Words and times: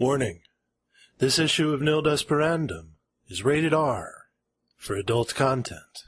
Warning. 0.00 0.42
This 1.18 1.40
issue 1.40 1.72
of 1.72 1.82
Nil 1.82 2.04
Desperandum 2.04 2.90
is 3.26 3.44
rated 3.44 3.74
R 3.74 4.26
for 4.76 4.94
adult 4.94 5.34
content. 5.34 6.04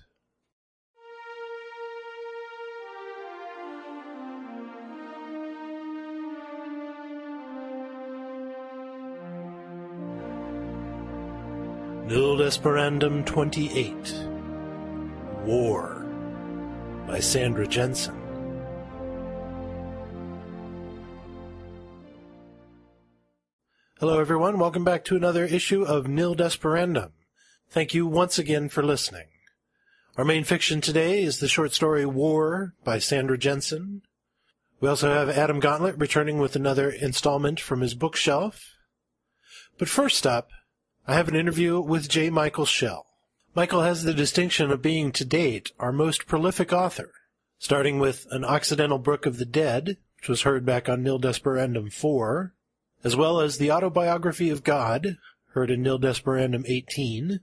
Nil 12.07 12.37
Desperandum 12.37 13.27
28 13.27 14.15
War 15.45 16.07
by 17.09 17.19
Sandra 17.19 17.67
Jensen. 17.67 18.20
Hello, 24.01 24.19
everyone. 24.19 24.59
Welcome 24.59 24.83
back 24.83 25.05
to 25.05 25.17
another 25.17 25.45
issue 25.45 25.83
of 25.83 26.09
Nil 26.09 26.35
Desperandum. 26.35 27.11
Thank 27.69 27.93
you 27.93 28.07
once 28.07 28.39
again 28.39 28.71
for 28.71 28.83
listening. 28.83 29.27
Our 30.17 30.25
main 30.25 30.45
fiction 30.45 30.81
today 30.81 31.23
is 31.23 31.39
the 31.39 31.49
short 31.49 31.75
story 31.75 32.07
War 32.07 32.73
by 32.83 32.99
Sandra 32.99 33.37
Jensen. 33.37 34.01
We 34.81 34.89
also 34.89 35.13
have 35.13 35.29
Adam 35.29 35.61
Gauntlett 35.61 35.99
returning 35.99 36.39
with 36.39 36.57
another 36.57 36.89
installment 36.89 37.61
from 37.61 37.83
his 37.83 37.93
bookshelf. 37.93 38.63
But 39.77 39.91
first 39.91 40.27
up, 40.27 40.49
I 41.07 41.13
have 41.13 41.29
an 41.29 41.37
interview 41.37 41.79
with 41.79 42.09
J. 42.09 42.31
Michael 42.31 42.65
Shell. 42.65 43.05
Michael 43.55 43.83
has 43.83 44.05
the 44.05 44.15
distinction 44.15 44.71
of 44.71 44.81
being 44.81 45.13
to 45.13 45.27
date 45.27 45.73
our 45.79 45.93
most 45.93 46.27
prolific 46.27 46.73
author, 46.73 47.13
starting 47.59 47.99
with 47.99 48.27
An 48.31 48.47
Occidental 48.47 48.99
Book 48.99 49.27
of 49.27 49.37
the 49.37 49.45
Dead, 49.45 49.99
which 50.17 50.29
was 50.31 50.41
heard 50.41 50.65
back 50.65 50.89
on 50.89 51.03
Nil 51.03 51.21
Desperandum 51.21 51.93
4, 51.93 52.55
as 53.03 53.17
well 53.17 53.41
as 53.41 53.59
The 53.59 53.71
Autobiography 53.71 54.51
of 54.51 54.65
God, 54.65 55.17
heard 55.53 55.71
in 55.71 55.83
Nil 55.83 55.99
Desperandum 55.99 56.65
18, 56.67 57.41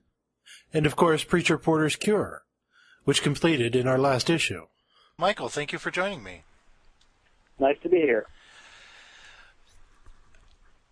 and 0.74 0.86
of 0.86 0.96
course 0.96 1.24
Preacher 1.24 1.58
Porter's 1.58 1.96
Cure, 1.96 2.44
which 3.04 3.24
completed 3.24 3.76
in 3.76 3.88
our 3.88 3.98
last 3.98 4.30
issue. 4.30 4.68
Michael, 5.18 5.50
thank 5.50 5.72
you 5.72 5.80
for 5.80 5.92
joining 5.92 6.24
me. 6.24 6.44
Nice 7.60 7.78
to 7.84 7.90
be 7.90 7.98
here. 7.98 8.28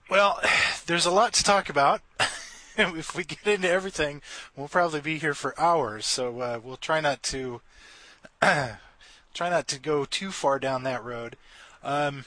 Well, 0.10 0.40
there's 0.86 1.06
a 1.06 1.12
lot 1.12 1.34
to 1.34 1.44
talk 1.44 1.70
about. 1.70 2.02
if 2.78 3.16
we 3.16 3.24
get 3.24 3.46
into 3.46 3.70
everything, 3.70 4.22
we'll 4.56 4.68
probably 4.68 5.02
be 5.02 5.18
here 5.18 5.34
for 5.34 5.60
hours. 5.60 6.06
So 6.06 6.40
uh, 6.40 6.60
we'll 6.64 6.78
try 6.78 7.02
not 7.02 7.24
to 7.24 7.62
try 8.42 9.50
not 9.50 9.68
to 9.68 9.80
go 9.80 10.06
too 10.06 10.32
far 10.32 10.60
down 10.60 10.84
that 10.84 11.04
road. 11.04 11.38
Um, 11.84 12.26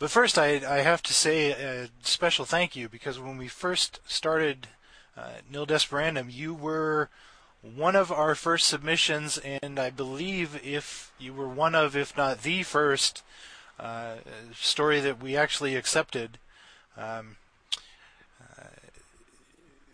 but 0.00 0.10
first, 0.10 0.38
I, 0.38 0.62
I 0.66 0.78
have 0.78 1.02
to 1.04 1.14
say 1.14 1.52
a 1.52 1.90
special 2.02 2.44
thank 2.44 2.74
you 2.74 2.88
because 2.88 3.20
when 3.20 3.36
we 3.36 3.48
first 3.48 4.00
started 4.06 4.66
uh, 5.16 5.34
Nil 5.48 5.66
Desperandum, 5.66 6.32
you 6.32 6.54
were 6.54 7.10
one 7.62 7.94
of 7.94 8.10
our 8.10 8.34
first 8.34 8.66
submissions, 8.66 9.36
and 9.36 9.78
I 9.78 9.90
believe 9.90 10.58
if 10.64 11.12
you 11.18 11.34
were 11.34 11.48
one 11.48 11.74
of, 11.74 11.94
if 11.94 12.16
not 12.16 12.42
the 12.42 12.62
first, 12.62 13.22
uh, 13.78 14.16
story 14.54 15.00
that 15.00 15.22
we 15.22 15.36
actually 15.36 15.76
accepted. 15.76 16.38
Um, 16.96 17.36
uh, 18.40 18.64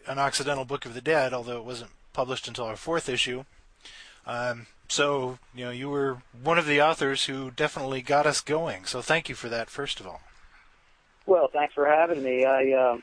an 0.06 0.20
Occidental 0.20 0.64
Book 0.64 0.86
of 0.86 0.94
the 0.94 1.00
Dead, 1.00 1.34
although 1.34 1.58
it 1.58 1.64
wasn't 1.64 1.90
published 2.12 2.46
until 2.46 2.66
our 2.66 2.76
fourth 2.76 3.08
issue. 3.08 3.44
Um, 4.26 4.66
so, 4.88 5.38
you 5.54 5.64
know, 5.64 5.70
you 5.70 5.88
were 5.88 6.18
one 6.42 6.58
of 6.58 6.66
the 6.66 6.80
authors 6.82 7.26
who 7.26 7.50
definitely 7.50 8.02
got 8.02 8.26
us 8.26 8.40
going. 8.40 8.84
So 8.84 9.02
thank 9.02 9.28
you 9.28 9.34
for 9.34 9.48
that, 9.48 9.70
first 9.70 10.00
of 10.00 10.06
all. 10.06 10.20
Well, 11.26 11.48
thanks 11.52 11.74
for 11.74 11.86
having 11.86 12.22
me. 12.22 12.44
I, 12.44 12.72
uh, 12.72 12.98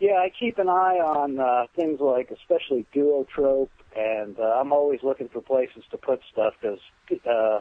yeah, 0.00 0.14
I 0.14 0.30
keep 0.38 0.58
an 0.58 0.68
eye 0.68 0.98
on 0.98 1.38
uh, 1.38 1.66
things 1.74 2.00
like, 2.00 2.30
especially 2.30 2.86
duotrope, 2.94 3.68
and 3.96 4.38
uh, 4.38 4.60
I'm 4.60 4.72
always 4.72 5.02
looking 5.02 5.28
for 5.28 5.40
places 5.40 5.84
to 5.90 5.96
put 5.96 6.20
stuff 6.32 6.54
because 6.60 6.80
uh, 7.28 7.60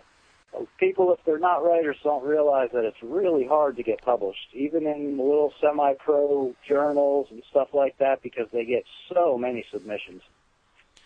people, 0.80 1.14
if 1.14 1.20
they're 1.26 1.40
not 1.40 1.64
writers, 1.64 1.98
don't 2.04 2.26
realize 2.26 2.70
that 2.74 2.84
it's 2.84 3.02
really 3.04 3.46
hard 3.46 3.78
to 3.78 3.84
get 3.84 4.02
published, 4.02 4.48
even 4.54 4.88
in 4.88 5.18
little 5.18 5.54
semi-pro 5.62 6.56
journals 6.68 7.28
and 7.30 7.44
stuff 7.50 7.70
like 7.74 7.98
that, 8.00 8.22
because 8.24 8.48
they 8.52 8.66
get 8.66 8.84
so 9.14 9.38
many 9.38 9.64
submissions. 9.72 10.22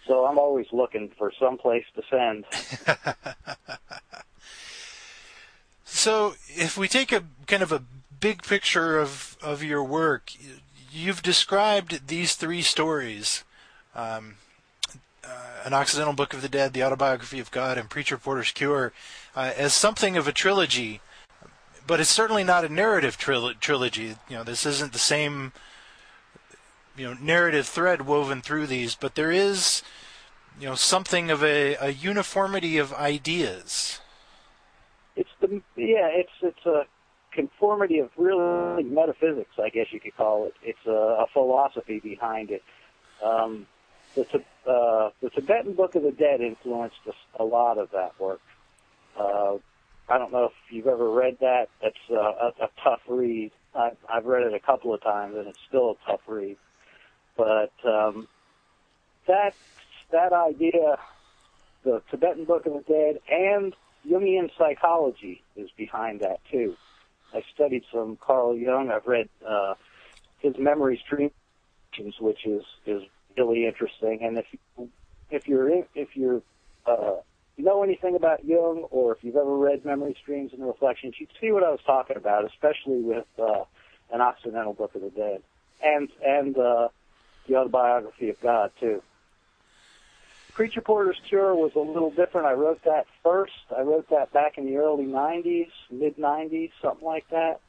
So 0.08 0.26
I'm 0.26 0.40
always 0.40 0.68
looking 0.72 1.12
for 1.18 1.32
some 1.40 1.58
place 1.58 1.86
to 1.96 2.04
send. 2.10 2.46
so 5.86 6.36
if 6.50 6.78
we 6.78 6.88
take 6.88 7.12
a 7.12 7.24
kind 7.48 7.62
of 7.62 7.72
a 7.72 7.84
big 8.20 8.44
picture 8.44 9.00
of, 9.00 9.38
of 9.42 9.64
your 9.64 9.84
work, 9.84 10.32
you've 10.92 11.22
described 11.22 12.08
these 12.08 12.36
three 12.36 12.62
stories 12.62 13.44
um, 13.96 14.36
uh, 15.24 15.66
An 15.66 15.74
Occidental 15.74 16.14
Book 16.14 16.34
of 16.34 16.42
the 16.42 16.50
Dead, 16.50 16.74
The 16.74 16.84
Autobiography 16.84 17.40
of 17.40 17.52
God, 17.52 17.78
and 17.78 17.90
Preacher 17.90 18.18
Porter's 18.18 18.52
Cure 18.52 18.94
uh, 19.36 19.52
as 19.56 19.74
something 19.74 20.18
of 20.18 20.28
a 20.28 20.32
trilogy, 20.32 21.02
but 21.86 22.00
it's 22.00 22.10
certainly 22.10 22.44
not 22.44 22.66
a 22.66 22.70
narrative 22.70 23.18
tril- 23.18 23.60
trilogy. 23.60 24.16
You 24.30 24.38
know, 24.38 24.44
this 24.44 24.66
isn't 24.66 24.94
the 24.94 25.00
same 25.00 25.52
you 27.02 27.08
know 27.08 27.18
narrative 27.20 27.66
thread 27.66 28.04
woven 28.06 28.44
through 28.44 28.68
these, 28.68 28.94
but 28.94 29.16
there 29.16 29.32
is 29.32 29.82
you 30.60 30.68
know 30.68 30.76
something 30.76 31.32
of 31.32 31.44
a, 31.44 31.76
a 31.82 31.90
uniformity 31.90 32.78
of 32.78 32.94
ideas. 32.94 34.00
It's 35.16 35.32
the 35.40 35.48
yeah, 35.76 36.10
it's 36.12 36.32
it's 36.44 36.64
a 36.68 36.84
conformity 37.34 37.98
of 37.98 38.12
really 38.18 38.84
metaphysics, 38.84 39.56
I 39.58 39.70
guess 39.70 39.88
you 39.92 40.00
could 40.00 40.16
call 40.16 40.46
it. 40.46 40.54
It's 40.62 40.86
a, 40.86 41.24
a 41.24 41.26
philosophy 41.34 42.00
behind 42.00 42.52
it. 42.52 42.62
Um, 43.24 43.66
the, 44.14 44.24
uh, 44.68 45.10
the 45.22 45.30
Tibetan 45.34 45.74
Book 45.74 45.96
of 45.96 46.04
the 46.04 46.12
Dead 46.12 46.42
influenced 46.42 46.98
a, 47.08 47.42
a 47.42 47.46
lot 47.46 47.80
of 47.80 47.90
that 47.92 48.20
work. 48.20 48.42
Uh, 49.18 49.56
I 50.08 50.18
don't 50.20 50.32
know 50.32 50.46
if 50.46 50.52
you've 50.70 50.88
ever 50.88 51.10
read 51.10 51.38
that. 51.40 51.70
It's 51.82 51.98
uh, 52.12 52.16
a, 52.16 52.66
a 52.66 52.70
tough 52.84 53.00
read. 53.08 53.52
I've, 53.74 53.98
I've 54.08 54.26
read 54.26 54.44
it 54.44 54.54
a 54.54 54.60
couple 54.60 54.94
of 54.94 55.02
times, 55.02 55.36
and 55.38 55.48
it's 55.48 55.60
still 55.68 55.92
a 55.92 56.12
tough 56.12 56.22
read. 56.28 56.58
But 57.42 57.74
um, 57.90 58.28
that 59.26 59.56
that 60.12 60.32
idea, 60.32 61.00
the 61.84 62.04
Tibetan 62.12 62.46
Book 62.46 62.68
of 62.68 62.74
the 62.74 62.82
Dead, 62.82 63.20
and 63.32 63.76
Jungian 64.08 64.52
psychology 64.60 65.42
is 65.56 65.72
behind 65.76 66.20
that 66.20 66.40
too. 66.52 66.76
I 67.34 67.42
studied 67.56 67.84
some 67.92 68.20
Carl 68.22 68.56
Jung. 68.56 68.92
I've 68.92 69.08
read 69.08 69.28
uh, 69.48 69.74
his 70.38 70.54
Memories, 70.60 71.00
Dreams, 71.10 71.32
which 72.20 72.46
is 72.46 72.62
is 72.86 73.02
really 73.36 73.66
interesting. 73.66 74.20
And 74.22 74.38
if 74.38 74.46
you, 74.54 74.90
if 75.32 75.48
you're 75.48 75.68
in, 75.68 75.86
if 75.96 76.16
you're 76.16 76.44
uh, 76.86 77.16
know 77.58 77.82
anything 77.82 78.16
about 78.16 78.46
Jung, 78.46 78.86
or 78.92 79.16
if 79.16 79.24
you've 79.24 79.36
ever 79.36 79.58
read 79.58 79.84
Memories, 79.84 80.18
Dreams 80.24 80.52
and 80.54 80.64
Reflections, 80.64 81.16
you 81.18 81.26
see 81.40 81.52
what 81.52 81.64
I 81.64 81.72
was 81.72 81.80
talking 81.88 82.18
about, 82.18 82.46
especially 82.46 83.02
with 83.02 83.26
uh, 83.40 83.64
an 84.14 84.22
Occidental 84.22 84.74
Book 84.74 84.94
of 84.94 85.02
the 85.02 85.10
Dead, 85.10 85.42
and 85.84 86.08
and 86.24 86.56
uh, 86.56 86.90
the 87.48 87.56
autobiography 87.56 88.30
of 88.30 88.40
God 88.42 88.72
too. 88.80 89.02
Preacher 90.54 90.82
Porter's 90.82 91.20
Cure 91.28 91.56
was 91.56 91.72
a 91.76 91.80
little 91.80 92.12
different. 92.12 92.48
I 92.48 92.54
wrote 92.54 92.84
that 92.84 93.08
first. 93.24 93.54
I 93.76 93.82
wrote 93.82 94.10
that 94.10 94.34
back 94.34 94.58
in 94.58 94.66
the 94.66 94.78
early 94.78 95.06
90s, 95.06 95.70
mid 95.90 96.18
90s, 96.18 96.72
something 96.82 97.06
like 97.06 97.28
that. 97.30 97.62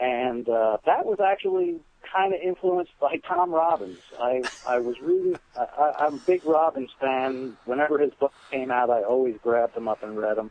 And 0.00 0.48
uh, 0.48 0.78
that 0.84 1.06
was 1.06 1.20
actually 1.20 1.80
kind 2.12 2.34
of 2.34 2.40
influenced 2.40 2.92
by 3.00 3.16
Tom 3.26 3.52
Robbins. 3.52 3.98
I 4.18 4.42
I 4.66 4.78
was 4.78 5.00
reading. 5.00 5.38
I, 5.56 5.92
I'm 5.98 6.14
a 6.14 6.18
big 6.18 6.44
Robbins 6.44 6.90
fan. 7.00 7.56
Whenever 7.64 7.98
his 7.98 8.12
book 8.14 8.32
came 8.50 8.70
out, 8.70 8.90
I 8.90 9.02
always 9.02 9.36
grabbed 9.42 9.74
them 9.74 9.88
up 9.88 10.02
and 10.02 10.16
read 10.16 10.36
them. 10.36 10.50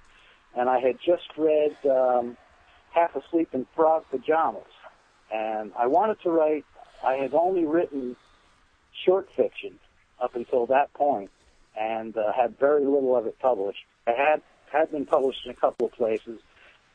And 0.56 0.70
I 0.70 0.80
had 0.80 0.98
just 1.06 1.30
read 1.38 1.76
um, 1.86 2.38
Half 2.92 3.16
Asleep 3.16 3.50
in 3.54 3.66
Frog 3.76 4.06
Pajamas, 4.10 4.64
and 5.34 5.72
I 5.78 5.88
wanted 5.88 6.22
to 6.22 6.30
write. 6.30 6.66
I 7.04 7.14
had 7.16 7.34
only 7.34 7.66
written 7.66 8.16
short 9.06 9.30
fiction 9.36 9.80
up 10.20 10.36
until 10.36 10.66
that 10.68 10.94
point, 10.94 11.30
and 11.80 12.18
uh, 12.18 12.32
had 12.34 12.58
very 12.60 12.84
little 12.84 13.16
of 13.16 13.28
it 13.28 13.38
published. 13.40 13.86
It 14.08 14.18
had 14.18 14.42
had 14.72 14.92
been 14.92 15.06
published 15.06 15.46
in 15.46 15.52
a 15.52 15.56
couple 15.56 15.88
of 15.88 15.94
places, 15.94 16.40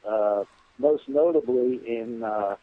uh, 0.06 0.44
most 0.78 1.08
notably 1.08 1.80
in 1.86 2.22
uh, 2.22 2.56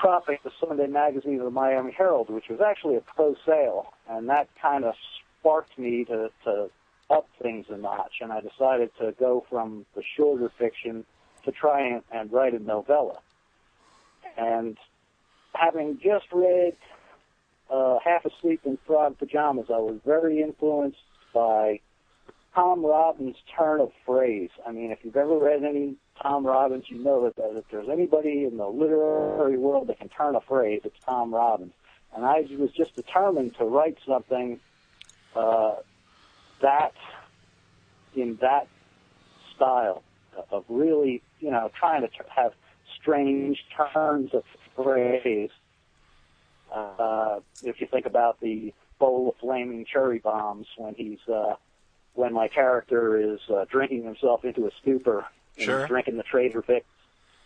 Tropic, 0.00 0.42
the 0.42 0.50
Sunday 0.60 0.86
magazine 0.86 1.38
of 1.38 1.44
the 1.44 1.50
Miami 1.50 1.92
Herald, 1.92 2.28
which 2.28 2.48
was 2.48 2.60
actually 2.60 2.96
a 2.96 3.00
pro 3.00 3.34
sale, 3.46 3.92
and 4.08 4.28
that 4.28 4.48
kind 4.60 4.84
of 4.84 4.94
sparked 5.40 5.78
me 5.78 6.04
to, 6.04 6.30
to 6.44 6.70
up 7.10 7.26
things 7.40 7.66
a 7.68 7.76
notch, 7.76 8.14
and 8.20 8.32
I 8.32 8.40
decided 8.40 8.90
to 8.98 9.14
go 9.18 9.44
from 9.48 9.86
the 9.94 10.02
shorter 10.16 10.50
fiction 10.58 11.04
to 11.44 11.52
try 11.52 11.86
and, 11.86 12.02
and 12.10 12.32
write 12.32 12.54
a 12.54 12.58
novella. 12.58 13.18
And 14.36 14.76
having 15.54 15.98
just 16.02 16.26
read 16.32 16.76
uh, 17.74 17.98
Half 18.04 18.24
Asleep 18.24 18.60
in 18.64 18.78
Frog 18.86 19.18
Pajamas, 19.18 19.66
I 19.68 19.78
was 19.78 19.98
very 20.04 20.40
influenced 20.40 20.98
by 21.32 21.80
Tom 22.54 22.84
Robbins' 22.84 23.36
turn 23.58 23.80
of 23.80 23.90
phrase. 24.06 24.50
I 24.66 24.70
mean, 24.70 24.92
if 24.92 25.00
you've 25.02 25.16
ever 25.16 25.36
read 25.36 25.64
any 25.64 25.96
Tom 26.22 26.46
Robbins, 26.46 26.84
you 26.88 27.02
know 27.02 27.24
that, 27.24 27.36
that 27.36 27.56
if 27.56 27.64
there's 27.70 27.88
anybody 27.88 28.44
in 28.44 28.56
the 28.56 28.68
literary 28.68 29.58
world 29.58 29.88
that 29.88 29.98
can 29.98 30.08
turn 30.08 30.36
a 30.36 30.40
phrase, 30.40 30.82
it's 30.84 30.98
Tom 31.04 31.34
Robbins. 31.34 31.72
And 32.14 32.24
I 32.24 32.46
was 32.56 32.70
just 32.70 32.94
determined 32.94 33.56
to 33.56 33.64
write 33.64 33.98
something 34.06 34.60
uh, 35.34 35.74
that 36.60 36.94
in 38.14 38.36
that 38.40 38.68
style 39.56 40.04
of 40.52 40.64
really, 40.68 41.22
you 41.40 41.50
know, 41.50 41.70
trying 41.76 42.02
to 42.02 42.08
have 42.28 42.52
strange 43.00 43.64
turns 43.76 44.32
of 44.32 44.44
phrase. 44.76 45.50
Uh, 46.74 47.40
if 47.62 47.80
you 47.80 47.86
think 47.90 48.04
about 48.06 48.40
the 48.40 48.72
bowl 48.98 49.28
of 49.28 49.34
flaming 49.40 49.84
cherry 49.90 50.18
bombs 50.18 50.66
when 50.76 50.94
he's 50.94 51.18
uh, 51.32 51.54
when 52.14 52.32
my 52.32 52.48
character 52.48 53.16
is 53.16 53.38
uh, 53.48 53.64
drinking 53.70 54.04
himself 54.04 54.44
into 54.44 54.66
a 54.66 54.70
stupor 54.82 55.24
and 55.56 55.66
Sure. 55.66 55.80
he's 55.80 55.88
drinking 55.88 56.16
the 56.16 56.22
Trader 56.24 56.62
Vic's. 56.66 56.86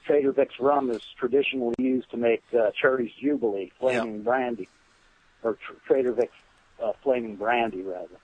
Trader 0.06 0.32
Vic's 0.32 0.54
rum 0.58 0.90
is 0.90 1.02
traditionally 1.18 1.74
used 1.78 2.10
to 2.10 2.16
make 2.16 2.42
uh, 2.54 2.70
Cherries 2.80 3.12
Jubilee, 3.22 3.70
flaming 3.78 4.22
brandy, 4.22 4.68
or 5.42 5.54
tr- 5.54 5.74
Trader 5.86 6.12
Vic's 6.12 6.32
uh, 6.82 6.92
flaming 7.02 7.36
brandy 7.36 7.82
rather. 7.82 8.16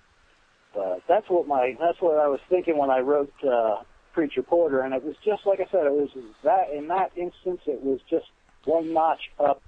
But 0.75 1.03
that's 1.07 1.29
what 1.29 1.47
my 1.47 1.77
that's 1.79 2.01
what 2.01 2.19
I 2.19 2.29
was 2.29 2.41
thinking 2.49 2.79
when 2.79 2.91
I 2.91 3.01
wrote 3.01 3.33
uh, 3.47 3.83
Preacher 4.15 4.43
Porter, 4.43 4.81
and 4.81 4.95
it 4.95 5.05
was 5.05 5.17
just 5.25 5.45
like 5.45 5.61
I 5.61 5.67
said, 5.71 5.85
it 5.87 5.93
was 5.93 6.09
that 6.45 6.71
in 6.71 6.89
that 6.89 7.13
instance, 7.17 7.61
it 7.67 7.83
was 7.83 8.01
just 8.09 8.27
one 8.65 8.95
notch 8.95 9.31
up 9.39 9.61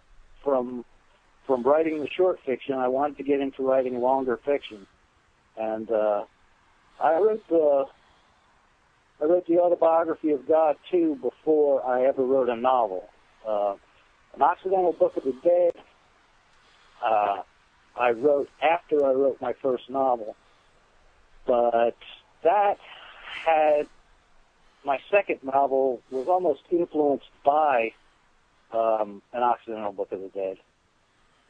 from 0.43 0.85
from 1.46 1.62
writing 1.62 2.00
the 2.00 2.08
short 2.16 2.38
fiction. 2.44 2.75
I 2.75 2.88
wanted 2.88 3.16
to 3.19 3.22
get 3.22 3.40
into 3.40 3.62
writing 3.62 4.00
longer 4.00 4.38
fiction, 4.44 4.87
and 5.56 5.90
uh, 5.90 6.25
I 7.00 7.19
wrote 7.19 7.46
the 7.48 7.84
I 9.20 9.25
wrote 9.25 9.46
the 9.46 9.58
autobiography 9.58 10.32
of 10.32 10.46
God 10.46 10.76
too 10.90 11.19
before 11.22 11.87
I 11.87 12.04
ever 12.04 12.22
wrote 12.25 12.48
a 12.48 12.56
novel. 12.56 13.08
Uh, 13.46 13.76
an 14.34 14.43
Occidental 14.43 14.93
Book 14.93 15.16
of 15.16 15.25
the 15.25 15.34
Dead. 15.43 15.72
Uh, 17.02 17.43
I 17.99 18.10
wrote 18.10 18.49
after 18.62 19.04
I 19.04 19.12
wrote 19.12 19.40
my 19.40 19.54
first 19.62 19.88
novel, 19.88 20.37
but 21.46 21.96
that 22.42 22.76
had 23.44 23.87
my 24.84 24.99
second 25.10 25.40
novel 25.42 26.02
was 26.10 26.28
almost 26.28 26.60
influenced 26.70 27.31
by 27.44 27.92
um, 28.72 29.22
an 29.32 29.42
Occidental 29.42 29.92
Book 29.92 30.12
of 30.12 30.20
the 30.20 30.28
Dead. 30.28 30.58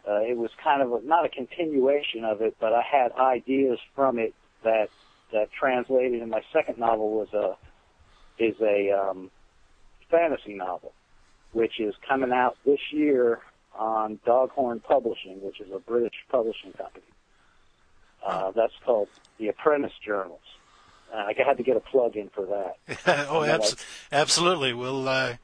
Uh, 0.09 0.21
it 0.21 0.37
was 0.37 0.51
kind 0.63 0.83
of 0.83 0.93
a, 0.93 1.01
not 1.05 1.25
a 1.25 1.29
continuation 1.29 2.25
of 2.25 2.41
it, 2.41 2.57
but 2.61 2.73
I 2.73 2.83
had 2.83 3.13
ideas 3.13 3.79
from 3.95 4.19
it 4.19 4.35
that 4.63 4.89
that 5.33 5.51
translated 5.53 6.23
in 6.23 6.31
my 6.31 6.43
second 6.53 6.79
novel 6.79 7.11
was 7.11 7.33
a 7.33 7.57
is 8.39 8.55
a 8.61 8.93
um, 8.93 9.31
fantasy 10.11 10.55
novel, 10.55 10.93
which 11.53 11.81
is 11.81 11.95
coming 12.07 12.33
out 12.33 12.57
this 12.65 12.79
year 12.93 13.41
on 13.75 14.19
Doghorn 14.25 14.81
Publishing, 14.81 15.43
which 15.43 15.61
is 15.61 15.73
a 15.73 15.79
British 15.79 16.15
publishing 16.31 16.73
company. 16.73 17.05
Uh, 18.25 18.51
that's 18.53 18.75
called 18.85 19.09
The 19.39 19.49
Apprentice 19.49 19.93
Journals. 20.05 20.41
Uh, 21.13 21.19
I 21.19 21.35
had 21.37 21.57
to 21.59 21.63
get 21.63 21.77
a 21.77 21.81
plug 21.81 22.17
in 22.17 22.29
for 22.31 22.47
that. 22.47 23.27
oh, 23.31 23.43
And 23.43 23.53
abs- 23.53 23.77
absolutely. 24.11 24.73
We'll 24.73 25.09
uh, 25.09 25.37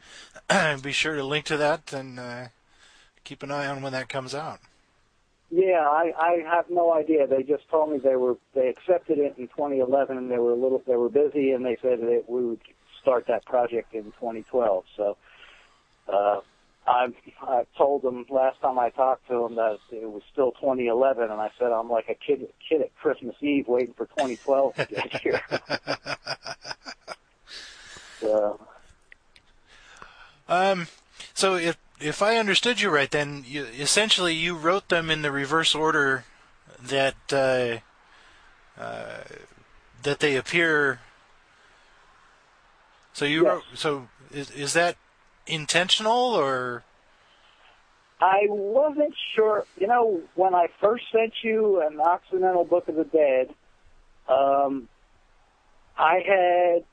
be 0.83 0.93
sure 0.93 1.15
to 1.15 1.25
link 1.25 1.45
to 1.47 1.57
that 1.59 1.93
and 1.93 2.19
uh, 2.19 2.49
keep 3.25 3.43
an 3.43 3.51
eye 3.51 3.67
on 3.67 3.83
when 3.83 3.93
that 3.93 4.09
comes 4.09 4.35
out. 4.35 4.61
Yeah, 5.51 5.87
I, 5.87 6.13
I 6.17 6.37
have 6.51 6.71
no 6.71 6.95
idea. 6.95 7.27
They 7.27 7.43
just 7.43 7.69
told 7.69 7.93
me 7.93 7.99
they 7.99 8.17
were 8.17 8.37
they 8.55 8.69
accepted 8.69 9.19
it 9.19 9.35
in 9.37 9.49
2011, 9.49 10.17
and 10.17 10.31
they 10.31 10.39
were 10.39 10.53
a 10.53 10.57
little 10.57 10.83
they 10.87 10.97
were 10.97 11.11
busy, 11.11 11.51
and 11.53 11.65
they 11.65 11.77
said 11.83 12.01
that 12.01 12.25
we 12.27 12.45
would 12.45 12.61
start 13.03 13.27
that 13.29 13.45
project 13.45 13.93
in 13.93 14.05
2012. 14.05 14.85
So 14.97 15.17
uh, 16.09 16.41
I 16.87 17.09
I 17.43 17.67
told 17.77 18.01
them 18.01 18.25
last 18.31 18.61
time 18.63 18.79
I 18.79 18.89
talked 18.91 19.29
to 19.29 19.43
them 19.43 19.57
that 19.57 19.79
it 19.91 20.11
was 20.11 20.23
still 20.33 20.53
2011, 20.53 21.25
and 21.25 21.33
I 21.41 21.51
said 21.59 21.71
I'm 21.71 21.91
like 21.91 22.09
a 22.09 22.15
kid 22.15 22.49
kid 22.67 22.81
at 22.81 22.95
Christmas 22.97 23.37
Eve 23.43 23.69
waiting 23.69 23.95
for 23.95 24.07
2012 24.07 24.75
to 24.75 24.87
get 24.87 25.21
here. 25.21 25.43
so, 28.21 28.61
Um, 30.49 30.87
so 31.35 31.57
if 31.57 31.77
if 32.03 32.23
I 32.23 32.37
understood 32.37 32.81
you 32.81 32.91
right, 32.91 33.11
then 33.11 33.45
you, 33.47 33.65
essentially 33.65 34.35
you 34.35 34.57
wrote 34.57 34.89
them 34.89 35.11
in 35.11 35.23
the 35.23 35.31
reverse 35.31 35.75
order 35.75 36.25
that 36.83 37.15
uh, 37.33 37.79
uh, 38.81 39.25
that 40.03 40.21
they 40.21 40.37
appear. 40.37 41.01
So 43.13 43.25
you 43.25 43.43
Yes. 43.43 43.53
wrote. 43.53 43.65
So 43.75 44.09
is 44.33 44.51
is 44.51 44.73
that 44.73 44.97
intentional 45.47 46.35
or? 46.35 46.85
I 48.21 48.47
wasn't 48.49 49.15
sure. 49.35 49.67
You 49.77 49.89
know, 49.89 50.23
when 50.35 50.55
I 50.55 50.69
first 50.81 51.05
sent 51.11 51.33
you 51.43 51.83
an 51.83 52.01
Occidental 52.01 52.65
Book 52.65 52.89
of 52.89 52.95
the 52.95 53.05
Dead, 53.05 53.53
um, 54.29 54.89
I 55.99 56.21
had 56.25 56.85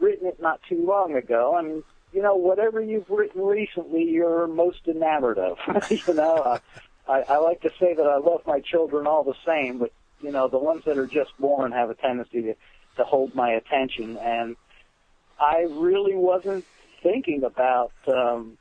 written 0.00 0.26
it 0.26 0.40
not 0.40 0.60
too 0.68 0.84
long 0.84 1.14
ago. 1.14 1.54
I 1.56 1.62
mean, 1.62 1.84
you 2.12 2.22
know, 2.22 2.34
whatever 2.34 2.80
you've 2.80 3.08
written 3.10 3.42
recently, 3.42 4.04
you're 4.04 4.46
most 4.46 4.86
enamored 4.86 5.38
of. 5.38 5.58
you 5.90 6.14
know, 6.14 6.36
uh, 6.36 6.58
I, 7.08 7.22
I 7.22 7.38
like 7.38 7.62
to 7.62 7.70
say 7.80 7.94
that 7.94 8.06
I 8.06 8.18
love 8.18 8.42
my 8.46 8.60
children 8.60 9.06
all 9.06 9.24
the 9.24 9.34
same, 9.46 9.78
but 9.78 9.92
you 10.20 10.30
know, 10.30 10.48
the 10.48 10.58
ones 10.58 10.82
that 10.86 10.98
are 10.98 11.06
just 11.06 11.36
born 11.38 11.72
have 11.72 11.90
a 11.90 11.94
tendency 11.94 12.42
to 12.42 12.54
to 12.96 13.04
hold 13.04 13.34
my 13.34 13.52
attention, 13.52 14.18
and 14.18 14.54
I 15.40 15.66
really 15.70 16.14
wasn't 16.14 16.64
thinking 17.02 17.42
about. 17.44 17.92
Um, 18.06 18.58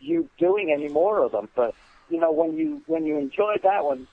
you 0.00 0.28
doing 0.38 0.72
any 0.72 0.88
more 0.88 1.24
of 1.24 1.32
them. 1.32 1.48
But 1.54 1.74
you 2.08 2.18
know, 2.18 2.32
when 2.32 2.56
you 2.56 2.82
when 2.86 3.04
you 3.04 3.18
enjoyed 3.18 3.60
that 3.62 3.84
one, 3.84 4.08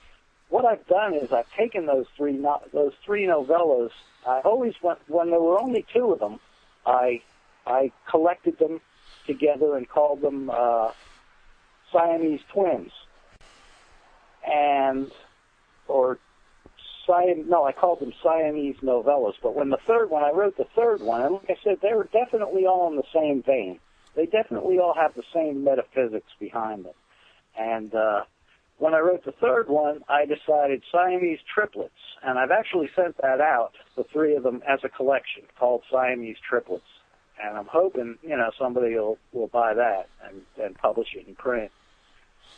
what 0.50 0.64
I've 0.64 0.86
done 0.86 1.14
is 1.14 1.32
I've 1.32 1.50
taken 1.58 1.86
those 1.86 2.06
three 2.16 2.32
no, 2.32 2.60
those 2.72 2.92
three 3.04 3.24
novellas. 3.26 3.90
I 4.26 4.40
always 4.44 4.74
went 4.82 5.00
when 5.08 5.30
there 5.30 5.40
were 5.40 5.58
only 5.58 5.84
two 5.92 6.12
of 6.12 6.20
them. 6.20 6.38
I 6.86 7.22
I 7.68 7.92
collected 8.10 8.58
them 8.58 8.80
together 9.26 9.76
and 9.76 9.88
called 9.88 10.22
them 10.22 10.50
uh, 10.50 10.90
Siamese 11.92 12.40
twins, 12.52 12.92
and 14.46 15.10
or 15.86 16.18
Siam, 17.06 17.48
no, 17.48 17.64
I 17.64 17.72
called 17.72 18.00
them 18.00 18.12
Siamese 18.22 18.76
novellas. 18.82 19.34
But 19.42 19.54
when 19.54 19.70
the 19.70 19.78
third 19.86 20.10
one, 20.10 20.24
I 20.24 20.30
wrote 20.30 20.56
the 20.56 20.66
third 20.76 21.00
one, 21.00 21.22
and 21.22 21.34
like 21.34 21.50
I 21.50 21.56
said, 21.62 21.78
they 21.82 21.94
were 21.94 22.08
definitely 22.12 22.66
all 22.66 22.90
in 22.90 22.96
the 22.96 23.02
same 23.14 23.42
vein 23.42 23.80
they 24.18 24.26
definitely 24.26 24.80
all 24.80 24.94
have 24.94 25.14
the 25.14 25.22
same 25.32 25.62
metaphysics 25.62 26.32
behind 26.40 26.84
them. 26.84 26.94
And 27.56 27.94
uh, 27.94 28.22
when 28.78 28.92
I 28.92 28.98
wrote 28.98 29.24
the 29.24 29.32
third 29.32 29.68
one, 29.68 30.00
I 30.08 30.24
decided 30.26 30.82
Siamese 30.90 31.38
triplets, 31.54 31.92
and 32.24 32.36
I've 32.36 32.50
actually 32.50 32.90
sent 32.96 33.16
that 33.22 33.40
out, 33.40 33.74
the 33.96 34.04
three 34.12 34.34
of 34.34 34.42
them, 34.42 34.60
as 34.68 34.80
a 34.82 34.88
collection 34.88 35.44
called 35.56 35.82
Siamese 35.90 36.36
triplets. 36.46 36.82
And 37.42 37.56
I'm 37.56 37.66
hoping, 37.66 38.18
you 38.22 38.36
know, 38.36 38.50
somebody 38.58 38.94
will 38.94 39.18
will 39.32 39.46
buy 39.48 39.74
that 39.74 40.08
and 40.24 40.42
and 40.62 40.76
publish 40.76 41.08
it 41.14 41.26
in 41.28 41.34
print. 41.34 41.70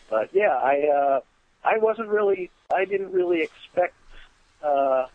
But 0.09 0.31
yeah, 0.33 0.57
I 0.57 0.89
uh, 0.89 1.21
I 1.65 1.79
wasn't 1.79 2.09
really, 2.09 2.51
I 2.75 2.85
didn't 2.85 3.13
really 3.13 3.43
expect. 3.43 3.95
Uh, 4.63 5.07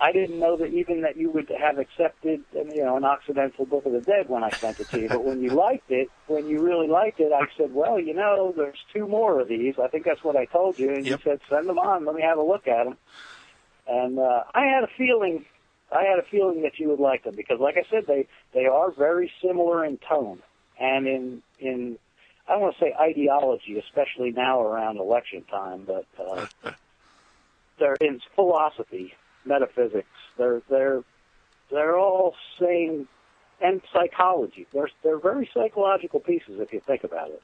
I 0.00 0.10
didn't 0.10 0.40
know 0.40 0.56
that 0.56 0.72
even 0.72 1.02
that 1.02 1.16
you 1.16 1.30
would 1.30 1.48
have 1.48 1.78
accepted, 1.78 2.42
you 2.52 2.84
know, 2.84 2.96
an 2.96 3.04
Occidental 3.04 3.66
Book 3.66 3.86
of 3.86 3.92
the 3.92 4.00
Dead 4.00 4.28
when 4.28 4.42
I 4.42 4.50
sent 4.50 4.80
it 4.80 4.90
to 4.90 5.00
you. 5.00 5.08
But 5.08 5.24
when 5.24 5.40
you 5.40 5.50
liked 5.50 5.92
it, 5.92 6.08
when 6.26 6.48
you 6.48 6.60
really 6.60 6.88
liked 6.88 7.20
it, 7.20 7.30
I 7.32 7.46
said, 7.56 7.72
well, 7.72 8.00
you 8.00 8.12
know, 8.12 8.52
there's 8.56 8.78
two 8.92 9.06
more 9.06 9.38
of 9.40 9.46
these. 9.48 9.74
I 9.80 9.86
think 9.86 10.04
that's 10.04 10.24
what 10.24 10.34
I 10.34 10.46
told 10.46 10.78
you, 10.78 10.90
and 10.90 11.06
Yep. 11.06 11.20
you 11.20 11.30
said, 11.30 11.40
send 11.48 11.68
them 11.68 11.78
on. 11.78 12.04
Let 12.04 12.16
me 12.16 12.22
have 12.22 12.38
a 12.38 12.42
look 12.42 12.66
at 12.66 12.84
them. 12.84 12.96
And 13.86 14.18
uh, 14.18 14.42
I 14.54 14.66
had 14.66 14.82
a 14.82 14.88
feeling, 14.98 15.44
I 15.94 16.04
had 16.04 16.18
a 16.18 16.22
feeling 16.22 16.62
that 16.62 16.78
you 16.78 16.88
would 16.88 17.00
like 17.00 17.24
them 17.24 17.34
because, 17.36 17.60
like 17.60 17.76
I 17.76 17.88
said, 17.90 18.06
they 18.06 18.26
they 18.54 18.66
are 18.66 18.90
very 18.90 19.30
similar 19.42 19.84
in 19.84 19.98
tone 19.98 20.40
and 20.78 21.06
in 21.06 21.42
in 21.58 21.98
I 22.48 22.52
don't 22.52 22.62
want 22.62 22.76
to 22.76 22.84
say 22.84 22.94
ideology, 22.98 23.78
especially 23.78 24.32
now 24.32 24.60
around 24.60 24.98
election 24.98 25.44
time, 25.44 25.86
but 25.86 26.06
uh, 26.18 26.46
they're 27.78 27.96
in 28.00 28.20
philosophy, 28.34 29.14
metaphysics. 29.44 30.08
They're 30.36 30.62
they're 30.68 31.04
they're 31.70 31.98
all 31.98 32.34
same 32.60 33.08
and 33.60 33.80
psychology. 33.92 34.66
They're 34.72 34.90
they're 35.02 35.20
very 35.20 35.48
psychological 35.54 36.20
pieces 36.20 36.58
if 36.60 36.72
you 36.72 36.80
think 36.80 37.04
about 37.04 37.30
it. 37.30 37.42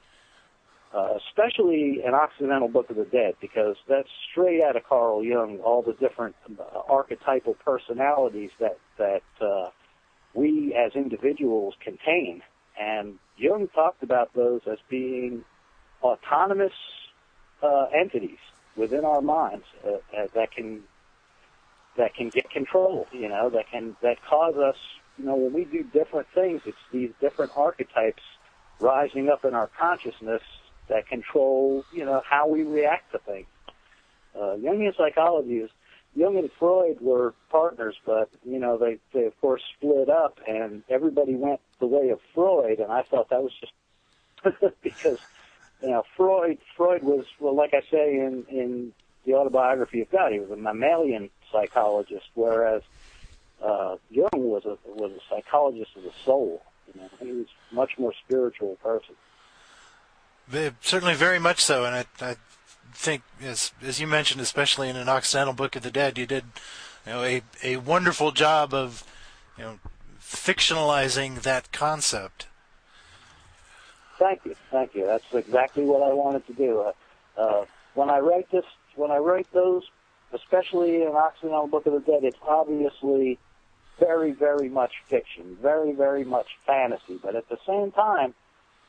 Uh, 0.91 1.19
especially 1.19 2.01
an 2.03 2.15
Occidental 2.15 2.67
Book 2.67 2.89
of 2.89 2.97
the 2.97 3.05
Dead, 3.05 3.35
because 3.43 3.77
that's 3.87 4.09
straight 4.31 4.63
out 4.63 4.75
of 4.75 4.85
Carl 4.85 5.23
Jung. 5.23 5.59
All 5.59 5.83
the 5.83 5.93
different 5.93 6.35
uh, 6.59 6.63
archetypal 6.89 7.55
personalities 7.63 8.51
that 8.59 8.79
that 8.97 9.23
uh, 9.39 9.69
we 10.33 10.75
as 10.75 10.93
individuals 10.95 11.75
contain, 11.85 12.43
and 12.81 13.19
Jung 13.37 13.69
talked 13.75 14.03
about 14.03 14.33
those 14.33 14.63
as 14.67 14.79
being 14.89 15.45
autonomous 16.03 16.73
uh, 17.63 17.89
entities 17.95 18.39
within 18.75 19.05
our 19.05 19.21
minds 19.21 19.67
uh, 19.85 19.91
uh, 20.17 20.27
that 20.35 20.53
can 20.53 20.85
that 21.99 22.15
can 22.15 22.31
get 22.31 22.49
control. 22.49 23.07
You 23.13 23.29
know, 23.29 23.51
that 23.51 23.71
can 23.71 23.95
that 24.01 24.25
cause 24.25 24.57
us. 24.57 24.77
You 25.19 25.27
know, 25.27 25.37
when 25.37 25.53
we 25.53 25.65
do 25.67 25.83
different 25.83 26.29
things, 26.35 26.63
it's 26.65 26.79
these 26.93 27.11
different 27.21 27.53
archetypes 27.57 28.23
rising 28.81 29.29
up 29.29 29.45
in 29.45 29.53
our 29.55 29.67
consciousness 29.79 30.43
that 30.89 31.07
control. 31.09 31.85
You 31.93 32.05
know, 32.05 32.23
how 32.29 32.49
we 32.49 32.63
react 32.63 33.13
to 33.13 33.19
things. 33.19 33.47
Uh, 34.35 34.57
Jungian 34.57 34.97
psychology 34.97 35.59
is 35.59 35.71
Jung 36.15 36.37
and 36.37 36.51
Freud 36.59 37.01
were 37.01 37.35
partners, 37.51 37.97
but 38.05 38.29
you 38.45 38.59
know 38.59 38.77
they 38.77 38.99
they 39.13 39.27
of 39.27 39.41
course 39.41 39.63
split 39.77 40.09
up, 40.09 40.41
and 40.47 40.83
everybody 40.89 41.35
went 41.35 41.61
the 41.79 41.87
way 41.87 42.11
of 42.11 42.21
Freud, 42.35 42.81
and 42.81 42.91
I 42.91 43.03
thought 43.03 43.31
that 43.31 43.43
was 43.43 43.53
just 43.61 43.73
because 44.83 45.19
you 45.83 45.91
know 45.91 46.05
Freud 46.17 46.59
Freud 46.77 47.03
was 47.03 47.25
well, 47.39 47.55
like 47.55 47.75
I 47.75 47.83
say 47.91 48.17
in 48.17 48.45
in 48.49 48.93
the 49.25 49.35
autobiography 49.35 50.01
of 50.01 50.11
God, 50.11 50.33
he 50.33 50.41
was 50.41 50.51
a 50.51 50.57
mammalian 50.57 51.31
psychologist, 51.53 52.27
whereas 52.35 52.83
uh, 53.63 53.97
Jung 54.11 54.29
was 54.33 54.65
a 54.65 54.77
was 54.87 55.13
a 55.13 55.21
psychologist 55.29 55.91
of 55.97 56.03
the 56.03 56.13
soul. 56.25 56.63
You 56.93 57.01
know, 57.01 57.09
he 57.21 57.33
was 57.33 57.47
a 57.71 57.75
much 57.75 57.99
more 57.99 58.15
spiritual 58.25 58.77
person. 58.83 59.15
Certainly, 60.81 61.15
very 61.15 61.39
much 61.39 61.61
so, 61.63 61.85
and 61.85 61.95
I, 61.95 62.05
I 62.21 62.37
think, 62.95 63.23
as 63.43 63.73
as 63.83 64.01
you 64.01 64.07
mentioned, 64.07 64.41
especially 64.41 64.89
in 64.89 64.97
an 64.97 65.09
Occidental 65.09 65.55
Book 65.55 65.77
of 65.77 65.83
the 65.83 65.91
Dead, 65.91 66.19
you 66.19 66.27
did 66.27 66.45
you 67.07 67.13
know 67.13 67.23
a 67.23 67.43
a 67.63 67.77
wonderful 67.77 68.33
job 68.33 68.73
of 68.73 69.05
you 69.57 69.65
know 69.65 69.79
fictionalizing 70.21 71.43
that 71.43 71.73
concept. 71.73 72.47
Thank 74.19 74.45
you, 74.45 74.57
thank 74.71 74.95
you. 74.95 75.07
That's 75.07 75.33
exactly 75.33 75.85
what 75.85 76.03
I 76.03 76.13
wanted 76.13 76.47
to 76.49 76.53
do. 76.53 76.81
Uh, 76.81 76.93
uh, 77.41 77.65
when 77.95 78.11
I 78.11 78.19
write 78.19 78.51
this, 78.51 78.65
when 78.97 79.11
I 79.11 79.19
write 79.19 79.47
those, 79.53 79.85
especially 80.33 81.03
in 81.03 81.09
Occidental 81.09 81.69
Book 81.69 81.87
of 81.87 81.93
the 81.93 82.01
Dead, 82.01 82.25
it's 82.25 82.39
obviously 82.47 83.39
very, 83.99 84.33
very 84.33 84.69
much 84.69 84.93
fiction, 85.09 85.57
very, 85.61 85.93
very 85.93 86.25
much 86.25 86.47
fantasy. 86.67 87.19
But 87.23 87.37
at 87.37 87.49
the 87.49 87.59
same 87.67 87.93
time, 87.93 88.35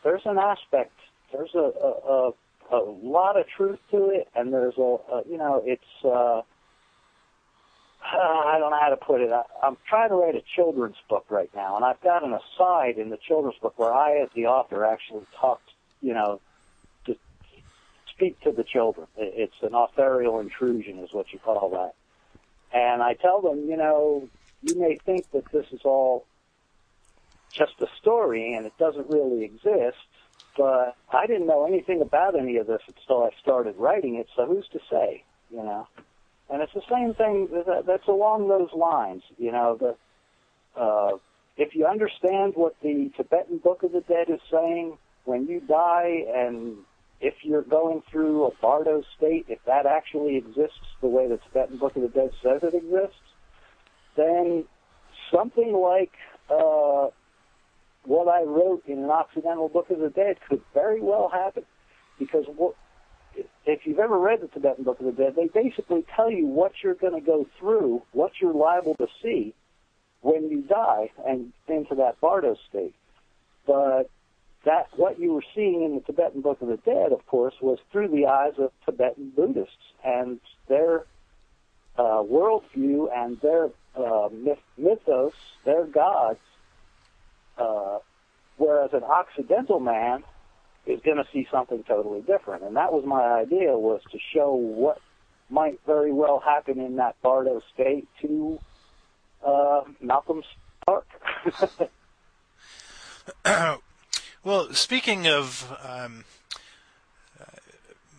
there's 0.04 0.26
an 0.26 0.38
aspect, 0.38 0.98
there's 1.32 1.54
a, 1.56 1.60
a, 1.60 2.32
a, 2.72 2.78
a 2.78 2.82
lot 2.84 3.40
of 3.40 3.46
truth 3.48 3.80
to 3.92 4.10
it, 4.10 4.28
and 4.36 4.54
there's 4.54 4.78
a, 4.78 4.98
a 5.12 5.24
you 5.30 5.38
know, 5.38 5.62
it's. 5.66 5.84
Uh, 6.04 6.42
I 8.02 8.58
don't 8.60 8.72
know 8.72 8.80
how 8.80 8.90
to 8.90 8.98
put 8.98 9.22
it. 9.22 9.32
I, 9.32 9.44
I'm 9.64 9.78
trying 9.88 10.10
to 10.10 10.16
write 10.16 10.36
a 10.36 10.44
children's 10.56 10.98
book 11.10 11.26
right 11.30 11.50
now, 11.56 11.76
and 11.76 11.86
I've 11.86 12.02
got 12.02 12.24
an 12.24 12.34
aside 12.34 12.98
in 12.98 13.10
the 13.10 13.18
children's 13.18 13.58
book 13.62 13.78
where 13.78 13.94
I, 13.94 14.20
as 14.22 14.30
the 14.36 14.48
author, 14.48 14.86
actually 14.86 15.26
talked, 15.40 15.70
you 16.02 16.14
know, 16.14 16.40
to 17.06 17.16
speak 18.14 18.40
to 18.42 18.52
the 18.52 18.64
children. 18.64 19.08
It's 19.18 19.62
an 19.62 19.74
authorial 19.74 20.40
intrusion, 20.40 21.00
is 21.00 21.14
what 21.14 21.32
you 21.34 21.40
call 21.40 21.70
that. 21.72 21.94
And 22.72 23.02
I 23.02 23.16
tell 23.16 23.42
them, 23.42 23.70
you 23.70 23.78
know, 23.78 24.30
you 24.62 24.80
may 24.80 24.98
think 24.98 25.30
that 25.32 25.52
this 25.52 25.66
is 25.72 25.82
all 25.84 26.26
just 27.52 27.74
a 27.82 27.88
story 28.00 28.54
and 28.54 28.66
it 28.66 28.74
doesn't 28.78 29.10
really 29.10 29.44
exist, 29.44 29.98
but 30.58 30.96
I 31.12 31.26
didn't 31.26 31.48
know 31.48 31.66
anything 31.66 32.02
about 32.02 32.38
any 32.38 32.58
of 32.58 32.68
this 32.68 32.82
until 32.88 33.24
I 33.24 33.30
started 33.42 33.76
writing 33.78 34.16
it, 34.16 34.28
so 34.36 34.46
who's 34.46 34.68
to 34.74 34.80
say, 34.92 35.24
you 35.50 35.64
know? 35.64 35.88
And 36.50 36.62
it's 36.62 36.74
the 36.74 36.82
same 36.90 37.14
thing 37.14 37.48
that's 37.86 38.08
along 38.08 38.50
those 38.50 38.70
lines. 38.74 39.22
You 39.38 39.52
know, 39.52 39.78
the, 39.80 39.96
uh, 40.80 41.18
if 41.58 41.76
you 41.76 41.86
understand 41.86 42.54
what 42.56 42.76
the 42.82 43.12
Tibetan 43.16 43.60
Book 43.60 43.84
of 43.84 43.92
the 43.92 44.02
Dead 44.02 44.30
is 44.30 44.40
saying, 44.52 44.98
when 45.26 45.48
you 45.48 45.60
die 45.60 46.24
and 46.34 46.78
if 47.22 47.36
you're 47.44 47.62
going 47.62 48.02
through 48.10 48.46
a 48.46 48.52
bardo 48.62 49.04
state, 49.18 49.46
if 49.48 49.60
that 49.66 49.86
actually 49.86 50.38
exists 50.38 50.80
the 51.02 51.08
way 51.08 51.28
the 51.28 51.38
Tibetan 51.38 51.78
Book 51.78 51.96
of 51.96 52.02
the 52.02 52.08
Dead 52.08 52.32
says 52.42 52.62
it 52.64 52.74
exists, 52.74 53.22
then 54.16 54.66
something 55.32 55.74
like 55.74 56.12
uh, 56.50 57.08
what 58.04 58.28
I 58.28 58.44
wrote 58.44 58.84
in 58.88 59.00
an 59.00 59.10
Occidental 59.10 59.70
Book 59.70 59.90
of 59.90 60.00
the 60.00 60.10
Dead 60.10 60.38
could 60.48 60.62
very 60.74 61.02
well 61.02 61.30
happen. 61.30 61.64
Because 62.18 62.46
what, 62.56 62.76
if 63.66 63.82
you've 63.86 64.00
ever 64.00 64.18
read 64.18 64.42
the 64.42 64.48
Tibetan 64.48 64.84
Book 64.84 65.00
of 65.00 65.06
the 65.06 65.12
Dead, 65.12 65.36
they 65.36 65.48
basically 65.48 66.06
tell 66.16 66.32
you 66.32 66.46
what 66.46 66.72
you're 66.84 66.96
going 66.96 67.14
to 67.14 67.26
go 67.26 67.48
through, 67.60 68.02
what 68.12 68.32
you're 68.42 68.54
liable 68.54 68.96
to 68.96 69.08
see 69.22 69.54
when 70.22 70.50
you 70.50 70.62
die 70.62 71.12
and 71.26 71.54
into 71.68 71.96
that 71.96 72.20
bardo 72.20 72.56
state. 72.70 72.96
But 73.66 74.10
that 74.66 74.88
what 74.96 75.20
you 75.20 75.34
were 75.34 75.44
seeing 75.56 75.84
in 75.84 75.96
the 75.96 76.02
Tibetan 76.02 76.42
Book 76.42 76.62
of 76.62 76.68
the 76.68 76.78
Dead, 76.78 77.12
of 77.14 77.26
course, 77.26 77.54
was 77.62 77.80
through 77.92 78.10
the 78.10 78.26
eyes 78.26 78.54
of 78.58 78.72
Tibetan 78.86 79.32
Buddhists 79.36 79.94
and 80.04 80.40
their 80.68 81.06
uh, 81.98 82.24
worldview 82.24 83.08
and 83.16 83.40
their 83.42 83.70
uh, 83.96 84.30
myth- 84.32 84.58
mythos, 84.78 85.34
their 85.66 85.86
gods. 85.86 86.40
Uh, 87.60 88.00
whereas 88.58 88.92
an 88.94 89.04
Occidental 89.04 89.80
man 89.80 90.24
is 90.86 91.02
going 91.02 91.18
to 91.18 91.26
see 91.32 91.48
something 91.52 91.84
totally 91.84 92.22
different. 92.22 92.64
And 92.64 92.76
that 92.76 92.92
was 92.92 93.06
my 93.06 93.22
idea 93.22 93.78
was 93.78 94.02
to 94.12 94.18
show 94.34 94.54
what 94.54 95.00
might 95.50 95.80
very 95.86 96.12
well 96.12 96.40
happen 96.40 96.80
in 96.80 96.98
that 96.98 97.16
Bardo 97.22 97.62
state 97.74 98.08
to 98.22 98.60
uh, 99.46 99.82
Malcolm 100.00 100.44
Stark. 100.84 101.08
well, 104.44 104.74
speaking 104.74 105.28
of 105.28 105.72
um, 105.84 106.24
uh, 107.40 107.46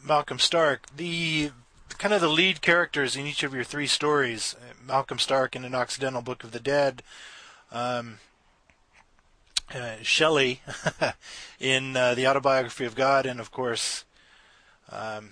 Malcolm 0.05 0.39
Stark, 0.39 0.87
the 0.97 1.51
kind 1.99 2.15
of 2.15 2.21
the 2.21 2.29
lead 2.29 2.61
characters 2.63 3.17
in 3.17 3.27
each 3.27 3.43
of 3.43 3.55
your 3.55 3.65
three 3.65 3.87
stories, 3.87 4.57
uh, 4.59 4.75
Malcolm 4.87 5.19
Stark 5.19 5.55
in 5.55 5.65
an 5.65 5.75
Occidental 5.75 6.23
Book 6.23 6.45
of 6.45 6.53
the 6.53 6.61
Dead, 6.61 7.03
um, 7.71 8.19
uh, 9.75 9.97
Shelley 10.03 10.63
in 11.61 11.97
uh, 11.97 12.15
the 12.15 12.27
autobiography 12.27 12.85
of 12.85 12.95
God, 12.95 13.27
and 13.27 13.41
of 13.41 13.51
course 13.51 14.05
um, 14.91 15.31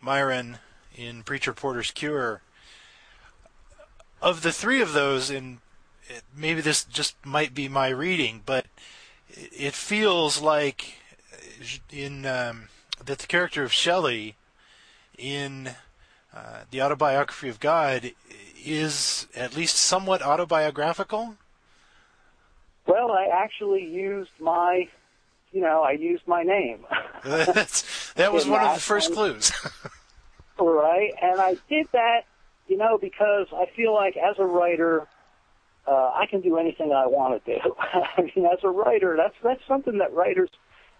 Myron 0.00 0.58
in 0.96 1.22
Preacher 1.22 1.52
Porter's 1.52 1.90
Cure. 1.90 2.42
Of 4.20 4.42
the 4.42 4.52
three 4.52 4.80
of 4.80 4.92
those, 4.92 5.30
and 5.30 5.58
maybe 6.36 6.60
this 6.60 6.84
just 6.84 7.14
might 7.24 7.54
be 7.54 7.68
my 7.68 7.88
reading, 7.88 8.42
but 8.44 8.66
it 9.30 9.74
feels 9.74 10.40
like 10.40 10.94
in 11.90 12.26
um, 12.26 12.68
that 13.04 13.18
the 13.18 13.26
character 13.26 13.62
of 13.62 13.72
Shelley 13.72 14.36
in 15.16 15.70
uh, 16.34 16.62
the 16.70 16.82
autobiography 16.82 17.48
of 17.48 17.60
God 17.60 18.12
is 18.64 19.26
at 19.34 19.56
least 19.56 19.76
somewhat 19.76 20.22
autobiographical. 20.22 21.36
Well, 22.88 23.12
I 23.12 23.28
actually 23.30 23.84
used 23.84 24.30
my, 24.40 24.88
you 25.52 25.60
know, 25.60 25.82
I 25.82 25.92
used 25.92 26.26
my 26.26 26.42
name. 26.42 26.86
That's, 27.24 28.12
that 28.14 28.32
was 28.32 28.46
one 28.46 28.62
that. 28.62 28.70
of 28.70 28.74
the 28.76 28.80
first 28.80 29.12
clues. 29.12 29.52
right, 30.58 31.12
and 31.20 31.38
I 31.38 31.56
did 31.68 31.86
that, 31.92 32.22
you 32.66 32.78
know, 32.78 32.96
because 32.98 33.46
I 33.54 33.66
feel 33.76 33.94
like 33.94 34.16
as 34.16 34.36
a 34.38 34.44
writer, 34.44 35.06
uh, 35.86 36.12
I 36.14 36.24
can 36.30 36.40
do 36.40 36.56
anything 36.56 36.92
I 36.92 37.06
want 37.06 37.44
to 37.44 37.54
do. 37.54 37.74
I 37.78 38.22
mean, 38.34 38.46
as 38.46 38.60
a 38.62 38.70
writer, 38.70 39.16
that's 39.18 39.36
that's 39.44 39.60
something 39.68 39.98
that 39.98 40.14
writers, 40.14 40.48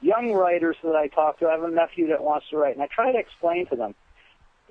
young 0.02 0.32
writers 0.32 0.76
that 0.84 0.94
I 0.94 1.08
talk 1.08 1.38
to, 1.38 1.48
I 1.48 1.52
have 1.52 1.62
a 1.62 1.70
nephew 1.70 2.08
that 2.08 2.22
wants 2.22 2.50
to 2.50 2.58
write, 2.58 2.74
and 2.74 2.82
I 2.82 2.88
try 2.94 3.12
to 3.12 3.18
explain 3.18 3.66
to 3.68 3.76
them, 3.76 3.94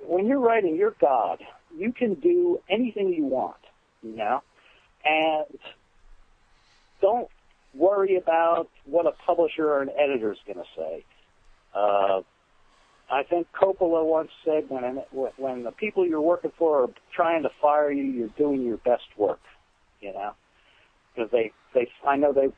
when 0.06 0.26
you're 0.26 0.38
writing, 0.38 0.76
you're 0.76 0.94
God. 1.00 1.42
You 1.76 1.92
can 1.92 2.14
do 2.14 2.60
anything 2.70 3.12
you 3.12 3.24
want, 3.24 3.56
you 4.02 4.16
know, 4.16 4.42
and 5.04 5.58
don't 7.00 7.28
worry 7.74 8.16
about 8.16 8.68
what 8.84 9.06
a 9.06 9.12
publisher 9.12 9.68
or 9.68 9.82
an 9.82 9.90
editor 9.98 10.32
is 10.32 10.38
going 10.46 10.58
to 10.58 10.70
say. 10.76 11.04
Uh, 11.74 12.22
I 13.10 13.22
think 13.22 13.46
Coppola 13.52 14.04
once 14.04 14.30
said, 14.44 14.68
when 14.68 15.02
when 15.36 15.62
the 15.62 15.72
people 15.72 16.06
you're 16.06 16.20
working 16.20 16.52
for 16.58 16.84
are 16.84 16.90
trying 17.14 17.42
to 17.42 17.50
fire 17.60 17.90
you, 17.90 18.04
you're 18.04 18.28
doing 18.28 18.62
your 18.62 18.76
best 18.78 19.06
work. 19.16 19.40
You 20.00 20.12
know, 20.12 20.32
because 21.14 21.30
they 21.30 21.52
they 21.74 21.88
I 22.06 22.16
know 22.16 22.32
they 22.32 22.48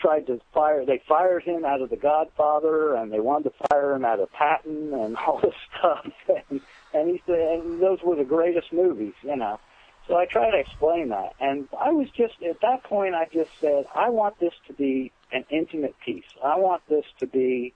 tried 0.00 0.26
to 0.28 0.40
fire 0.54 0.84
they 0.86 1.02
fired 1.06 1.42
him 1.42 1.64
out 1.64 1.82
of 1.82 1.90
The 1.90 1.96
Godfather, 1.96 2.94
and 2.94 3.12
they 3.12 3.20
wanted 3.20 3.50
to 3.50 3.68
fire 3.68 3.92
him 3.94 4.04
out 4.04 4.20
of 4.20 4.32
Patton 4.32 4.94
and 4.94 5.16
all 5.26 5.40
this 5.40 5.54
stuff, 5.78 6.06
and 6.28 6.60
and 6.94 7.10
he 7.10 7.22
said 7.26 7.60
and 7.60 7.82
those 7.82 7.98
were 8.02 8.16
the 8.16 8.24
greatest 8.24 8.72
movies. 8.72 9.14
You 9.22 9.36
know, 9.36 9.60
so 10.08 10.16
I 10.16 10.24
try 10.24 10.50
to 10.50 10.58
explain 10.58 11.10
that. 11.10 11.34
And 11.38 11.68
I 11.78 11.90
was 11.90 12.08
just, 12.16 12.34
at 12.48 12.60
that 12.62 12.82
point, 12.84 13.14
I 13.14 13.26
just 13.26 13.50
said, 13.60 13.84
I 13.94 14.08
want 14.08 14.40
this 14.40 14.54
to 14.66 14.72
be 14.72 15.12
an 15.30 15.44
intimate 15.50 15.94
piece. 16.04 16.24
I 16.42 16.58
want 16.58 16.82
this 16.88 17.04
to 17.20 17.26
be, 17.26 17.74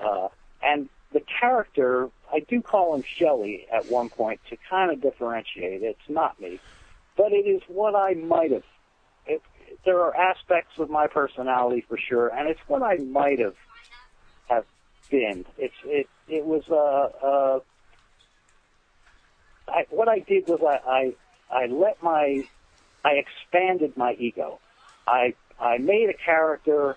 uh, 0.00 0.28
and 0.62 0.90
the 1.12 1.22
character, 1.40 2.10
I 2.30 2.40
do 2.40 2.60
call 2.60 2.94
him 2.94 3.02
Shelley 3.18 3.66
at 3.72 3.90
one 3.90 4.10
point 4.10 4.40
to 4.50 4.56
kind 4.68 4.92
of 4.92 5.00
differentiate. 5.00 5.82
It's 5.82 5.98
not 6.08 6.38
me. 6.40 6.60
But 7.16 7.32
it 7.32 7.48
is 7.48 7.62
what 7.68 7.94
I 7.94 8.14
might 8.14 8.52
have. 8.52 8.62
It, 9.26 9.42
there 9.84 10.00
are 10.00 10.14
aspects 10.14 10.72
of 10.78 10.90
my 10.90 11.06
personality 11.06 11.84
for 11.88 11.98
sure, 11.98 12.28
and 12.28 12.48
it's 12.48 12.60
what 12.66 12.82
I 12.82 12.96
might 12.96 13.38
have 13.38 13.54
have 14.48 14.64
been. 15.10 15.44
It's 15.58 15.74
it 15.84 16.08
it 16.28 16.44
was 16.44 16.62
uh 16.70 17.26
uh 17.26 17.60
I, 19.68 19.86
what 19.90 20.08
I 20.08 20.18
did 20.20 20.48
was 20.48 20.60
I, 20.62 20.90
I 20.90 21.12
I 21.52 21.66
let 21.66 22.02
my 22.02 22.44
I 23.04 23.12
expanded 23.12 23.96
my 23.96 24.14
ego. 24.14 24.58
I 25.06 25.34
I 25.60 25.78
made 25.78 26.08
a 26.08 26.14
character 26.14 26.96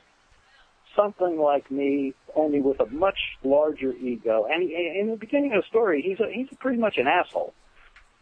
something 0.96 1.38
like 1.38 1.70
me, 1.70 2.14
only 2.36 2.62
with 2.62 2.80
a 2.80 2.86
much 2.86 3.18
larger 3.44 3.94
ego. 3.94 4.48
And 4.50 4.64
he, 4.64 4.98
in 5.00 5.10
the 5.10 5.18
beginning 5.18 5.54
of 5.54 5.64
the 5.64 5.68
story, 5.68 6.02
he's 6.02 6.20
a, 6.20 6.32
he's 6.32 6.48
pretty 6.60 6.78
much 6.78 6.98
an 6.98 7.08
asshole, 7.08 7.54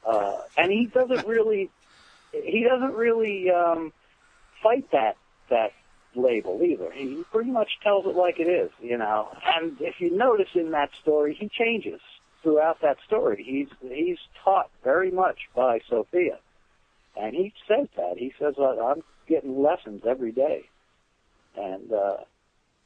uh, 0.05 0.37
and 0.57 0.71
he 0.71 0.87
doesn't 0.87 1.27
really 1.27 1.69
he 2.31 2.65
doesn't 2.67 2.95
really 2.95 3.51
um, 3.51 3.93
fight 4.61 4.89
that 4.91 5.17
that 5.49 5.71
label 6.15 6.61
either. 6.63 6.91
He 6.91 7.23
pretty 7.31 7.51
much 7.51 7.69
tells 7.83 8.05
it 8.05 8.15
like 8.15 8.39
it 8.39 8.47
is, 8.47 8.71
you 8.81 8.97
know. 8.97 9.29
And 9.45 9.77
if 9.79 9.99
you 9.99 10.15
notice 10.15 10.49
in 10.55 10.71
that 10.71 10.89
story, 11.01 11.35
he 11.39 11.49
changes 11.49 12.01
throughout 12.43 12.81
that 12.81 12.97
story. 13.07 13.43
He's 13.43 13.69
he's 13.89 14.19
taught 14.43 14.69
very 14.83 15.09
much 15.09 15.39
by 15.55 15.79
Sophia, 15.89 16.37
and 17.17 17.33
he 17.33 17.53
says 17.67 17.87
that 17.97 18.17
he 18.17 18.33
says 18.37 18.55
I'm 18.59 19.01
getting 19.27 19.63
lessons 19.63 20.03
every 20.07 20.31
day, 20.31 20.65
and 21.57 21.91
uh, 21.91 22.17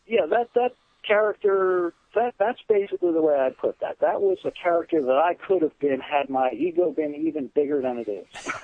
yeah, 0.05 0.25
that 0.29 0.53
that 0.53 0.71
character 1.05 1.93
that 2.15 2.35
that's 2.37 2.59
basically 2.67 3.11
the 3.11 3.21
way 3.21 3.35
I 3.35 3.49
put 3.49 3.79
that. 3.79 3.99
That 3.99 4.21
was 4.21 4.37
a 4.45 4.51
character 4.51 5.01
that 5.01 5.17
I 5.17 5.33
could 5.33 5.61
have 5.61 5.77
been 5.79 5.99
had 5.99 6.29
my 6.29 6.51
ego 6.51 6.91
been 6.91 7.15
even 7.15 7.47
bigger 7.53 7.81
than 7.81 7.97
it 7.99 8.07
is. 8.07 8.25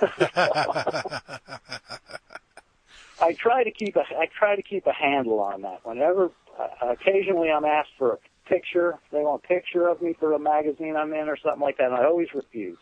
I 3.20 3.32
try 3.32 3.64
to 3.64 3.70
keep 3.70 3.96
a 3.96 4.04
I 4.18 4.26
try 4.26 4.56
to 4.56 4.62
keep 4.62 4.86
a 4.86 4.92
handle 4.92 5.40
on 5.40 5.62
that. 5.62 5.80
Whenever 5.84 6.30
uh, 6.58 6.68
occasionally 6.90 7.50
I'm 7.50 7.64
asked 7.64 7.92
for 7.98 8.18
picture, 8.44 8.98
they 9.12 9.18
want 9.18 9.42
a 9.44 9.46
picture 9.46 9.88
of 9.88 10.00
me 10.02 10.14
for 10.18 10.32
a 10.32 10.38
magazine 10.38 10.96
I'm 10.96 11.12
in 11.12 11.28
or 11.28 11.36
something 11.36 11.60
like 11.60 11.78
that, 11.78 11.86
and 11.86 11.94
I 11.94 12.04
always 12.04 12.28
refuse. 12.34 12.78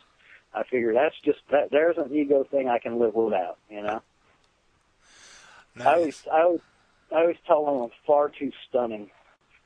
I 0.54 0.64
figure 0.64 0.92
that's 0.92 1.14
just 1.24 1.38
that 1.50 1.70
there's 1.70 1.96
an 1.96 2.14
ego 2.14 2.44
thing 2.50 2.68
I 2.68 2.78
can 2.78 2.98
live 2.98 3.14
without, 3.14 3.58
you 3.70 3.82
know. 3.82 4.02
Nice. 5.74 5.86
I 5.86 5.94
always 5.94 6.14
I 6.30 6.42
always 6.42 6.60
I 7.10 7.20
always 7.20 7.36
tell 7.46 7.64
them 7.64 7.82
I'm 7.84 7.90
far 8.06 8.28
too 8.28 8.52
stunning 8.68 9.10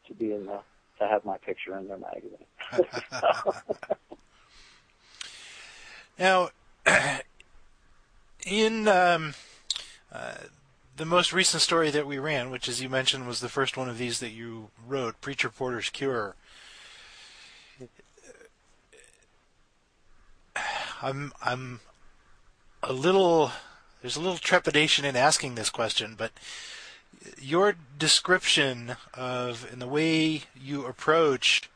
to 0.07 0.15
be 0.15 0.33
in 0.33 0.47
the 0.47 0.61
to 0.99 1.07
have 1.07 1.25
my 1.25 1.37
picture 1.39 1.77
in 1.77 1.89
their 1.89 1.99
magazine. 1.99 2.47
now, 6.19 6.51
in 8.47 8.89
um, 8.89 9.35
uh, 10.13 10.35
the 10.97 11.05
most 11.05 11.33
recent 11.33 11.63
story 11.63 11.91
that 11.91 12.07
we 12.07 12.19
ran, 12.19 12.51
which, 12.51 12.69
as 12.69 12.81
you 12.81 12.89
mentioned, 12.89 13.27
was 13.27 13.41
the 13.41 13.49
first 13.49 13.77
one 13.77 13.89
of 13.89 13.99
these 13.99 14.21
that 14.21 14.31
you 14.31 14.71
wrote, 14.87 15.21
Preacher 15.21 15.51
Porter's 15.51 15.91
Cure. 15.91 16.35
I'm 21.03 21.33
I'm 21.43 21.81
a 22.83 22.93
little 22.93 23.53
there's 24.01 24.17
a 24.17 24.21
little 24.21 24.39
trepidation 24.39 25.05
in 25.05 25.15
asking 25.17 25.55
this 25.55 25.69
question, 25.69 26.15
but 26.17 26.33
your 27.39 27.77
description 27.99 28.97
of 29.13 29.71
and 29.71 29.83
the 29.83 29.87
way 29.87 30.45
you 30.59 30.87
approach 30.87 31.69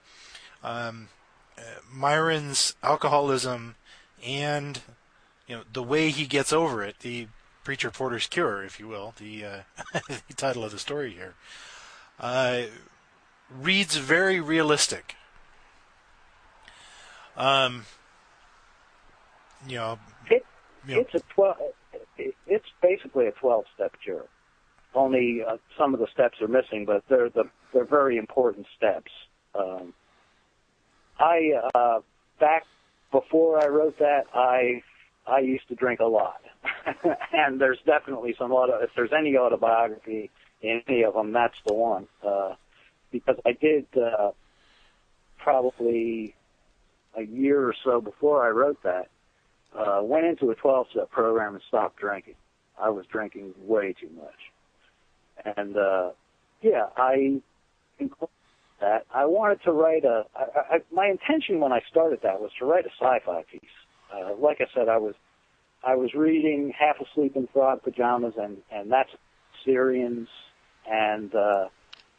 um, 0.64 1.08
Myron's 1.92 2.74
alcoholism 2.82 3.74
and 4.24 4.80
you 5.46 5.56
know 5.56 5.62
the 5.70 5.82
way 5.82 6.08
he 6.08 6.26
gets 6.26 6.52
over 6.52 6.82
it, 6.82 7.00
the 7.00 7.26
preacher 7.64 7.90
Porter's 7.90 8.26
cure, 8.26 8.64
if 8.64 8.81
you 8.81 8.88
will, 8.88 9.14
the, 9.19 9.45
uh, 9.45 9.61
the 10.09 10.35
title 10.35 10.64
of 10.64 10.73
the 10.73 10.79
story 10.79 11.12
here, 11.12 11.35
uh, 12.19 12.62
reads 13.50 13.97
very 13.97 14.40
realistic. 14.40 15.17
Um, 17.37 17.87
you 19.67 19.76
know, 19.76 19.99
it, 20.31 20.45
you 20.87 20.97
know, 20.97 21.00
it's 21.02 21.14
a 21.14 21.21
twelve. 21.35 21.57
It's 22.19 22.67
basically 22.83 23.29
a 23.29 23.33
twelve-step 23.33 23.95
cure 24.02 24.26
only 24.95 25.43
uh, 25.47 25.57
some 25.79 25.95
of 25.95 26.00
the 26.00 26.07
steps 26.12 26.40
are 26.40 26.49
missing, 26.49 26.85
but 26.85 27.05
they're 27.09 27.31
the 27.31 27.45
they're 27.73 27.85
very 27.85 28.17
important 28.17 28.67
steps. 28.76 29.11
Um, 29.55 29.95
I 31.19 31.61
uh, 31.75 32.00
back 32.38 32.64
before 33.12 33.62
I 33.62 33.68
wrote 33.68 33.99
that, 33.99 34.25
I 34.35 34.83
I 35.27 35.40
used 35.40 35.68
to 35.68 35.75
drink 35.75 36.01
a 36.01 36.07
lot, 36.07 36.40
and 37.33 37.61
there's 37.61 37.79
definitely 37.87 38.35
some 38.38 38.53
auto. 38.53 38.79
If 38.83 38.90
there's 38.96 39.12
any 39.16 39.37
autobiography 39.37 40.31
in 40.62 40.83
any 40.88 41.03
of 41.03 41.14
them, 41.14 41.33
that's 41.33 41.57
the 41.66 41.74
one. 41.74 42.07
Uh, 42.26 42.55
because 43.11 43.37
I 43.44 43.53
did 43.53 43.87
uh, 43.96 44.31
probably 45.38 46.35
a 47.16 47.22
year 47.22 47.61
or 47.66 47.74
so 47.85 48.00
before 48.00 48.46
I 48.46 48.50
wrote 48.50 48.83
that, 48.85 49.09
uh, 49.76 50.00
went 50.03 50.26
into 50.26 50.50
a 50.50 50.57
12-step 50.57 51.11
program 51.11 51.55
and 51.55 51.62
stopped 51.68 51.96
drinking. 51.98 52.35
I 52.81 52.90
was 52.90 53.05
drinking 53.07 53.55
way 53.66 53.94
too 54.00 54.11
much 54.16 54.35
and 55.44 55.76
uh, 55.76 56.11
yeah, 56.62 56.87
I 56.96 57.40
that 58.81 59.07
I 59.12 59.26
wanted 59.26 59.62
to 59.64 59.72
write 59.72 60.05
a. 60.05 60.24
I, 60.35 60.76
I, 60.76 60.79
my 60.92 61.07
intention 61.07 61.61
when 61.61 61.72
I 61.72 61.81
started 61.90 62.20
that 62.22 62.40
was 62.40 62.50
to 62.59 62.66
write 62.66 62.87
a 62.87 62.90
sci-fi 62.98 63.42
piece. 63.50 63.61
Uh, 64.12 64.35
like 64.37 64.61
I 64.61 64.66
said, 64.74 64.88
I 64.88 64.98
was 64.98 65.14
I 65.83 65.97
was 65.97 66.12
reading 66.14 66.73
Half 66.79 66.97
Asleep 67.01 67.37
in 67.37 67.47
Frog 67.49 67.83
Pajamas, 67.83 68.35
and 68.37 68.59
and 68.71 68.90
that's 68.90 69.11
Sirians, 69.66 70.29
and 70.90 71.35
uh, 71.35 71.69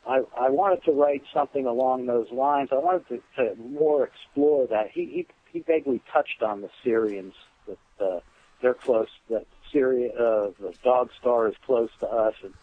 I 0.08 0.22
I 0.38 0.50
wanted 0.50 0.84
to 0.86 0.92
write 0.92 1.24
something 1.34 1.66
along 1.66 2.08
those 2.08 2.32
lines. 2.32 2.70
I 2.72 2.80
wanted 2.80 3.08
to, 3.10 3.22
to 3.38 3.56
more 3.56 4.04
explore 4.04 4.68
that. 4.68 4.92
He 4.92 5.06
he 5.06 5.28
he 5.52 5.60
vaguely 5.60 6.02
touched 6.12 6.42
on 6.42 6.62
the 6.62 6.70
Sirians 6.84 7.34
that 7.68 8.06
uh, 8.06 8.20
they're 8.62 8.74
close. 8.74 9.10
That 9.30 9.46
Syria, 9.72 10.12
uh, 10.14 10.52
the 10.60 10.74
Dog 10.84 11.10
Star 11.20 11.48
is 11.48 11.56
close 11.66 11.90
to 12.00 12.08
us, 12.08 12.36
and 12.44 12.54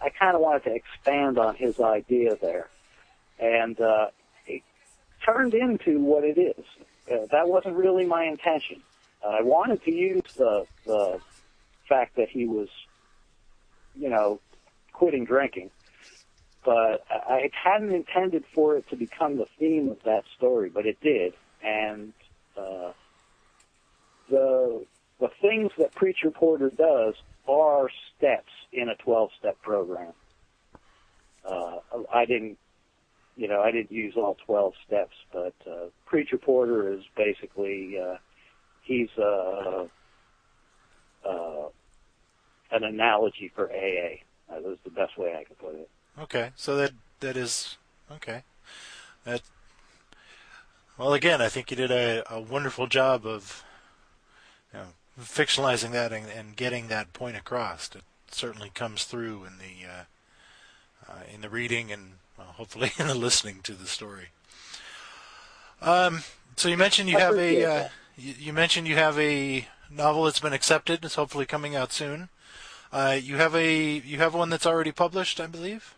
I 0.00 0.10
kind 0.10 0.34
of 0.36 0.40
wanted 0.40 0.64
to 0.64 0.74
expand 0.74 1.38
on 1.38 1.56
his 1.56 1.80
idea 1.80 2.36
there, 2.36 2.68
and 3.40 3.80
uh, 3.80 4.08
it 4.46 4.62
turned 5.24 5.54
into 5.54 5.98
what 5.98 6.22
it 6.24 6.38
is. 6.38 6.64
Uh, 7.10 7.26
that 7.32 7.48
wasn't 7.48 7.76
really 7.76 8.06
my 8.06 8.24
intention. 8.24 8.82
I 9.28 9.42
wanted 9.42 9.82
to 9.84 9.92
use 9.92 10.22
the 10.36 10.66
the 10.86 11.20
fact 11.88 12.16
that 12.16 12.28
he 12.28 12.46
was, 12.46 12.68
you 13.94 14.08
know, 14.08 14.40
quitting 14.92 15.24
drinking, 15.24 15.70
but 16.64 17.04
I 17.10 17.50
hadn't 17.52 17.92
intended 17.92 18.44
for 18.54 18.76
it 18.76 18.88
to 18.90 18.96
become 18.96 19.36
the 19.36 19.46
theme 19.58 19.90
of 19.90 20.02
that 20.04 20.24
story, 20.36 20.70
but 20.70 20.86
it 20.86 21.00
did, 21.00 21.34
and 21.62 22.12
uh, 22.56 22.92
the 24.30 24.84
the 25.20 25.28
things 25.40 25.72
that 25.78 25.94
Preacher 25.94 26.30
Porter 26.30 26.70
does 26.70 27.14
are 27.48 27.88
steps 28.16 28.52
in 28.72 28.88
a 28.88 28.96
12 28.96 29.30
step 29.38 29.60
program. 29.62 30.12
Uh, 31.48 31.76
I 32.12 32.24
didn't, 32.24 32.58
you 33.36 33.48
know, 33.48 33.60
I 33.60 33.70
didn't 33.70 33.92
use 33.92 34.14
all 34.16 34.36
12 34.46 34.72
steps, 34.86 35.14
but 35.32 35.54
uh, 35.70 35.86
Preacher 36.06 36.38
Porter 36.38 36.92
is 36.92 37.02
basically, 37.16 37.98
uh, 37.98 38.16
he's 38.84 39.08
uh, 39.18 39.86
uh, 41.28 41.68
an 42.70 42.84
analogy 42.84 43.50
for 43.54 43.70
AA. 43.70 44.20
That 44.50 44.62
was 44.62 44.78
the 44.84 44.90
best 44.90 45.18
way 45.18 45.36
I 45.38 45.44
could 45.44 45.58
put 45.58 45.74
it. 45.74 45.90
Okay, 46.20 46.50
so 46.54 46.76
that 46.76 46.92
that 47.20 47.36
is 47.36 47.76
okay. 48.10 48.44
That 49.24 49.42
well, 50.96 51.12
again, 51.12 51.42
I 51.42 51.48
think 51.48 51.70
you 51.70 51.76
did 51.76 51.90
a, 51.90 52.22
a 52.32 52.40
wonderful 52.40 52.86
job 52.86 53.26
of 53.26 53.64
you 54.72 54.78
know, 54.78 54.86
fictionalizing 55.20 55.90
that 55.90 56.12
and, 56.12 56.26
and, 56.26 56.54
getting 56.54 56.86
that 56.86 57.12
point 57.12 57.36
across. 57.36 57.90
It 57.94 58.02
certainly 58.30 58.70
comes 58.72 59.04
through 59.04 59.44
in 59.44 59.58
the 59.58 59.88
uh, 59.88 61.12
uh, 61.12 61.22
in 61.32 61.40
the 61.40 61.48
reading 61.48 61.90
and 61.90 62.12
well, 62.38 62.48
hopefully 62.48 62.92
in 62.98 63.08
the 63.08 63.14
listening 63.14 63.60
to 63.64 63.72
the 63.72 63.86
story. 63.86 64.28
Um, 65.82 66.22
so 66.56 66.68
you 66.68 66.76
mentioned 66.76 67.08
you 67.08 67.18
have 67.18 67.36
a 67.36 67.64
uh, 67.64 67.88
you, 68.16 68.34
you, 68.38 68.52
mentioned 68.52 68.86
you 68.86 68.96
have 68.96 69.18
a 69.18 69.66
novel 69.90 70.24
that's 70.24 70.40
been 70.40 70.52
accepted. 70.52 71.04
It's 71.04 71.14
hopefully 71.14 71.46
coming 71.46 71.74
out 71.74 71.92
soon. 71.92 72.28
Uh, 72.92 73.18
you 73.20 73.36
have 73.36 73.54
a 73.56 73.74
you 73.98 74.18
have 74.18 74.34
one 74.34 74.50
that's 74.50 74.66
already 74.66 74.92
published, 74.92 75.40
I 75.40 75.46
believe. 75.46 75.94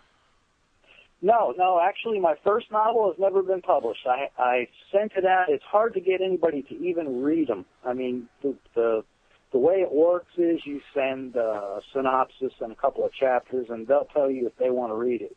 No, 1.23 1.55
no. 1.57 1.81
Actually, 1.81 2.21
my 2.21 2.35
first 2.45 2.71
novel 2.71 3.11
has 3.11 3.19
never 3.19 3.43
been 3.43 3.63
published. 3.63 4.07
I 4.07 4.31
I 4.39 4.69
sent 4.93 5.13
it 5.17 5.25
out. 5.25 5.47
It's 5.49 5.65
hard 5.65 5.95
to 5.95 6.01
get 6.01 6.21
anybody 6.21 6.63
to 6.63 6.75
even 6.77 7.23
read 7.23 7.49
them. 7.49 7.67
I 7.85 7.93
mean, 7.93 8.29
the 8.43 8.55
the, 8.75 9.05
the 9.53 9.59
way 9.59 9.77
it 9.77 9.93
works 9.93 10.33
is 10.39 10.61
you 10.65 10.81
send 10.95 11.37
a 11.37 11.81
synopsis 11.93 12.53
and 12.61 12.73
a 12.73 12.77
couple 12.77 13.05
of 13.05 13.13
chapters, 13.13 13.67
and 13.69 13.87
they'll 13.87 14.09
tell 14.13 14.31
you 14.31 14.47
if 14.47 14.57
they 14.57 14.71
want 14.71 14.91
to 14.91 14.97
read 14.97 15.23
it. 15.23 15.37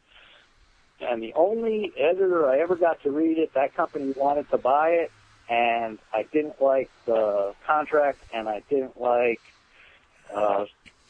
And 1.01 1.21
the 1.21 1.33
only 1.33 1.91
editor 1.97 2.49
I 2.49 2.59
ever 2.59 2.75
got 2.75 3.01
to 3.03 3.11
read 3.11 3.37
it, 3.37 3.53
that 3.53 3.73
company 3.73 4.13
wanted 4.17 4.49
to 4.51 4.57
buy 4.57 4.89
it, 4.89 5.11
and 5.49 5.99
I 6.13 6.23
didn't 6.31 6.61
like 6.61 6.91
the 7.05 7.53
contract, 7.65 8.21
and 8.33 8.47
I 8.47 8.63
didn't 8.69 8.99
like 8.99 9.41
uh, 10.35 10.65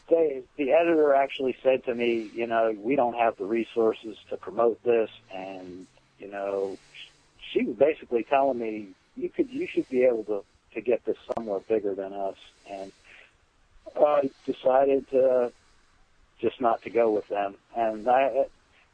they, 0.08 0.42
the 0.56 0.72
editor 0.72 1.14
actually 1.14 1.56
said 1.62 1.84
to 1.84 1.94
me, 1.94 2.30
you 2.34 2.46
know, 2.46 2.74
we 2.76 2.96
don't 2.96 3.14
have 3.14 3.36
the 3.36 3.44
resources 3.44 4.16
to 4.30 4.36
promote 4.36 4.82
this, 4.82 5.10
and 5.34 5.86
you 6.18 6.30
know, 6.30 6.78
she 7.52 7.64
was 7.64 7.76
basically 7.76 8.26
telling 8.28 8.58
me 8.58 8.88
you 9.14 9.30
could, 9.30 9.48
you 9.50 9.66
should 9.72 9.88
be 9.88 10.04
able 10.04 10.24
to 10.24 10.44
to 10.74 10.80
get 10.80 11.04
this 11.04 11.16
somewhere 11.34 11.60
bigger 11.68 11.94
than 11.94 12.12
us, 12.12 12.36
and 12.70 12.92
I 13.96 14.30
decided 14.46 15.08
to 15.10 15.52
just 16.40 16.60
not 16.60 16.82
to 16.82 16.90
go 16.90 17.10
with 17.10 17.26
them. 17.28 17.56
And 17.76 18.08
I 18.08 18.44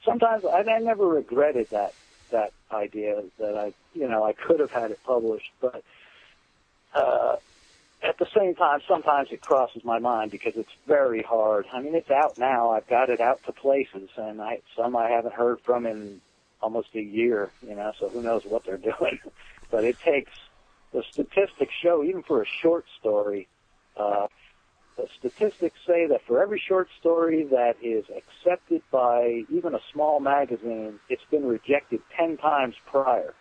sometimes 0.04 0.44
I, 0.44 0.68
I 0.70 0.78
never 0.80 1.06
regretted 1.06 1.68
that 1.70 1.92
that 2.32 2.52
idea 2.70 3.22
that 3.38 3.56
I 3.56 3.72
you 3.94 4.08
know 4.08 4.24
I 4.24 4.32
could 4.32 4.60
have 4.60 4.70
had 4.70 4.90
it 4.90 5.00
published, 5.04 5.50
but 5.60 5.82
uh, 6.94 7.36
at 8.02 8.18
the 8.18 8.26
same 8.36 8.54
time, 8.54 8.80
sometimes 8.88 9.28
it 9.32 9.40
crosses 9.40 9.82
my 9.84 9.98
mind 9.98 10.30
because 10.30 10.52
it's 10.56 10.72
very 10.86 11.22
hard. 11.22 11.66
I 11.72 11.80
mean, 11.80 11.94
it's 11.94 12.10
out 12.10 12.38
now. 12.38 12.70
I've 12.70 12.88
got 12.88 13.10
it 13.10 13.20
out 13.20 13.40
to 13.46 13.52
places, 13.52 14.10
and 14.16 14.40
I 14.40 14.60
some 14.76 14.96
I 14.96 15.10
haven't 15.10 15.34
heard 15.34 15.58
from 15.64 15.86
in 15.86 16.20
almost 16.60 16.88
a 16.94 17.00
year. 17.00 17.52
You 17.66 17.74
know, 17.74 17.92
so 17.98 18.08
who 18.08 18.22
knows 18.22 18.42
what 18.44 18.64
they're 18.64 18.76
doing? 18.98 19.18
but 19.70 19.84
it 19.84 19.96
takes 20.04 20.32
the 20.92 21.02
statistics 21.12 21.74
show 21.82 22.04
even 22.04 22.22
for 22.22 22.42
a 22.42 22.46
short 22.62 22.84
story. 23.00 23.48
Uh, 23.96 24.26
the 24.96 25.06
statistics 25.18 25.78
say 25.86 26.06
that 26.06 26.20
for 26.26 26.42
every 26.42 26.62
short 26.66 26.88
story 26.98 27.44
that 27.50 27.74
is 27.82 28.04
accepted 28.16 28.82
by 28.90 29.42
even 29.50 29.74
a 29.74 29.80
small 29.92 30.20
magazine, 30.20 30.98
it's 31.08 31.24
been 31.30 31.44
rejected 31.44 32.00
10 32.18 32.38
times 32.38 32.74
prior. 32.90 33.34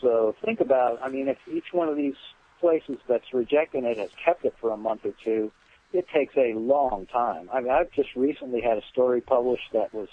So 0.00 0.34
think 0.44 0.60
about, 0.60 1.00
I 1.02 1.08
mean, 1.08 1.28
if 1.28 1.38
each 1.52 1.72
one 1.72 1.88
of 1.88 1.96
these 1.96 2.16
places 2.60 2.98
that's 3.08 3.32
rejecting 3.32 3.84
it 3.84 3.98
has 3.98 4.10
kept 4.24 4.44
it 4.44 4.54
for 4.60 4.70
a 4.70 4.76
month 4.76 5.02
or 5.04 5.14
two, 5.24 5.50
it 5.92 6.06
takes 6.14 6.34
a 6.36 6.54
long 6.54 7.06
time. 7.12 7.48
I 7.52 7.60
mean, 7.60 7.70
I've 7.70 7.90
just 7.92 8.10
recently 8.16 8.60
had 8.60 8.78
a 8.78 8.82
story 8.92 9.20
published 9.20 9.72
that 9.72 9.92
was, 9.94 10.08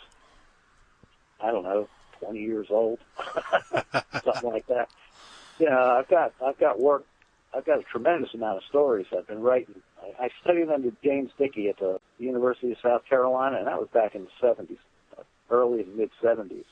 I 1.41 1.51
don't 1.51 1.63
know, 1.63 1.87
20 2.21 2.39
years 2.39 2.67
old, 2.69 2.99
something 4.25 4.49
like 4.49 4.67
that. 4.67 4.89
Yeah, 5.57 5.77
I've 5.77 6.07
got 6.07 6.33
I've 6.45 6.57
got 6.57 6.79
work 6.79 7.05
I've 7.53 7.65
got 7.65 7.79
a 7.79 7.83
tremendous 7.83 8.33
amount 8.33 8.57
of 8.57 8.63
stories 8.69 9.07
I've 9.15 9.27
been 9.27 9.41
writing. 9.41 9.81
I, 10.01 10.25
I 10.25 10.29
studied 10.41 10.69
under 10.69 10.91
James 11.03 11.29
Dickey 11.37 11.69
at 11.69 11.77
the 11.77 11.99
University 12.17 12.71
of 12.71 12.79
South 12.81 13.05
Carolina, 13.07 13.57
and 13.57 13.67
that 13.67 13.79
was 13.79 13.89
back 13.93 14.15
in 14.15 14.25
the 14.25 14.31
70s, 14.41 14.79
early 15.49 15.81
and 15.81 15.95
mid 15.95 16.09
70s. 16.21 16.65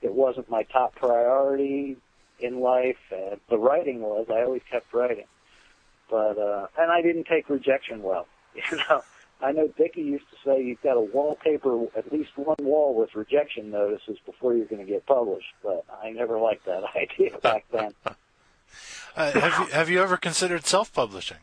it 0.00 0.14
wasn't 0.14 0.48
my 0.48 0.62
top 0.64 0.94
priority 0.94 1.96
in 2.38 2.60
life. 2.60 2.96
And 3.10 3.40
the 3.50 3.58
writing 3.58 4.00
was. 4.00 4.26
I 4.30 4.42
always 4.42 4.62
kept 4.70 4.94
writing. 4.94 5.26
But 6.10 6.38
uh, 6.38 6.68
and 6.78 6.90
I 6.90 7.02
didn't 7.02 7.24
take 7.24 7.50
rejection 7.50 8.02
well. 8.02 8.26
You 8.70 8.78
know, 8.88 9.02
I 9.40 9.52
know 9.52 9.68
Dickey 9.68 10.02
used 10.02 10.24
to 10.30 10.36
say 10.44 10.62
you've 10.62 10.82
got 10.82 10.94
to 10.94 11.00
wallpaper 11.00 11.86
at 11.96 12.12
least 12.12 12.36
one 12.36 12.56
wall 12.60 12.94
with 12.94 13.14
rejection 13.14 13.70
notices 13.70 14.18
before 14.26 14.54
you're 14.54 14.66
going 14.66 14.84
to 14.84 14.90
get 14.90 15.06
published. 15.06 15.54
But 15.62 15.84
I 16.02 16.10
never 16.10 16.38
liked 16.38 16.66
that 16.66 16.82
idea 16.96 17.38
back 17.38 17.64
then. 17.70 17.94
uh, 19.16 19.40
have 19.40 19.58
you 19.58 19.66
have 19.72 19.90
you 19.90 20.02
ever 20.02 20.16
considered 20.16 20.66
self-publishing? 20.66 21.38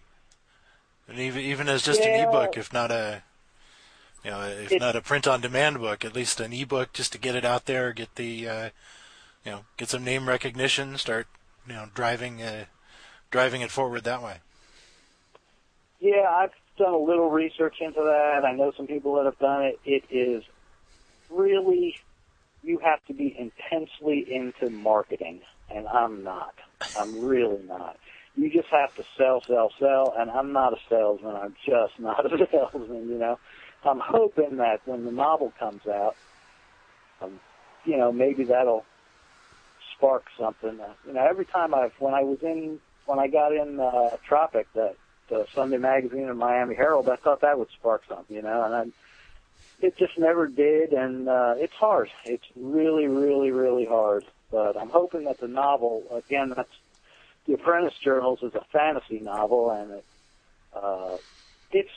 And 1.08 1.20
even 1.20 1.42
even 1.42 1.70
as 1.70 1.84
just 1.84 2.02
yeah. 2.02 2.24
an 2.24 2.30
ebook, 2.30 2.58
if 2.58 2.74
not 2.74 2.92
a 2.92 3.24
you 4.24 4.32
know, 4.32 4.42
if 4.42 4.72
it, 4.72 4.82
not 4.82 4.96
a 4.96 5.02
print-on-demand 5.02 5.80
book, 5.80 6.04
at 6.04 6.16
least 6.16 6.40
an 6.40 6.52
ebook 6.52 6.92
just 6.94 7.12
to 7.12 7.20
get 7.20 7.36
it 7.36 7.46
out 7.46 7.66
there, 7.66 7.94
get 7.94 8.16
the 8.16 8.50
uh, 8.50 8.70
you 9.46 9.52
know, 9.52 9.62
get 9.78 9.90
some 9.90 10.04
name 10.04 10.28
recognition, 10.28 10.98
start 10.98 11.28
you 11.68 11.74
know 11.74 11.88
driving 11.94 12.42
uh, 12.42 12.66
driving 13.32 13.62
it 13.62 13.72
forward 13.72 14.04
that 14.04 14.22
way. 14.22 14.38
Yeah, 16.02 16.28
I've 16.30 16.52
done 16.78 16.94
a 16.94 16.98
little 16.98 17.30
research 17.30 17.76
into 17.82 18.00
that. 18.02 18.46
I 18.46 18.54
know 18.56 18.72
some 18.76 18.88
people 18.88 19.16
that 19.16 19.26
have 19.26 19.40
done 19.40 19.64
it. 19.64 19.80
It 19.86 20.04
is 20.14 20.44
really, 21.30 21.96
you 22.62 22.80
have 22.84 23.00
to 23.08 23.14
be 23.14 23.36
intensely 23.38 24.26
into 24.30 24.70
marketing, 24.70 25.42
and 25.74 25.88
I'm 25.88 26.24
not. 26.24 26.54
I'm 26.96 27.20
really 27.20 27.64
not. 27.68 27.98
You 28.36 28.52
just 28.52 28.68
have 28.72 28.94
to 28.96 29.04
sell, 29.18 29.44
sell, 29.48 29.72
sell, 29.80 30.14
and 30.18 30.30
I'm 30.30 30.52
not 30.52 30.74
a 30.74 30.78
salesman. 30.90 31.36
I'm 31.36 31.56
just 31.66 32.00
not 32.00 32.26
a 32.26 32.30
salesman, 32.52 33.10
you 33.10 33.18
know. 33.18 33.40
I'm 33.84 34.02
hoping 34.04 34.58
that 34.58 34.80
when 34.86 35.06
the 35.06 35.12
novel 35.12 35.54
comes 35.60 35.82
out, 35.88 36.16
um, 37.22 37.40
you 37.86 37.98
know, 37.98 38.12
maybe 38.12 38.44
that'll 38.46 38.84
spark 39.96 40.24
something. 40.40 40.80
Uh, 40.82 40.94
you 41.08 41.14
know, 41.14 41.26
every 41.28 41.46
time 41.46 41.74
I've, 41.74 41.92
when 42.00 42.14
I 42.14 42.22
was 42.22 42.40
in, 42.42 42.80
when 43.06 43.20
I 43.20 43.28
got 43.28 43.52
in 43.52 43.80
uh, 43.80 44.18
Tropic, 44.28 44.68
that 44.74 44.96
Sunday 45.54 45.78
Magazine 45.78 46.30
and 46.30 46.38
Miami 46.38 46.76
Herald, 46.76 47.10
I 47.10 47.16
thought 47.16 47.42
that 47.42 47.58
would 47.58 47.70
spark 47.80 48.04
something, 48.08 48.36
you 48.36 48.42
know, 48.42 48.64
and 48.64 48.76
I, 48.76 49.86
it 49.86 49.98
just 49.98 50.18
never 50.18 50.48
did, 50.48 50.94
and 50.94 51.28
uh, 51.28 51.56
it's 51.58 51.74
hard. 51.74 52.10
It's 52.26 52.46
really, 52.56 53.08
really, 53.08 53.52
really 53.52 53.86
hard. 53.86 54.26
But 54.52 54.78
I'm 54.78 54.90
hoping 54.90 55.26
that 55.26 55.40
the 55.40 55.48
novel, 55.48 56.04
again, 56.12 56.54
that's 56.56 56.70
The 57.48 57.54
Apprentice 57.54 57.96
Journals 58.04 58.40
is 58.42 58.54
a 58.54 58.64
fantasy 58.72 59.20
novel, 59.20 59.72
and 59.72 59.92
it, 59.92 60.06
uh, 60.74 61.18
it's 61.72 61.90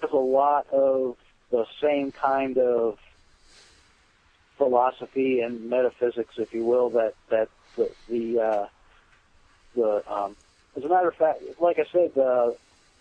there's 0.00 0.12
a 0.12 0.16
lot 0.16 0.66
of 0.72 1.16
the 1.50 1.64
same 1.82 2.12
kind 2.12 2.58
of 2.58 2.98
philosophy 4.58 5.40
and 5.40 5.68
metaphysics, 5.68 6.34
if 6.38 6.52
you 6.52 6.64
will, 6.64 6.90
that 6.90 7.14
that 7.30 7.48
the 7.76 7.90
the, 8.08 8.40
uh, 8.40 8.66
the 9.74 10.12
um, 10.12 10.36
as 10.76 10.84
a 10.84 10.88
matter 10.88 11.08
of 11.08 11.14
fact, 11.14 11.42
like 11.60 11.78
I 11.78 11.84
said, 11.90 12.10
uh, 12.16 12.50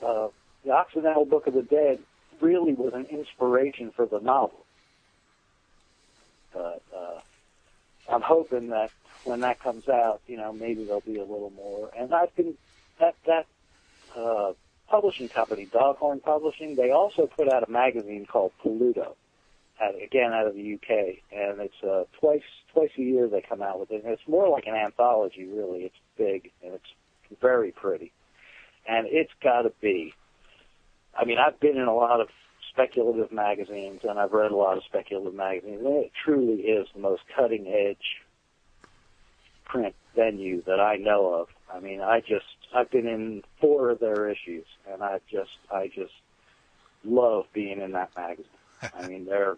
uh, 0.05 0.29
the 0.63 0.71
Occidental 0.71 1.25
Book 1.25 1.47
of 1.47 1.53
the 1.53 1.61
Dead 1.61 1.99
really 2.41 2.73
was 2.73 2.93
an 2.93 3.05
inspiration 3.05 3.91
for 3.95 4.05
the 4.05 4.19
novel. 4.19 4.65
But 6.53 6.81
uh, 6.95 7.19
I'm 8.09 8.21
hoping 8.21 8.69
that 8.69 8.91
when 9.25 9.41
that 9.41 9.59
comes 9.59 9.89
out, 9.89 10.21
you 10.27 10.37
know, 10.37 10.53
maybe 10.53 10.85
there'll 10.85 11.01
be 11.01 11.17
a 11.17 11.23
little 11.23 11.51
more. 11.55 11.91
And 11.97 12.13
I've 12.13 12.35
been 12.35 12.55
that 12.99 13.15
that 13.25 13.45
uh, 14.15 14.53
publishing 14.87 15.27
company, 15.29 15.65
Doghorn 15.65 16.21
Publishing, 16.21 16.75
they 16.75 16.91
also 16.91 17.27
put 17.27 17.51
out 17.51 17.67
a 17.67 17.71
magazine 17.71 18.25
called 18.25 18.53
Polluto, 18.63 19.15
out, 19.81 20.01
again 20.01 20.31
out 20.31 20.47
of 20.47 20.55
the 20.55 20.75
UK, 20.75 21.17
and 21.31 21.59
it's 21.59 21.83
uh, 21.83 22.05
twice 22.19 22.43
twice 22.73 22.91
a 22.97 23.01
year 23.01 23.27
they 23.27 23.41
come 23.41 23.61
out 23.61 23.79
with 23.79 23.91
it. 23.91 24.03
And 24.03 24.13
it's 24.13 24.27
more 24.27 24.47
like 24.47 24.67
an 24.67 24.75
anthology, 24.75 25.45
really. 25.45 25.83
It's 25.83 25.95
big 26.17 26.51
and 26.63 26.75
it's 26.75 26.93
very 27.41 27.71
pretty. 27.71 28.11
And 28.87 29.07
it's 29.09 29.31
got 29.41 29.63
to 29.63 29.71
be. 29.81 30.13
I 31.17 31.25
mean, 31.25 31.37
I've 31.37 31.59
been 31.59 31.77
in 31.77 31.87
a 31.87 31.93
lot 31.93 32.21
of 32.21 32.27
speculative 32.71 33.31
magazines 33.31 34.01
and 34.03 34.19
I've 34.19 34.33
read 34.33 34.51
a 34.51 34.55
lot 34.55 34.77
of 34.77 34.83
speculative 34.83 35.33
magazines, 35.33 35.81
and 35.83 36.05
it 36.05 36.11
truly 36.23 36.61
is 36.61 36.87
the 36.93 36.99
most 36.99 37.23
cutting 37.35 37.67
edge 37.67 38.21
print 39.65 39.95
venue 40.15 40.61
that 40.63 40.79
I 40.79 40.97
know 40.97 41.33
of. 41.33 41.47
I 41.73 41.79
mean, 41.79 42.01
I 42.01 42.19
just 42.19 42.45
I've 42.73 42.91
been 42.91 43.07
in 43.07 43.43
four 43.59 43.89
of 43.89 43.99
their 43.99 44.29
issues, 44.29 44.65
and 44.91 45.01
I 45.01 45.19
just 45.31 45.51
I 45.73 45.87
just 45.87 46.13
love 47.03 47.45
being 47.53 47.81
in 47.81 47.93
that 47.93 48.11
magazine. 48.15 48.45
I 48.97 49.07
mean, 49.07 49.25
they're 49.25 49.57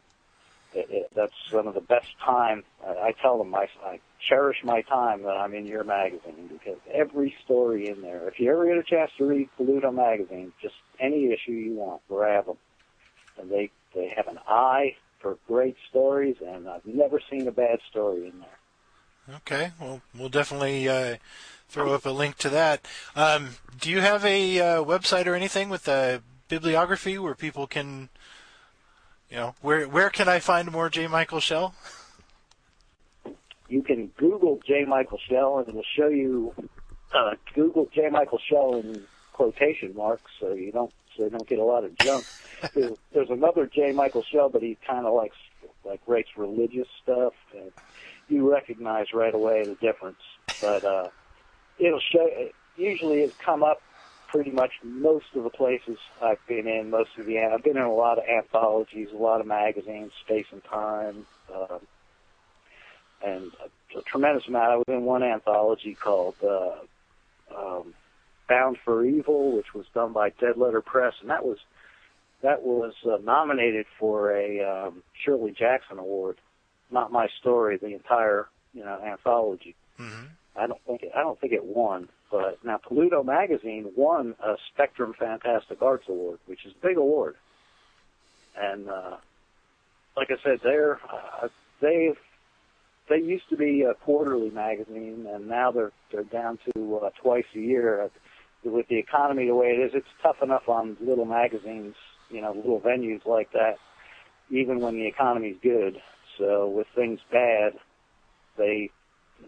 it, 0.74 0.88
it, 0.90 1.12
that's 1.16 1.34
some 1.52 1.68
of 1.68 1.74
the 1.74 1.82
best 1.82 2.08
time. 2.24 2.64
I, 2.86 3.08
I 3.08 3.12
tell 3.22 3.38
them 3.38 3.54
I, 3.54 3.68
I 3.84 4.00
cherish 4.28 4.58
my 4.64 4.82
time 4.82 5.24
that 5.24 5.38
I'm 5.38 5.54
in 5.54 5.66
your 5.66 5.84
magazine 5.84 6.50
because 6.52 6.80
every 6.94 7.36
story 7.46 7.90
in 7.90 8.02
there. 8.02 8.28
If 8.28 8.40
you 8.40 8.52
ever 8.52 8.66
get 8.66 8.78
a 8.78 8.84
chance 8.84 9.12
to 9.18 9.26
read 9.26 9.50
Polluto 9.60 9.94
magazine, 9.94 10.54
just 10.62 10.76
any 11.00 11.32
issue 11.32 11.52
you 11.52 11.74
want, 11.76 12.02
grab 12.08 12.46
them. 12.46 12.58
And 13.40 13.52
they 13.52 13.70
they 13.94 14.12
have 14.16 14.28
an 14.28 14.40
eye 14.48 14.96
for 15.22 15.38
great 15.48 15.76
stories, 15.90 16.36
and 16.46 16.68
I've 16.68 16.86
never 16.86 17.20
seen 17.30 17.48
a 17.48 17.52
bad 17.52 17.80
story 17.90 18.28
in 18.28 18.40
there. 18.40 19.36
Okay, 19.38 19.72
well, 19.80 20.02
we'll 20.18 20.30
definitely 20.30 20.88
uh, 20.88 21.18
throw 21.68 21.94
up 21.94 22.06
a 22.06 22.12
link 22.12 22.38
to 22.38 22.50
that. 22.50 22.86
Um, 23.16 23.50
do 23.80 23.92
you 23.92 24.02
have 24.02 24.24
a 24.26 24.60
uh, 24.60 24.84
website 24.84 25.28
or 25.28 25.36
anything 25.36 25.70
with 25.70 25.88
a 25.88 26.22
bibliography 26.48 27.18
where 27.18 27.36
people 27.36 27.68
can 27.68 28.10
you 29.30 29.38
know, 29.38 29.56
where 29.62 29.88
where 29.88 30.10
can 30.10 30.30
I 30.30 30.40
find 30.40 30.72
more 30.72 30.90
J. 30.90 31.08
Michael 31.08 31.40
Shell? 31.40 31.76
You 33.70 33.82
can 33.82 34.08
Google 34.18 34.60
J. 34.66 34.86
Michael 34.86 35.20
Shell, 35.30 35.60
and 35.60 35.68
it 35.68 35.76
will 35.76 35.84
show 35.96 36.08
you. 36.08 36.54
Uh, 37.14 37.36
Google 37.56 37.88
J. 37.94 38.10
Michael 38.10 38.40
Shell 38.50 38.76
in 38.76 39.04
quotation 39.32 39.96
marks, 39.96 40.30
so 40.40 40.54
you 40.54 40.72
don't 40.72 40.92
so 41.16 41.24
you 41.24 41.30
don't 41.30 41.48
get 41.48 41.60
a 41.60 41.64
lot 41.64 41.84
of 41.84 41.98
junk. 41.98 42.26
there's, 42.74 42.98
there's 43.14 43.30
another 43.30 43.66
J. 43.66 43.92
Michael 43.92 44.24
Shell, 44.24 44.50
but 44.50 44.62
he 44.62 44.78
kind 44.86 45.06
of 45.06 45.14
likes 45.14 45.38
like 45.86 46.02
writes 46.06 46.30
religious 46.36 46.88
stuff, 47.02 47.34
and 47.56 47.72
you 48.28 48.52
recognize 48.52 49.14
right 49.14 49.34
away 49.34 49.64
the 49.64 49.76
difference. 49.76 50.22
But 50.62 50.84
uh, 50.84 51.08
it'll 51.80 52.02
show. 52.02 52.28
Usually, 52.76 53.22
it's 53.22 53.36
come 53.38 53.64
up 53.64 53.82
pretty 54.28 54.52
much 54.52 54.74
most 54.84 55.28
of 55.36 55.44
the 55.44 55.50
places 55.50 55.98
I've 56.22 56.46
been 56.48 56.68
in, 56.68 56.90
most 56.90 57.12
of 57.18 57.26
the 57.26 57.40
I've 57.40 57.64
been 57.64 57.78
in 57.78 57.84
a 57.84 57.94
lot 57.94 58.18
of 58.18 58.26
anthologies, 58.26 59.10
a 59.14 59.18
lot 59.18 59.40
of 59.42 59.48
magazines, 59.48 60.12
Space 60.26 60.46
and 60.52 60.64
Time, 60.64 61.26
uh, 61.54 61.80
and 63.24 63.52
a, 63.64 64.00
a 64.00 64.02
tremendous 64.04 64.48
amount. 64.48 64.72
I 64.72 64.76
was 64.78 64.86
in 64.88 65.04
one 65.04 65.24
anthology 65.24 65.96
called 65.96 66.36
uh, 66.44 66.76
um, 67.56 67.94
Bound 68.48 68.78
for 68.84 69.06
Evil, 69.06 69.56
which 69.56 69.74
was 69.74 69.86
done 69.94 70.14
by 70.14 70.30
Dead 70.30 70.58
Letter 70.58 70.82
Press, 70.82 71.14
and 71.22 71.30
that 71.30 71.46
was 71.46 71.58
that 72.42 72.62
was 72.62 72.94
uh, 73.06 73.18
nominated 73.24 73.86
for 74.00 74.32
a 74.32 74.62
um, 74.62 75.04
Shirley 75.24 75.52
Jackson 75.52 75.98
Award. 75.98 76.38
Not 76.92 77.12
my 77.12 77.28
story, 77.40 77.78
the 77.78 77.94
entire 77.94 78.48
you 78.74 78.84
know 78.84 79.00
anthology. 79.04 79.76
Mm-hmm. 80.00 80.28
I 80.56 80.68
don't 80.68 80.82
think 80.86 81.04
it, 81.04 81.12
I 81.16 81.22
don't 81.22 81.40
think 81.40 81.54
it 81.54 81.64
won, 81.64 82.10
but 82.32 82.60
now 82.64 82.78
Toledo 82.78 83.24
Magazine 83.24 83.92
won 83.96 84.36
a 84.44 84.56
Spectrum 84.74 85.14
Fantastic 85.18 85.82
Arts 85.82 86.06
Award, 86.08 86.40
which 86.46 86.66
is 86.66 86.74
a 86.74 86.88
big 86.88 86.98
award. 86.98 87.36
And 88.60 88.90
uh, 88.90 89.18
like 90.16 90.30
I 90.32 90.36
said, 90.44 90.60
they're 90.64 91.00
uh, 91.12 91.48
they 91.82 92.14
they 93.10 93.18
used 93.18 93.50
to 93.50 93.58
be 93.58 93.84
a 93.84 93.94
quarterly 93.94 94.50
magazine, 94.50 95.28
and 95.32 95.48
now 95.48 95.72
they're 95.72 95.92
they're 96.12 96.24
down 96.24 96.60
to 96.74 96.98
uh, 96.98 97.10
twice 97.22 97.46
a 97.56 97.60
year. 97.60 98.10
With 98.64 98.88
the 98.90 98.98
economy 98.98 99.48
the 99.48 99.56
way 99.56 99.68
it 99.68 99.80
is, 99.80 99.92
it's 99.94 100.08
tough 100.22 100.38
enough 100.42 100.68
on 100.68 100.98
little 101.00 101.26
magazines, 101.26 101.96
you 102.30 102.42
know, 102.42 102.52
little 102.54 102.82
venues 102.82 103.26
like 103.26 103.52
that, 103.54 103.76
even 104.50 104.80
when 104.80 104.96
the 104.96 105.08
economy's 105.08 105.58
good. 105.62 106.02
So 106.38 106.68
with 106.68 106.88
things 106.96 107.20
bad, 107.32 107.74
they 108.58 108.90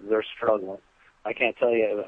they're 0.09 0.25
struggling. 0.37 0.79
I 1.25 1.33
can't 1.33 1.57
tell 1.57 1.71
you 1.71 2.03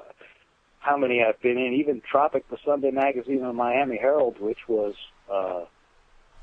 how 0.79 0.97
many 0.97 1.21
I've 1.23 1.41
been 1.41 1.57
in. 1.57 1.73
Even 1.73 2.01
Tropic, 2.09 2.45
the 2.49 2.57
Sunday 2.65 2.91
magazine 2.91 3.43
of 3.43 3.55
Miami 3.55 3.97
Herald, 3.97 4.39
which 4.39 4.59
was 4.67 4.93
uh, 5.31 5.65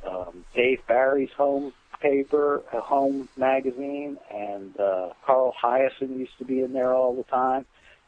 um, 0.09 0.44
Dave 0.55 0.81
Barry's 0.87 1.31
home 1.37 1.73
paper, 2.00 2.62
a 2.72 2.80
home 2.80 3.28
magazine, 3.37 4.18
and 4.34 4.78
uh, 4.78 5.11
Carl 5.24 5.54
Hiaasen 5.62 6.18
used 6.18 6.37
to 6.38 6.44
be 6.44 6.61
in 6.62 6.72
there 6.72 6.94
all 6.94 7.14
the 7.14 7.24
time. 7.24 7.66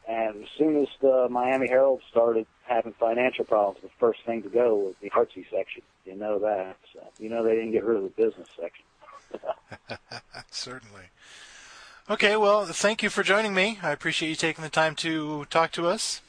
And 0.09 0.43
as 0.43 0.49
soon 0.59 0.77
as 0.81 0.89
the 1.01 1.29
Miami 1.31 1.69
Herald 1.69 2.01
started 2.11 2.47
having 2.65 2.93
financial 2.93 3.45
problems, 3.45 3.81
the 3.83 3.91
first 3.99 4.21
thing 4.25 4.43
to 4.43 4.49
go 4.49 4.77
was 4.77 4.95
the 5.01 5.11
artsy 5.11 5.45
section. 5.51 5.83
You 6.05 6.17
know 6.17 6.39
that. 6.41 6.77
So, 6.93 7.01
you 7.19 7.29
know 7.29 7.45
they 7.45 7.55
didn't 7.55 7.73
get 7.73 7.85
rid 7.85 7.99
of 7.99 8.03
the 8.05 8.09
business 8.11 8.49
section. 8.59 8.85
Certainly. 10.51 11.05
Okay, 12.09 12.37
well, 12.37 12.67
thank 12.67 13.05
you 13.05 13.11
for 13.11 13.23
joining 13.23 13.55
me. 13.55 13.79
I 13.83 13.93
appreciate 13.93 14.31
you 14.31 14.35
taking 14.35 14.65
the 14.65 14.71
time 14.71 14.97
to 14.97 15.45
talk 15.45 15.71
to 15.73 15.87
us. 15.87 16.21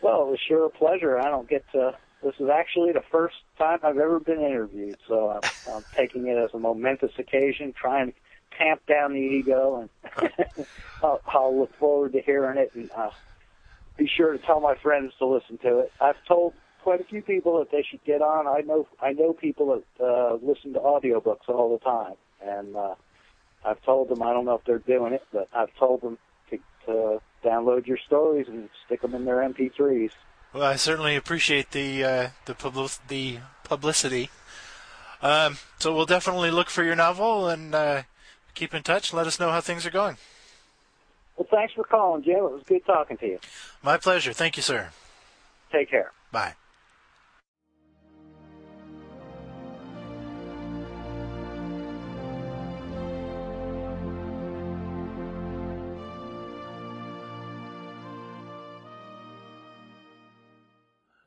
Well, 0.00 0.22
it 0.22 0.30
was 0.30 0.40
sure 0.48 0.66
a 0.66 0.70
pleasure. 0.70 1.18
I 1.20 1.28
don't 1.28 1.48
get 1.48 1.64
to. 1.72 1.94
This 2.22 2.34
is 2.40 2.48
actually 2.48 2.92
the 2.92 3.02
first 3.12 3.36
time 3.62 3.78
I've 3.82 3.98
ever 3.98 4.20
been 4.20 4.40
interviewed, 4.40 4.96
so 5.06 5.30
I'm, 5.30 5.74
I'm 5.74 5.84
taking 5.96 6.26
it 6.26 6.36
as 6.36 6.50
a 6.54 6.58
momentous 6.58 7.12
occasion, 7.18 7.72
trying 7.72 8.12
to 8.12 8.14
tamp 8.58 8.84
down 8.86 9.12
the 9.12 9.20
ego, 9.20 9.88
and 10.12 10.30
I'll, 11.02 11.20
I'll 11.26 11.58
look 11.58 11.76
forward 11.78 12.12
to 12.12 12.20
hearing 12.20 12.58
it, 12.58 12.72
and 12.74 12.90
uh, 12.92 13.10
be 13.96 14.08
sure 14.08 14.32
to 14.32 14.38
tell 14.38 14.60
my 14.60 14.74
friends 14.74 15.12
to 15.18 15.26
listen 15.26 15.58
to 15.58 15.80
it. 15.80 15.92
I've 16.00 16.22
told 16.26 16.54
quite 16.82 17.00
a 17.00 17.04
few 17.04 17.22
people 17.22 17.58
that 17.60 17.70
they 17.70 17.84
should 17.88 18.04
get 18.04 18.20
on. 18.20 18.46
I 18.46 18.60
know 18.62 18.86
I 19.00 19.12
know 19.12 19.32
people 19.32 19.80
that 19.98 20.04
uh, 20.04 20.34
listen 20.42 20.72
to 20.74 20.80
audiobooks 20.80 21.48
all 21.48 21.78
the 21.78 21.84
time, 21.84 22.14
and 22.44 22.76
uh, 22.76 22.94
I've 23.64 23.82
told 23.82 24.08
them 24.08 24.22
I 24.22 24.32
don't 24.32 24.44
know 24.44 24.54
if 24.54 24.64
they're 24.64 24.78
doing 24.78 25.12
it, 25.12 25.22
but 25.32 25.48
I've 25.54 25.74
told 25.76 26.02
them 26.02 26.18
to, 26.50 26.58
to 26.86 27.20
download 27.44 27.86
your 27.86 27.98
stories 28.06 28.48
and 28.48 28.68
stick 28.84 29.02
them 29.02 29.14
in 29.14 29.24
their 29.24 29.36
MP3s. 29.36 30.10
Well, 30.52 30.64
I 30.64 30.76
certainly 30.76 31.16
appreciate 31.16 31.70
the 31.70 32.04
uh, 32.04 32.28
the, 32.44 32.54
public, 32.54 32.92
the 33.08 33.38
publicity. 33.64 34.30
Um, 35.22 35.58
so 35.78 35.94
we'll 35.94 36.06
definitely 36.06 36.50
look 36.50 36.68
for 36.68 36.82
your 36.82 36.96
novel 36.96 37.48
and 37.48 37.74
uh, 37.74 38.02
keep 38.54 38.74
in 38.74 38.82
touch. 38.82 39.12
Let 39.12 39.26
us 39.26 39.38
know 39.38 39.50
how 39.50 39.60
things 39.60 39.86
are 39.86 39.90
going. 39.90 40.16
Well, 41.36 41.46
thanks 41.50 41.74
for 41.74 41.84
calling, 41.84 42.22
Jim. 42.22 42.36
It 42.36 42.42
was 42.42 42.62
good 42.66 42.84
talking 42.84 43.16
to 43.18 43.26
you. 43.26 43.38
My 43.82 43.96
pleasure. 43.96 44.32
Thank 44.32 44.56
you, 44.56 44.62
sir. 44.62 44.90
Take 45.70 45.90
care. 45.90 46.12
Bye. 46.30 46.54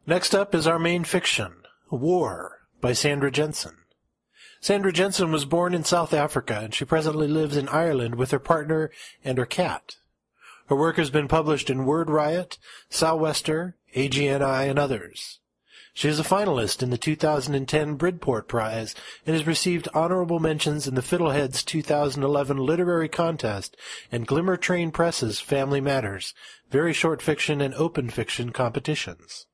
Next 0.08 0.36
up 0.36 0.54
is 0.54 0.68
our 0.68 0.78
main 0.78 1.04
fiction, 1.04 1.65
War, 1.90 2.62
by 2.82 2.94
Sandra 2.94 3.32
Jensen. 3.32 3.78
Sandra 4.60 4.92
Jensen 4.92 5.32
was 5.32 5.46
born 5.46 5.74
in 5.74 5.84
South 5.84 6.14
Africa 6.14 6.60
and 6.64 6.74
she 6.74 6.86
presently 6.86 7.28
lives 7.28 7.56
in 7.56 7.70
Ireland 7.70 8.16
with 8.16 8.32
her 8.32 8.40
partner 8.40 8.90
and 9.24 9.38
her 9.38 9.46
cat. 9.46 9.98
Her 10.68 10.76
work 10.76 10.98
has 10.98 11.12
been 11.12 11.28
published 11.28 11.70
in 11.70 11.86
Word 11.86 12.10
Riot, 12.10 12.58
Sou'wester, 12.90 13.76
AGNI, 13.96 14.68
and 14.68 14.80
others. 14.80 15.40
She 15.94 16.10
is 16.10 16.20
a 16.20 16.24
finalist 16.24 16.84
in 16.84 16.90
the 16.90 16.98
2010 16.98 17.96
Bridport 17.96 18.48
Prize 18.48 18.96
and 19.26 19.34
has 19.34 19.48
received 19.48 19.88
honorable 19.94 20.40
mentions 20.40 20.88
in 20.88 20.96
the 20.96 21.02
Fiddleheads 21.02 21.64
2011 21.64 22.58
Literary 22.58 23.08
Contest 23.08 23.78
and 24.12 24.28
Glimmer 24.28 24.58
Train 24.58 24.92
Press's 24.92 25.40
Family 25.40 25.80
Matters, 25.80 26.34
Very 26.70 26.92
Short 26.92 27.22
Fiction 27.22 27.62
and 27.62 27.74
Open 27.76 28.10
Fiction 28.10 28.52
competitions. 28.52 29.46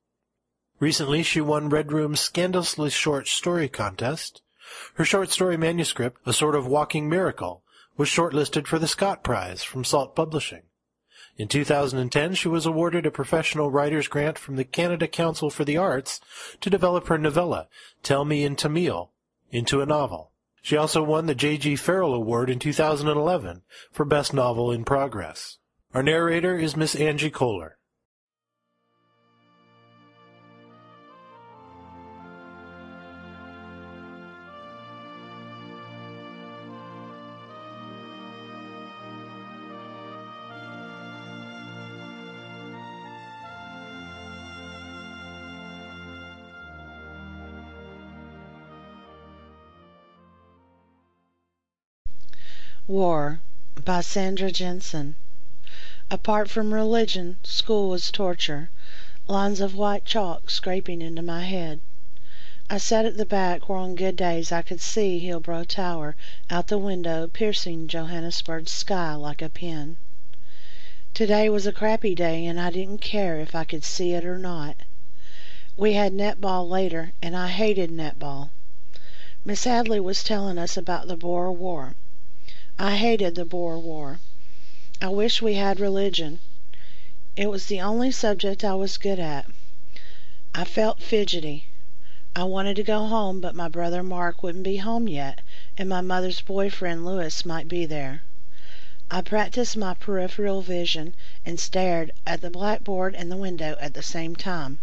Recently, 0.82 1.22
she 1.22 1.40
won 1.40 1.68
Red 1.68 1.92
Room's 1.92 2.18
Scandalously 2.18 2.90
Short 2.90 3.28
Story 3.28 3.68
Contest. 3.68 4.42
Her 4.94 5.04
short 5.04 5.30
story 5.30 5.56
manuscript, 5.56 6.20
A 6.26 6.32
Sort 6.32 6.56
of 6.56 6.66
Walking 6.66 7.08
Miracle, 7.08 7.62
was 7.96 8.08
shortlisted 8.08 8.66
for 8.66 8.80
the 8.80 8.88
Scott 8.88 9.22
Prize 9.22 9.62
from 9.62 9.84
Salt 9.84 10.16
Publishing. 10.16 10.62
In 11.36 11.46
2010, 11.46 12.34
she 12.34 12.48
was 12.48 12.66
awarded 12.66 13.06
a 13.06 13.12
professional 13.12 13.70
writer's 13.70 14.08
grant 14.08 14.40
from 14.40 14.56
the 14.56 14.64
Canada 14.64 15.06
Council 15.06 15.50
for 15.50 15.64
the 15.64 15.76
Arts 15.76 16.20
to 16.60 16.68
develop 16.68 17.06
her 17.06 17.16
novella, 17.16 17.68
Tell 18.02 18.24
Me 18.24 18.42
in 18.42 18.56
Tamil, 18.56 19.12
into 19.52 19.82
a 19.82 19.86
novel. 19.86 20.32
She 20.62 20.76
also 20.76 21.04
won 21.04 21.26
the 21.26 21.36
J.G. 21.36 21.76
Farrell 21.76 22.12
Award 22.12 22.50
in 22.50 22.58
2011 22.58 23.62
for 23.92 24.04
Best 24.04 24.34
Novel 24.34 24.72
in 24.72 24.82
Progress. 24.82 25.58
Our 25.94 26.02
narrator 26.02 26.58
is 26.58 26.76
Miss 26.76 26.96
Angie 26.96 27.30
Kohler. 27.30 27.78
War 52.92 53.40
by 53.86 54.02
Sandra 54.02 54.52
Jensen. 54.52 55.14
Apart 56.10 56.50
from 56.50 56.74
religion, 56.74 57.38
school 57.42 57.88
was 57.88 58.10
torture, 58.10 58.68
lines 59.26 59.62
of 59.62 59.74
white 59.74 60.04
chalk 60.04 60.50
scraping 60.50 61.00
into 61.00 61.22
my 61.22 61.44
head. 61.44 61.80
I 62.68 62.76
sat 62.76 63.06
at 63.06 63.16
the 63.16 63.24
back 63.24 63.66
where 63.66 63.78
on 63.78 63.94
good 63.94 64.14
days 64.16 64.52
I 64.52 64.60
could 64.60 64.82
see 64.82 65.20
Hillbrow 65.20 65.64
Tower 65.66 66.16
out 66.50 66.66
the 66.66 66.76
window 66.76 67.26
piercing 67.28 67.88
Johannesburg's 67.88 68.72
sky 68.72 69.14
like 69.14 69.40
a 69.40 69.48
pin. 69.48 69.96
Today 71.14 71.48
was 71.48 71.66
a 71.66 71.72
crappy 71.72 72.14
day 72.14 72.44
and 72.44 72.60
I 72.60 72.68
didn't 72.68 73.00
care 73.00 73.40
if 73.40 73.54
I 73.54 73.64
could 73.64 73.84
see 73.84 74.12
it 74.12 74.26
or 74.26 74.36
not. 74.36 74.76
We 75.78 75.94
had 75.94 76.12
netball 76.12 76.68
later 76.68 77.14
and 77.22 77.34
I 77.38 77.48
hated 77.48 77.90
netball. 77.90 78.50
Miss 79.46 79.64
Hadley 79.64 79.98
was 79.98 80.22
telling 80.22 80.58
us 80.58 80.76
about 80.76 81.08
the 81.08 81.16
Boer 81.16 81.50
War. 81.50 81.94
I 82.78 82.96
hated 82.96 83.34
the 83.34 83.44
Boer 83.44 83.78
War. 83.78 84.18
I 85.02 85.08
wish 85.08 85.42
we 85.42 85.56
had 85.56 85.78
religion. 85.78 86.38
It 87.36 87.50
was 87.50 87.66
the 87.66 87.82
only 87.82 88.10
subject 88.10 88.64
I 88.64 88.72
was 88.72 88.96
good 88.96 89.18
at. 89.18 89.44
I 90.54 90.64
felt 90.64 91.02
fidgety. 91.02 91.66
I 92.34 92.44
wanted 92.44 92.76
to 92.76 92.82
go 92.82 93.04
home, 93.08 93.42
but 93.42 93.54
my 93.54 93.68
brother 93.68 94.02
Mark 94.02 94.42
wouldn't 94.42 94.64
be 94.64 94.78
home 94.78 95.06
yet, 95.06 95.42
and 95.76 95.86
my 95.86 96.00
mother's 96.00 96.40
boyfriend 96.40 97.04
Louis 97.04 97.44
might 97.44 97.68
be 97.68 97.84
there. 97.84 98.22
I 99.10 99.20
practiced 99.20 99.76
my 99.76 99.92
peripheral 99.92 100.62
vision 100.62 101.14
and 101.44 101.60
stared 101.60 102.10
at 102.26 102.40
the 102.40 102.48
blackboard 102.48 103.14
and 103.14 103.30
the 103.30 103.36
window 103.36 103.76
at 103.82 103.92
the 103.92 104.02
same 104.02 104.34
time. 104.34 104.78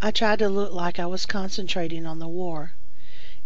I 0.00 0.12
tried 0.12 0.38
to 0.38 0.48
look 0.48 0.72
like 0.72 1.00
I 1.00 1.06
was 1.06 1.26
concentrating 1.26 2.06
on 2.06 2.20
the 2.20 2.28
war. 2.28 2.74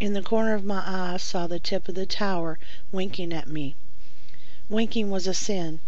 In 0.01 0.13
the 0.13 0.23
corner 0.23 0.55
of 0.55 0.65
my 0.65 0.83
eye 0.85 1.15
I 1.15 1.17
saw 1.19 1.47
the 1.47 1.61
tip 1.61 1.89
of 1.89 1.95
the 1.95 2.05
tower 2.05 2.59
winking 2.91 3.33
at 3.33 3.47
me. 3.47 3.77
Winking 4.69 5.09
was 5.09 5.29
a 5.29 5.35
sin. 5.35 5.79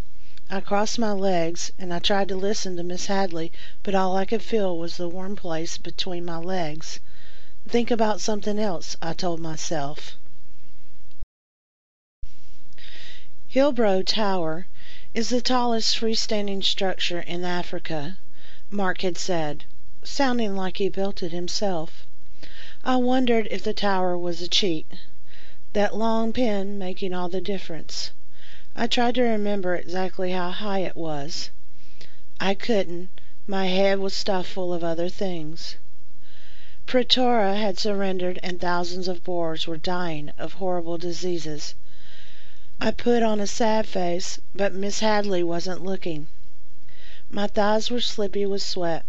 I 0.49 0.61
crossed 0.61 0.97
my 0.97 1.11
legs 1.11 1.73
and 1.77 1.93
I 1.93 1.99
tried 1.99 2.29
to 2.29 2.37
listen 2.37 2.77
to 2.77 2.85
Miss 2.85 3.07
Hadley, 3.07 3.51
but 3.83 3.97
all 3.97 4.17
I 4.17 4.25
could 4.25 4.43
feel 4.43 4.79
was 4.79 4.97
the 4.97 5.09
warm 5.09 5.35
place 5.35 5.77
between 5.77 6.25
my 6.25 6.37
legs. 6.37 7.01
Think 7.67 7.91
about 7.91 8.21
something 8.21 8.61
else, 8.61 8.97
I 9.03 9.13
told 9.13 9.41
myself. 9.41 10.17
Hillbrow 13.49 14.05
Tower 14.05 14.69
is 15.15 15.31
the 15.31 15.41
tallest 15.41 15.99
freestanding 15.99 16.63
structure 16.63 17.19
in 17.23 17.45
Africa. 17.45 18.19
Mark 18.71 19.01
had 19.01 19.19
said, 19.19 19.65
sounding 20.05 20.55
like 20.55 20.77
he 20.77 20.89
built 20.89 21.25
it 21.25 21.33
himself. 21.33 22.06
I 22.89 22.95
wondered 22.99 23.49
if 23.51 23.65
the 23.65 23.73
tower 23.73 24.17
was 24.17 24.41
a 24.41 24.47
cheat, 24.47 24.87
that 25.73 25.97
long 25.97 26.33
pin 26.33 26.79
making 26.79 27.13
all 27.13 27.29
the 27.29 27.41
difference. 27.41 28.13
I 28.77 28.87
tried 28.87 29.17
to 29.17 29.23
remember 29.23 29.75
exactly 29.75 30.31
how 30.31 30.53
high 30.53 30.83
it 30.83 30.95
was. 30.97 31.51
I 32.39 32.55
couldn't. 32.55 33.09
My 33.49 33.67
head 33.67 33.99
was 33.99 34.15
stuffed 34.15 34.49
full 34.51 34.73
of 34.73 34.85
other 34.85 35.09
things. 35.09 35.75
Pretoria 36.87 37.57
had 37.57 37.77
surrendered 37.77 38.39
and 38.41 38.61
thousands 38.61 39.09
of 39.09 39.25
Boers 39.25 39.67
were 39.67 39.77
dying 39.77 40.31
of 40.39 40.53
horrible 40.53 40.97
diseases. 40.97 41.75
I 42.81 42.93
put 42.93 43.21
on 43.25 43.41
a 43.41 43.49
sad 43.49 43.87
face, 43.89 44.39
but 44.55 44.73
Miss 44.73 45.01
Hadley 45.01 45.43
wasn't 45.43 45.83
looking. 45.83 46.29
My 47.31 47.49
thighs 47.49 47.91
were 47.91 48.01
slippy 48.01 48.47
with 48.47 48.63
sweat. 48.63 49.05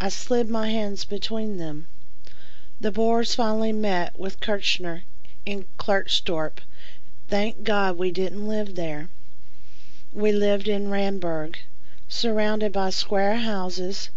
I 0.00 0.08
slid 0.08 0.48
my 0.48 0.70
hands 0.70 1.04
between 1.04 1.56
them. 1.56 1.88
The 2.78 2.92
Boers 2.92 3.34
finally 3.34 3.72
met 3.72 4.18
with 4.20 4.38
Kitchener 4.38 5.04
in 5.46 5.64
Klerksdorp. 5.78 6.60
Thank 7.26 7.62
God 7.64 7.96
we 7.96 8.12
didn't 8.12 8.46
live 8.46 8.74
there. 8.74 9.08
We 10.12 10.30
lived 10.30 10.68
in 10.68 10.90
Randburg, 10.90 11.56
surrounded 12.06 12.72
by 12.74 12.90
square 12.90 13.36
houses, 13.36 14.10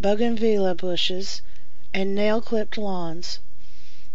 bougainvillea 0.00 0.74
bushes, 0.74 1.40
and 1.94 2.12
nail-clipped 2.12 2.76
lawns. 2.76 3.38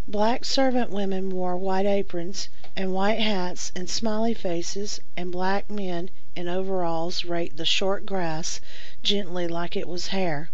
Black 0.09 0.43
servant 0.43 0.89
women 0.89 1.29
wore 1.29 1.55
white 1.55 1.85
aprons 1.85 2.49
and 2.75 2.91
white 2.91 3.21
hats 3.21 3.71
and 3.77 3.89
smiley 3.89 4.33
faces, 4.33 4.99
and 5.15 5.31
black 5.31 5.69
men 5.69 6.09
in 6.35 6.49
overalls 6.49 7.23
raked 7.23 7.55
the 7.55 7.65
short 7.65 8.05
grass 8.05 8.59
gently 9.03 9.47
like 9.47 9.77
it 9.77 9.87
was 9.87 10.07
hair. 10.07 10.49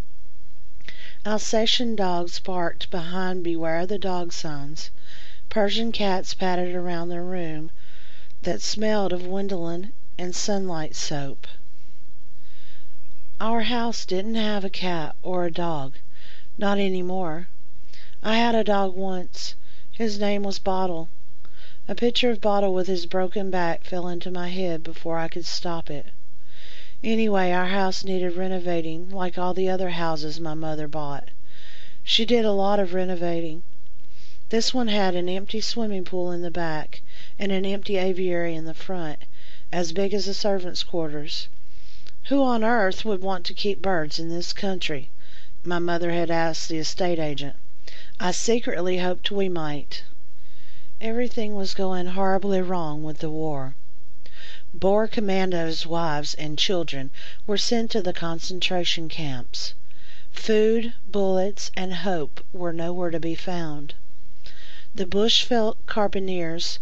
Alsatian 1.24 1.96
dogs 1.96 2.40
barked 2.40 2.90
behind 2.90 3.44
Beware 3.44 3.86
the 3.86 4.00
Dog 4.00 4.34
signs. 4.34 4.90
Persian 5.50 5.92
cats 5.92 6.34
padded 6.34 6.74
around 6.74 7.10
the 7.10 7.22
room 7.22 7.70
that 8.42 8.60
smelled 8.60 9.14
of 9.14 9.28
Windolene 9.28 9.92
and 10.18 10.34
sunlight 10.36 10.96
soap. 10.96 11.46
Our 13.40 13.62
house 13.62 14.04
didn't 14.04 14.34
have 14.34 14.66
a 14.66 14.70
cat 14.72 15.16
or 15.22 15.46
a 15.46 15.52
dog. 15.52 15.94
Not 16.58 16.80
any 16.80 17.04
more. 17.04 17.50
I 18.24 18.38
had 18.38 18.56
a 18.56 18.64
dog 18.64 18.96
once. 18.96 19.54
His 19.92 20.18
name 20.20 20.42
was 20.42 20.58
Bottle. 20.58 21.08
A 21.88 21.94
picture 21.94 22.32
of 22.32 22.42
Bottle 22.42 22.74
with 22.74 22.88
his 22.88 23.06
broken 23.06 23.52
back 23.52 23.84
fell 23.84 24.08
into 24.08 24.32
my 24.32 24.50
head 24.50 24.82
before 24.82 25.20
I 25.20 25.28
could 25.28 25.46
stop 25.46 25.92
it. 25.92 26.08
Anyway, 27.04 27.50
our 27.52 27.66
house 27.66 28.04
needed 28.04 28.36
renovating 28.36 29.10
like 29.10 29.36
all 29.36 29.56
the 29.56 29.68
other 29.68 29.90
houses 29.90 30.40
my 30.40 30.54
mother 30.54 30.88
bought. 30.88 31.30
She 32.04 32.26
did 32.26 32.46
a 32.46 32.52
lot 32.52 32.80
of 32.80 32.94
renovating. 32.94 33.64
This 34.50 34.72
one 34.72 34.88
had 34.88 35.16
an 35.16 35.28
empty 35.28 35.62
swimming 35.62 36.06
pool 36.06 36.32
in 36.32 36.44
the 36.44 36.52
back 36.52 37.02
and 37.40 37.52
an 37.52 37.66
empty 37.66 37.98
aviary 37.98 38.54
in 38.54 38.66
the 38.66 38.76
front, 38.76 39.18
as 39.72 39.94
big 39.94 40.14
as 40.14 40.28
the 40.28 40.36
servants' 40.36 40.84
quarters. 40.84 41.48
Who 42.26 42.44
on 42.44 42.64
earth 42.64 43.04
would 43.04 43.24
want 43.24 43.48
to 43.48 43.56
keep 43.56 43.82
birds 43.82 44.20
in 44.20 44.30
this 44.30 44.54
country? 44.54 45.10
My 45.64 45.80
mother 45.80 46.12
had 46.12 46.30
asked 46.30 46.70
the 46.70 46.78
estate 46.78 47.18
agent. 47.18 47.56
I 48.20 48.30
secretly 48.30 49.00
hoped 49.00 49.32
we 49.32 49.50
might. 49.50 50.04
Everything 51.02 51.56
was 51.56 51.74
going 51.74 52.06
horribly 52.06 52.62
wrong 52.62 53.02
with 53.02 53.18
the 53.18 53.30
war. 53.32 53.74
Boer 54.74 55.06
commandos' 55.06 55.86
wives 55.86 56.34
and 56.36 56.58
children 56.58 57.12
were 57.46 57.58
sent 57.58 57.92
to 57.92 58.02
the 58.02 58.14
concentration 58.14 59.10
camps. 59.10 59.74
Food, 60.32 60.94
bullets, 61.06 61.72
and 61.76 61.94
hope 61.94 62.42
were 62.54 62.72
nowhere 62.72 63.10
to 63.12 63.20
be 63.20 63.36
found. 63.36 63.96
The 64.96 65.06
Bushveld 65.06 65.76
carbineers 65.88 66.80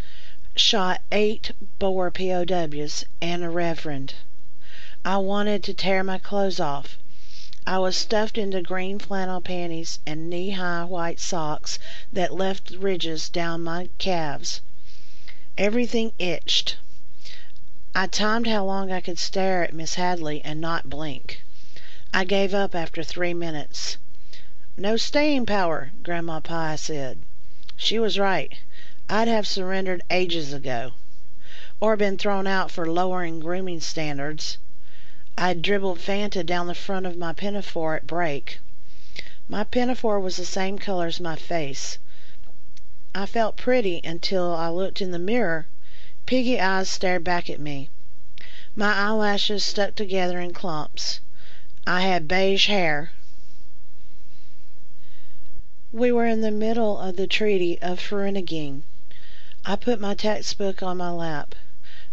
shot 0.55 1.01
eight 1.11 1.51
Boer 1.79 2.11
POWs 2.11 3.05
and 3.23 3.43
a 3.43 3.49
reverend. 3.49 4.13
I 5.03 5.17
wanted 5.17 5.63
to 5.63 5.73
tear 5.73 6.03
my 6.03 6.19
clothes 6.19 6.59
off. 6.59 6.99
I 7.65 7.79
was 7.79 7.97
stuffed 7.97 8.37
into 8.37 8.61
green 8.61 8.99
flannel 8.99 9.41
panties 9.41 9.97
and 10.05 10.29
knee-high 10.29 10.83
white 10.83 11.19
socks 11.19 11.79
that 12.13 12.35
left 12.35 12.69
ridges 12.69 13.29
down 13.29 13.63
my 13.63 13.89
calves. 13.97 14.61
Everything 15.57 16.11
itched. 16.19 16.75
I 17.95 18.05
timed 18.05 18.45
how 18.45 18.65
long 18.65 18.91
I 18.91 19.01
could 19.01 19.17
stare 19.17 19.63
at 19.63 19.73
Miss 19.73 19.95
Hadley 19.95 20.43
and 20.45 20.61
not 20.61 20.91
blink. 20.91 21.41
I 22.13 22.23
gave 22.23 22.53
up 22.53 22.75
after 22.75 23.01
three 23.01 23.33
minutes. 23.33 23.97
No 24.77 24.95
staying 24.95 25.47
power, 25.47 25.89
Grandma 26.03 26.39
Pye 26.39 26.75
said. 26.75 27.17
She 27.75 27.97
was 27.97 28.19
right. 28.19 28.53
I'd 29.09 29.27
have 29.27 29.47
surrendered 29.47 30.03
ages 30.11 30.53
ago. 30.53 30.91
Or 31.79 31.97
been 31.97 32.15
thrown 32.15 32.45
out 32.45 32.69
for 32.69 32.85
lowering 32.85 33.39
grooming 33.39 33.79
standards. 33.79 34.59
I'd 35.35 35.63
dribbled 35.63 35.97
Fanta 35.99 36.43
down 36.45 36.67
the 36.67 36.75
front 36.75 37.07
of 37.07 37.17
my 37.17 37.33
pinafore 37.33 37.95
at 37.95 38.05
break. 38.05 38.59
My 39.47 39.63
pinafore 39.63 40.19
was 40.19 40.37
the 40.37 40.45
same 40.45 40.77
color 40.77 41.07
as 41.07 41.19
my 41.19 41.35
face. 41.35 41.97
I 43.15 43.25
felt 43.25 43.57
pretty 43.57 43.99
until 44.03 44.53
I 44.53 44.69
looked 44.69 45.01
in 45.01 45.09
the 45.09 45.17
mirror. 45.17 45.65
Piggy 46.29 46.59
eyes 46.59 46.87
stared 46.87 47.23
back 47.23 47.49
at 47.49 47.59
me. 47.59 47.89
My 48.75 48.93
eyelashes 48.93 49.65
stuck 49.65 49.95
together 49.95 50.39
in 50.39 50.53
clumps. 50.53 51.21
I 51.87 52.01
had 52.01 52.27
beige 52.27 52.67
hair. 52.67 53.13
We 55.91 56.11
were 56.11 56.27
in 56.27 56.41
the 56.41 56.51
middle 56.51 56.99
of 56.99 57.15
the 57.15 57.25
Treaty 57.25 57.81
of 57.81 57.99
Vereeniging. 57.99 58.83
I 59.65 59.75
put 59.75 59.99
my 59.99 60.13
textbook 60.13 60.83
on 60.83 60.97
my 60.97 61.09
lap, 61.09 61.55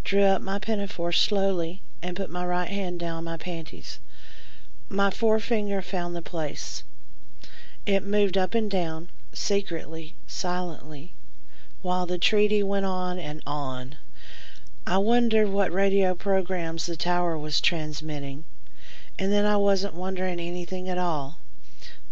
drew 0.03 0.23
up 0.23 0.41
my 0.41 0.59
pinafore 0.61 1.13
slowly, 1.13 1.83
and 2.01 2.17
put 2.17 2.31
my 2.31 2.47
right 2.47 2.71
hand 2.71 2.99
down 2.99 3.25
my 3.25 3.37
panties. 3.37 4.01
My 4.89 5.11
forefinger 5.11 5.83
found 5.83 6.17
the 6.17 6.23
place. 6.23 6.85
It 7.85 8.03
moved 8.03 8.39
up 8.39 8.55
and 8.55 8.71
down, 8.71 9.11
secretly, 9.35 10.15
silently, 10.27 11.13
while 11.83 12.07
the 12.07 12.17
treaty 12.17 12.63
went 12.63 12.87
on 12.87 13.19
and 13.19 13.43
on. 13.47 13.97
I 14.89 14.99
wondered 14.99 15.49
what 15.49 15.73
radio 15.73 16.15
programs 16.15 16.87
the 16.87 16.95
tower 16.95 17.37
was 17.37 17.61
transmitting, 17.61 18.45
and 19.19 19.33
then 19.33 19.45
I 19.45 19.57
wasn't 19.57 19.95
wondering 19.95 20.39
anything 20.39 20.89
at 20.89 20.97
all. 20.97 21.39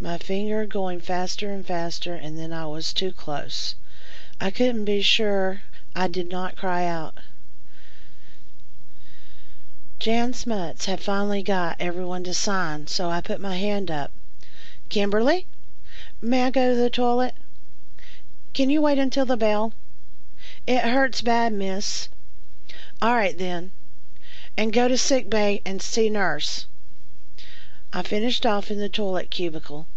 My 0.01 0.19
finger 0.19 0.67
going 0.67 1.01
faster 1.01 1.53
and 1.53 1.65
faster, 1.65 2.15
and 2.17 2.37
then 2.37 2.53
I 2.53 2.67
was 2.67 2.93
too 2.93 3.13
close. 3.13 3.77
I 4.41 4.51
couldn't 4.51 4.87
be 4.87 5.03
sure 5.03 5.63
I 5.95 6.09
did 6.09 6.29
not 6.33 6.57
cry 6.57 6.85
out. 6.85 7.15
Jan 10.01 10.33
Smuts 10.33 10.87
had 10.87 10.99
finally 11.01 11.45
got 11.45 11.77
everyone 11.79 12.25
to 12.25 12.35
sign, 12.35 12.89
so 12.89 13.09
I 13.09 13.21
put 13.21 13.41
my 13.41 13.57
hand 13.57 13.89
up. 13.89 14.11
Kimberly, 14.89 15.47
may 16.21 16.43
I 16.43 16.51
go 16.51 16.71
to 16.71 16.75
the 16.75 16.91
toilet? 16.91 17.37
Can 18.53 18.69
you 18.69 18.81
wait 18.81 18.99
until 18.99 19.27
the 19.27 19.37
bell? 19.37 19.73
It 20.67 20.81
hurts 20.81 21.23
bad, 21.23 21.53
miss. 21.53 22.09
All 23.03 23.17
right, 23.17 23.37
then. 23.37 23.73
And 24.57 24.73
go 24.73 24.87
to 24.87 24.97
sick 24.97 25.29
bay 25.29 25.61
and 25.65 25.83
see 25.83 26.09
nurse. 26.09 26.67
I 27.93 28.03
finished 28.03 28.47
off 28.47 28.71
in 28.71 28.79
the 28.79 28.89
toilet 28.89 29.31
cubicle, 29.33 29.89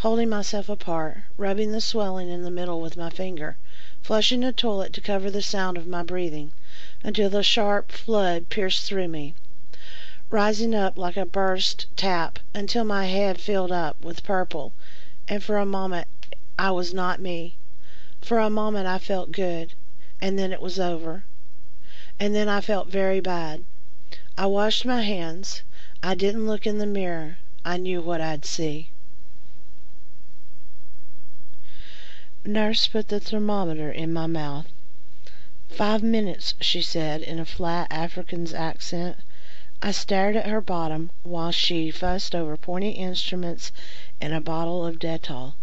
holding 0.00 0.28
myself 0.28 0.68
apart, 0.68 1.22
rubbing 1.38 1.72
the 1.72 1.80
swelling 1.80 2.28
in 2.28 2.42
the 2.42 2.50
middle 2.50 2.82
with 2.82 2.94
my 2.94 3.08
finger, 3.08 3.56
flushing 4.02 4.40
the 4.40 4.52
toilet 4.52 4.92
to 4.92 5.00
cover 5.00 5.30
the 5.30 5.40
sound 5.40 5.78
of 5.78 5.86
my 5.86 6.02
breathing, 6.02 6.52
until 7.02 7.30
the 7.30 7.42
sharp 7.42 7.90
flood 7.90 8.50
pierced 8.50 8.84
through 8.84 9.08
me, 9.08 9.34
rising 10.28 10.74
up 10.74 10.98
like 10.98 11.16
a 11.16 11.24
burst 11.24 11.86
tap 11.96 12.38
until 12.52 12.84
my 12.84 13.06
head 13.06 13.40
filled 13.40 13.72
up 13.72 13.98
with 14.04 14.22
purple, 14.24 14.74
and 15.26 15.42
for 15.42 15.56
a 15.56 15.64
moment 15.64 16.06
I 16.58 16.70
was 16.72 16.92
not 16.92 17.18
me. 17.18 17.56
For 18.20 18.38
a 18.40 18.50
moment 18.50 18.86
I 18.86 18.98
felt 18.98 19.32
good, 19.32 19.72
and 20.20 20.38
then 20.38 20.52
it 20.52 20.60
was 20.60 20.78
over. 20.78 21.24
And 22.20 22.34
then 22.34 22.46
I 22.46 22.60
felt 22.60 22.88
very 22.88 23.20
bad. 23.20 23.64
I 24.36 24.44
washed 24.44 24.84
my 24.84 25.00
hands. 25.00 25.62
I 26.02 26.14
didn't 26.14 26.46
look 26.46 26.66
in 26.66 26.76
the 26.76 26.84
mirror. 26.84 27.38
I 27.64 27.78
knew 27.78 28.02
what 28.02 28.20
I'd 28.20 28.44
see. 28.44 28.90
Nurse 32.44 32.86
put 32.86 33.08
the 33.08 33.18
thermometer 33.18 33.90
in 33.90 34.12
my 34.12 34.26
mouth. 34.26 34.66
Five 35.70 36.02
minutes, 36.02 36.52
she 36.60 36.82
said 36.82 37.22
in 37.22 37.38
a 37.38 37.46
flat 37.46 37.88
Afrikaans 37.90 38.52
accent. 38.52 39.16
I 39.80 39.90
stared 39.90 40.36
at 40.36 40.48
her 40.48 40.60
bottom 40.60 41.10
while 41.22 41.50
she 41.50 41.90
fussed 41.90 42.34
over 42.34 42.58
pointy 42.58 42.90
instruments 42.90 43.72
and 44.20 44.34
a 44.34 44.40
bottle 44.42 44.84
of 44.84 44.98
Dettol. 44.98 45.54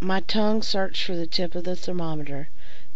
My 0.00 0.20
tongue 0.20 0.62
searched 0.62 1.02
for 1.02 1.16
the 1.16 1.26
tip 1.26 1.56
of 1.56 1.64
the 1.64 1.74
thermometer, 1.74 2.50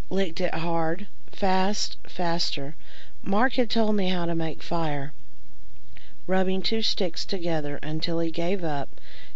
licked 0.09 0.41
it 0.41 0.55
hard, 0.55 1.09
fast, 1.39 1.99
faster. 2.09 2.75
Mark 3.23 3.57
had 3.57 3.69
told 3.69 3.95
me 3.95 4.09
how 4.09 4.25
to 4.25 4.35
make 4.35 4.63
fire. 4.63 5.13
rubbing 6.27 6.63
two 6.63 6.81
sticks 6.81 7.27
together 7.27 7.79
until 7.83 8.21
he 8.21 8.31
gave 8.31 8.65
up, 8.65 8.89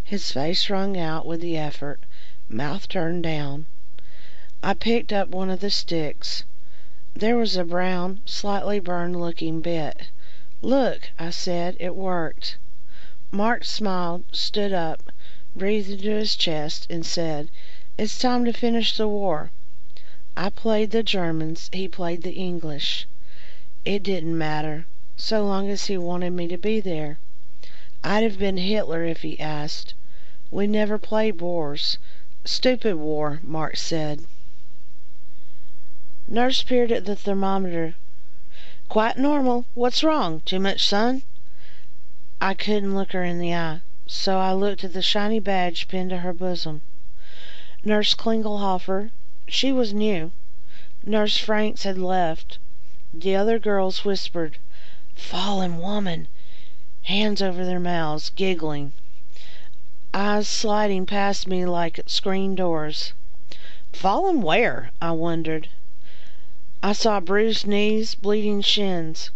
his 0.03 0.31
face 0.31 0.67
wrung 0.67 0.97
out 0.97 1.27
with 1.27 1.41
the 1.41 1.55
effort, 1.55 1.99
mouth 2.49 2.87
turned 2.87 3.21
down. 3.21 3.67
I 4.63 4.73
picked 4.73 5.13
up 5.13 5.29
one 5.29 5.51
of 5.51 5.59
the 5.59 5.69
sticks. 5.69 6.43
There 7.13 7.37
was 7.37 7.55
a 7.55 7.63
brown, 7.63 8.21
slightly 8.25 8.79
burned 8.79 9.19
looking 9.21 9.61
bit. 9.61 10.07
"Look," 10.63 11.11
I 11.19 11.29
said, 11.29 11.77
"it 11.79 11.95
worked." 11.95 12.57
Mark 13.29 13.63
smiled, 13.63 14.23
stood 14.31 14.73
up, 14.73 15.11
breathed 15.55 15.91
into 15.91 16.09
his 16.09 16.35
chest, 16.35 16.87
and 16.89 17.05
said, 17.05 17.51
"It's 17.95 18.17
time 18.17 18.43
to 18.45 18.53
finish 18.53 18.97
the 18.97 19.07
war." 19.07 19.51
I 20.37 20.49
played 20.49 20.91
the 20.91 21.03
Germans, 21.03 21.69
he 21.73 21.89
played 21.89 22.21
the 22.23 22.31
English. 22.31 23.05
It 23.83 24.01
didn't 24.01 24.37
matter, 24.37 24.85
so 25.17 25.45
long 25.45 25.69
as 25.69 25.87
he 25.87 25.97
wanted 25.97 26.29
me 26.29 26.47
to 26.47 26.55
be 26.57 26.79
there. 26.79 27.19
I'd 28.01 28.23
have 28.23 28.39
been 28.39 28.55
Hitler 28.55 29.03
if 29.03 29.23
he 29.23 29.37
asked. 29.41 29.93
We 30.49 30.67
never 30.67 30.97
played 30.97 31.41
wars. 31.41 31.97
Stupid 32.45 32.95
war, 32.95 33.41
Mark 33.43 33.75
said. 33.75 34.23
Nurse 36.29 36.63
peered 36.63 36.93
at 36.93 37.03
the 37.03 37.17
thermometer. 37.17 37.95
Quite 38.87 39.17
normal. 39.17 39.65
What's 39.73 40.01
wrong? 40.01 40.39
Too 40.45 40.61
much 40.61 40.87
sun? 40.87 41.23
I 42.39 42.53
couldn't 42.53 42.95
look 42.95 43.11
her 43.11 43.25
in 43.25 43.37
the 43.39 43.53
eye, 43.53 43.81
so 44.07 44.37
I 44.39 44.53
looked 44.53 44.85
at 44.85 44.93
the 44.93 45.01
shiny 45.01 45.41
badge 45.41 45.89
pinned 45.89 46.11
to 46.11 46.19
her 46.19 46.31
bosom. 46.31 46.79
Nurse 47.83 48.13
Klingelhofer, 48.13 49.11
she 49.53 49.71
was 49.71 49.93
new. 49.93 50.31
Nurse 51.05 51.37
Franks 51.37 51.83
had 51.83 51.97
left. 51.97 52.57
The 53.13 53.35
other 53.35 53.59
girls 53.59 54.03
whispered, 54.03 54.57
"Fallen 55.13 55.77
woman," 55.77 56.27
hands 57.03 57.43
over 57.43 57.63
their 57.63 57.79
mouths, 57.79 58.31
giggling. 58.31 58.93
Eyes 60.15 60.47
sliding 60.47 61.05
past 61.05 61.47
me 61.47 61.63
like 61.65 61.99
screen 62.07 62.55
doors. 62.55 63.13
Fallen 63.93 64.41
where? 64.41 64.89
I 64.99 65.11
wondered. 65.11 65.69
I 66.81 66.93
saw 66.93 67.19
bruised 67.19 67.67
knees, 67.67 68.15
bleeding 68.15 68.61
shins. 68.61 69.29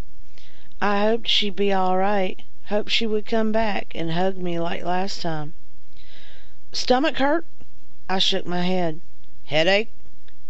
I 0.81 1.01
hoped 1.01 1.27
she'd 1.27 1.55
be 1.57 1.71
all 1.71 1.97
right, 1.97 2.41
hoped 2.67 2.89
she 2.89 3.05
would 3.05 3.27
come 3.27 3.51
back 3.51 3.91
and 3.93 4.13
hug 4.13 4.37
me 4.37 4.59
like 4.59 4.83
last 4.83 5.21
time. 5.21 5.53
Stomach 6.71 7.17
hurt? 7.17 7.45
I 8.09 8.17
shook 8.17 8.47
my 8.47 8.63
head. 8.63 9.01
Headache? 9.43 9.91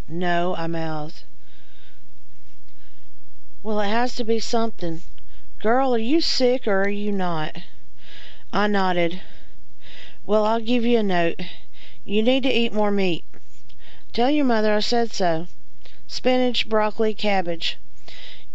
No, 0.08 0.54
I 0.54 0.68
mouthed. 0.68 1.24
Well, 3.62 3.80
it 3.80 3.88
has 3.88 4.14
to 4.16 4.24
be 4.24 4.38
something. 4.38 5.02
Girl, 5.60 5.94
are 5.94 5.98
you 5.98 6.20
sick 6.20 6.68
or 6.68 6.82
are 6.82 6.88
you 6.88 7.10
not? 7.10 7.56
I 8.52 8.68
nodded. 8.68 9.20
Well, 10.24 10.44
I'll 10.44 10.60
give 10.60 10.84
you 10.84 10.98
a 10.98 11.02
note. 11.02 11.40
You 12.04 12.22
need 12.22 12.44
to 12.44 12.52
eat 12.52 12.72
more 12.72 12.92
meat. 12.92 13.24
Tell 14.12 14.30
your 14.30 14.44
mother 14.44 14.72
I 14.72 14.80
said 14.80 15.12
so. 15.12 15.48
Spinach, 16.06 16.68
broccoli, 16.68 17.12
cabbage. 17.12 17.76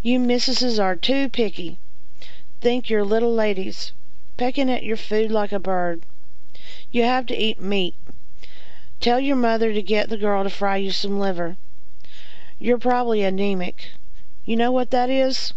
You 0.01 0.19
missuses 0.19 0.79
are 0.79 0.95
too 0.95 1.27
picky. 1.27 1.77
Think 2.61 2.89
you're 2.89 3.03
little 3.03 3.33
ladies, 3.33 3.91
pecking 4.37 4.69
at 4.71 4.83
your 4.83 4.95
food 4.95 5.31
like 5.31 5.51
a 5.51 5.59
bird. 5.59 6.03
You 6.91 7.03
have 7.03 7.25
to 7.25 7.37
eat 7.37 7.59
meat. 7.59 7.95
Tell 9.01 9.19
your 9.19 9.35
mother 9.35 9.73
to 9.73 9.81
get 9.81 10.09
the 10.09 10.17
girl 10.17 10.43
to 10.43 10.49
fry 10.51 10.77
you 10.77 10.91
some 10.91 11.19
liver. 11.19 11.57
You're 12.59 12.77
probably 12.77 13.23
anemic. 13.23 13.89
You 14.45 14.55
know 14.55 14.71
what 14.71 14.91
that 14.91 15.09
is? 15.09 15.53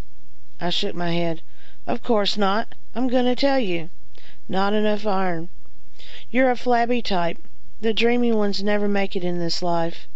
I 0.62 0.70
shook 0.70 0.94
my 0.94 1.12
head. 1.12 1.42
Of 1.86 2.02
course 2.02 2.38
not. 2.38 2.74
I'm 2.94 3.06
going 3.06 3.26
to 3.26 3.36
tell 3.36 3.58
you. 3.58 3.90
Not 4.48 4.72
enough 4.72 5.06
iron. 5.06 5.50
You're 6.30 6.50
a 6.50 6.56
flabby 6.56 7.02
type. 7.02 7.36
The 7.82 7.92
dreamy 7.92 8.32
ones 8.32 8.62
never 8.62 8.88
make 8.88 9.14
it 9.14 9.24
in 9.24 9.38
this 9.38 9.60
life. 9.60 10.08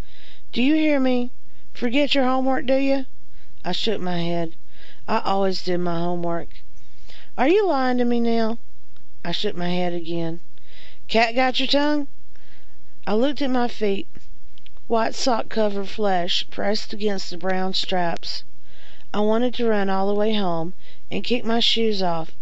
Do 0.51 0.63
you 0.63 0.77
hear 0.77 0.99
me? 0.99 1.31
Forget 1.75 2.15
your 2.15 2.25
homework, 2.25 2.65
do 2.65 2.77
you? 2.77 3.05
I 3.63 3.73
shook 3.73 4.01
my 4.01 4.23
head. 4.23 4.55
I 5.07 5.19
always 5.19 5.63
did 5.63 5.81
my 5.81 5.99
homework. 5.99 6.49
Are 7.37 7.49
you 7.49 7.67
lying 7.67 7.99
to 7.99 8.07
me 8.07 8.21
now? 8.21 8.57
I 9.23 9.33
shook 9.33 9.55
my 9.55 9.69
head 9.69 9.93
again. 9.93 10.41
Cat 11.09 11.35
got 11.35 11.61
your 11.61 11.69
tongue? 11.69 12.09
I 13.11 13.15
looked 13.15 13.41
at 13.41 13.49
my 13.49 13.69
feet. 13.69 14.07
White 14.87 15.15
sock-covered 15.15 15.89
flesh 15.89 16.45
pressed 16.51 16.93
against 16.93 17.31
the 17.31 17.39
brown 17.39 17.73
straps. 17.73 18.43
I 19.15 19.21
wanted 19.21 19.55
to 19.55 19.67
run 19.67 19.89
all 19.89 20.07
the 20.09 20.15
way 20.15 20.35
home 20.35 20.75
and 21.11 21.25
kick 21.25 21.43
my 21.43 21.59
shoes 21.59 22.03
off. 22.03 22.33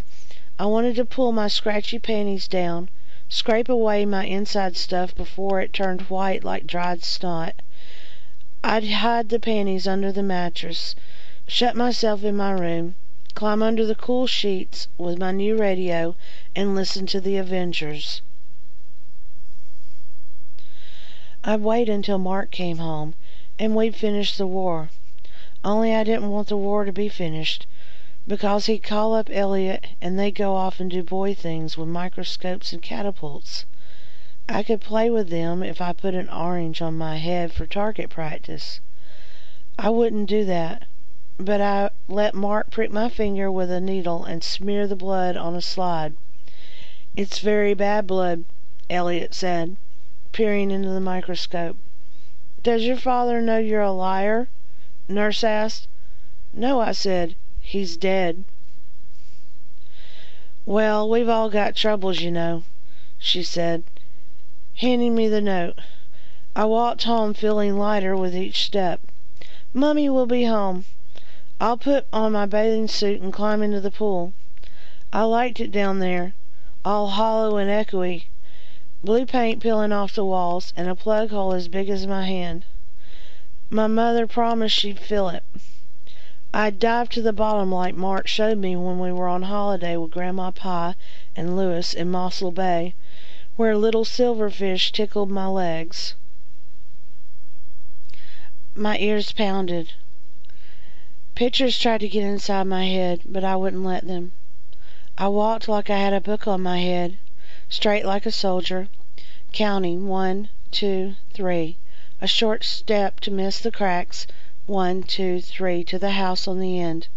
I 0.58 0.66
wanted 0.66 0.96
to 0.96 1.04
pull 1.04 1.30
my 1.30 1.46
scratchy 1.46 2.00
panties 2.00 2.48
down, 2.48 2.88
scrape 3.28 3.68
away 3.68 4.04
my 4.06 4.24
inside 4.26 4.76
stuff 4.76 5.14
before 5.14 5.60
it 5.60 5.72
turned 5.72 6.00
white 6.10 6.42
like 6.42 6.66
dried 6.66 7.04
snot. 7.04 7.54
I'd 8.64 8.88
hide 8.90 9.28
the 9.28 9.38
panties 9.38 9.86
under 9.86 10.10
the 10.10 10.24
mattress, 10.24 10.96
shut 11.46 11.76
myself 11.76 12.24
in 12.24 12.36
my 12.36 12.50
room, 12.50 12.96
climb 13.34 13.62
under 13.62 13.86
the 13.86 13.94
cool 13.94 14.26
sheets 14.26 14.88
with 14.98 15.16
my 15.16 15.30
new 15.30 15.56
radio, 15.56 16.16
and 16.56 16.74
listen 16.74 17.06
to 17.06 17.20
the 17.20 17.36
Avengers. 17.36 18.20
I'd 21.48 21.60
wait 21.60 21.88
until 21.88 22.18
Mark 22.18 22.50
came 22.50 22.78
home, 22.78 23.14
and 23.56 23.76
we'd 23.76 23.94
finish 23.94 24.36
the 24.36 24.48
war. 24.48 24.90
Only 25.62 25.94
I 25.94 26.02
didn't 26.02 26.30
want 26.30 26.48
the 26.48 26.56
war 26.56 26.84
to 26.84 26.90
be 26.90 27.08
finished, 27.08 27.68
because 28.26 28.66
he'd 28.66 28.82
call 28.82 29.14
up 29.14 29.30
Elliot 29.30 29.86
and 30.02 30.18
they'd 30.18 30.32
go 30.34 30.56
off 30.56 30.80
and 30.80 30.90
do 30.90 31.04
boy 31.04 31.34
things 31.34 31.78
with 31.78 31.86
microscopes 31.86 32.72
and 32.72 32.82
catapults. 32.82 33.64
I 34.48 34.64
could 34.64 34.80
play 34.80 35.08
with 35.08 35.28
them 35.28 35.62
if 35.62 35.80
I 35.80 35.92
put 35.92 36.16
an 36.16 36.28
orange 36.30 36.82
on 36.82 36.98
my 36.98 37.18
head 37.18 37.52
for 37.52 37.64
target 37.64 38.10
practice. 38.10 38.80
I 39.78 39.90
wouldn't 39.90 40.28
do 40.28 40.44
that, 40.46 40.88
but 41.38 41.60
I 41.60 41.90
let 42.08 42.34
Mark 42.34 42.72
prick 42.72 42.90
my 42.90 43.08
finger 43.08 43.52
with 43.52 43.70
a 43.70 43.80
needle 43.80 44.24
and 44.24 44.42
smear 44.42 44.88
the 44.88 44.96
blood 44.96 45.36
on 45.36 45.54
a 45.54 45.62
slide. 45.62 46.14
It's 47.14 47.38
very 47.38 47.72
bad 47.72 48.08
blood, 48.08 48.46
Elliot 48.90 49.32
said, 49.32 49.76
peering 50.36 50.70
into 50.70 50.90
the 50.90 51.00
microscope. 51.00 51.76
Does 52.62 52.84
your 52.84 52.96
father 52.96 53.40
know 53.40 53.58
you're 53.58 53.80
a 53.80 53.90
liar? 53.90 54.48
Nurse 55.08 55.42
asked. 55.42 55.88
No, 56.52 56.80
I 56.80 56.92
said. 56.92 57.34
He's 57.60 57.96
dead. 57.96 58.44
Well, 60.64 61.08
we've 61.08 61.28
all 61.28 61.50
got 61.50 61.74
troubles, 61.74 62.20
you 62.20 62.30
know, 62.30 62.64
she 63.18 63.42
said 63.42 63.82
handing 64.80 65.14
me 65.14 65.26
the 65.26 65.40
note. 65.40 65.78
I 66.54 66.66
walked 66.66 67.04
home 67.04 67.32
feeling 67.32 67.78
lighter 67.78 68.14
with 68.14 68.36
each 68.36 68.62
step. 68.66 69.00
Mummy 69.72 70.10
will 70.10 70.26
be 70.26 70.44
home. 70.44 70.84
I'll 71.58 71.78
put 71.78 72.06
on 72.12 72.32
my 72.32 72.44
bathing 72.44 72.86
suit 72.86 73.22
and 73.22 73.32
climb 73.32 73.62
into 73.62 73.80
the 73.80 73.90
pool. 73.90 74.34
I 75.14 75.22
liked 75.22 75.60
it 75.60 75.72
down 75.72 76.00
there, 76.00 76.34
all 76.84 77.08
hollow 77.08 77.56
and 77.56 77.70
echoey, 77.70 78.26
blue 79.06 79.24
paint 79.24 79.62
peeling 79.62 79.92
off 79.92 80.14
the 80.14 80.24
walls, 80.24 80.72
and 80.76 80.88
a 80.88 80.94
plug 80.94 81.30
hole 81.30 81.54
as 81.54 81.68
big 81.68 81.88
as 81.88 82.06
my 82.06 82.26
hand. 82.26 82.64
My 83.70 83.86
mother 83.86 84.26
promised 84.26 84.76
she'd 84.76 85.00
fill 85.00 85.28
it. 85.30 85.44
I'd 86.52 86.78
dive 86.78 87.08
to 87.10 87.22
the 87.22 87.32
bottom 87.32 87.72
like 87.72 87.94
Mark 87.94 88.26
showed 88.26 88.58
me 88.58 88.76
when 88.76 88.98
we 88.98 89.12
were 89.12 89.28
on 89.28 89.42
holiday 89.42 89.96
with 89.96 90.10
Grandma 90.10 90.50
Pye 90.50 90.96
and 91.34 91.56
Louis 91.56 91.94
in 91.94 92.10
Mossel 92.10 92.50
Bay 92.50 92.94
where 93.56 93.74
little 93.74 94.04
silverfish 94.04 94.92
tickled 94.92 95.30
my 95.30 95.46
legs. 95.46 96.14
My 98.74 98.98
ears 98.98 99.32
pounded. 99.32 99.94
Pictures 101.34 101.78
tried 101.78 102.00
to 102.00 102.08
get 102.08 102.22
inside 102.22 102.64
my 102.64 102.86
head, 102.86 103.22
but 103.24 103.44
I 103.44 103.56
wouldn't 103.56 103.82
let 103.82 104.06
them. 104.06 104.32
I 105.16 105.28
walked 105.28 105.68
like 105.68 105.88
I 105.88 105.98
had 105.98 106.12
a 106.12 106.20
book 106.20 106.46
on 106.46 106.60
my 106.60 106.80
head, 106.80 107.16
straight 107.70 108.04
like 108.04 108.26
a 108.26 108.30
soldier, 108.30 108.88
counting 109.56 110.06
one, 110.06 110.50
two, 110.70 111.14
three, 111.32 111.78
a 112.20 112.26
short 112.26 112.62
step 112.62 113.20
to 113.20 113.30
miss 113.30 113.58
the 113.58 113.72
cracks, 113.72 114.26
one, 114.66 115.02
two, 115.02 115.40
three, 115.40 115.82
to 115.82 115.98
the 115.98 116.10
house 116.10 116.46
on 116.46 116.60
the 116.60 116.78
end, 116.78 117.08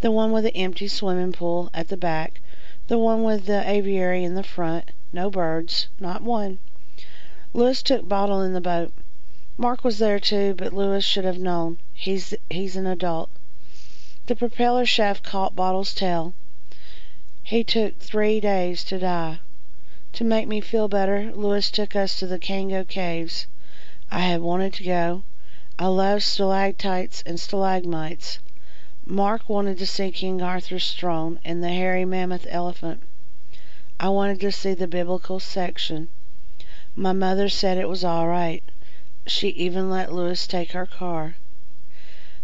the 0.00 0.12
one 0.12 0.30
with 0.30 0.44
the 0.44 0.56
empty 0.56 0.86
swimming 0.86 1.32
pool 1.32 1.68
at 1.74 1.88
the 1.88 1.96
back, 1.96 2.40
the 2.86 2.96
one 2.96 3.24
with 3.24 3.46
the 3.46 3.68
aviary 3.68 4.22
in 4.22 4.36
the 4.36 4.44
front, 4.44 4.92
no 5.12 5.28
birds, 5.28 5.88
not 5.98 6.22
one. 6.22 6.60
Louis 7.52 7.82
took 7.82 8.08
Bottle 8.08 8.40
in 8.42 8.52
the 8.52 8.60
boat. 8.60 8.92
Mark 9.56 9.82
was 9.82 9.98
there 9.98 10.20
too, 10.20 10.54
but 10.56 10.72
Louis 10.72 11.04
should 11.04 11.24
have 11.24 11.40
known. 11.40 11.78
He's 11.92 12.32
he's 12.48 12.76
an 12.76 12.86
adult. 12.86 13.28
The 14.26 14.36
propeller 14.36 14.86
shaft 14.86 15.24
caught 15.24 15.56
Bottle's 15.56 15.94
tail. 15.94 16.34
He 17.42 17.64
took 17.64 17.98
three 17.98 18.38
days 18.38 18.84
to 18.84 19.00
die. 19.00 19.40
To 20.14 20.24
make 20.24 20.46
me 20.46 20.60
feel 20.60 20.88
better, 20.88 21.32
Louis 21.34 21.70
took 21.70 21.96
us 21.96 22.18
to 22.18 22.26
the 22.26 22.38
Cango 22.38 22.84
Caves. 22.84 23.46
I 24.10 24.20
had 24.20 24.42
wanted 24.42 24.74
to 24.74 24.84
go. 24.84 25.22
I 25.78 25.86
love 25.86 26.22
stalactites 26.22 27.22
and 27.24 27.40
stalagmites. 27.40 28.38
Mark 29.06 29.48
wanted 29.48 29.78
to 29.78 29.86
see 29.86 30.10
King 30.10 30.42
Arthur's 30.42 30.92
throne 30.92 31.40
and 31.46 31.64
the 31.64 31.70
hairy 31.70 32.04
mammoth 32.04 32.46
elephant. 32.50 33.02
I 33.98 34.10
wanted 34.10 34.38
to 34.40 34.52
see 34.52 34.74
the 34.74 34.86
biblical 34.86 35.40
section. 35.40 36.10
My 36.94 37.14
mother 37.14 37.48
said 37.48 37.78
it 37.78 37.88
was 37.88 38.04
all 38.04 38.28
right. 38.28 38.62
She 39.26 39.48
even 39.48 39.88
let 39.88 40.12
Louis 40.12 40.46
take 40.46 40.72
her 40.72 40.84
car. 40.84 41.36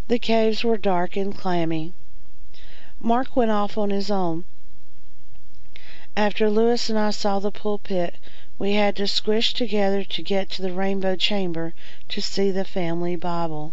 The 0.07 0.19
caves 0.19 0.65
were 0.65 0.79
dark 0.79 1.17
and 1.17 1.37
clammy. 1.37 1.93
Mark 2.99 3.37
went 3.37 3.51
off 3.51 3.77
on 3.77 3.91
his 3.91 4.11
own. 4.11 4.47
After 6.21 6.51
Lewis 6.51 6.91
and 6.91 6.99
I 6.99 7.11
saw 7.11 7.39
the 7.39 7.53
pulpit, 7.53 8.17
we 8.59 8.73
had 8.73 8.97
to 8.97 9.07
squish 9.07 9.55
together 9.55 10.03
to 10.03 10.21
get 10.21 10.51
to 10.51 10.63
the 10.63 10.73
rainbow 10.73 11.15
chamber 11.15 11.75
to 12.09 12.21
see 12.21 12.51
the 12.51 12.65
family 12.65 13.15
Bible. 13.15 13.73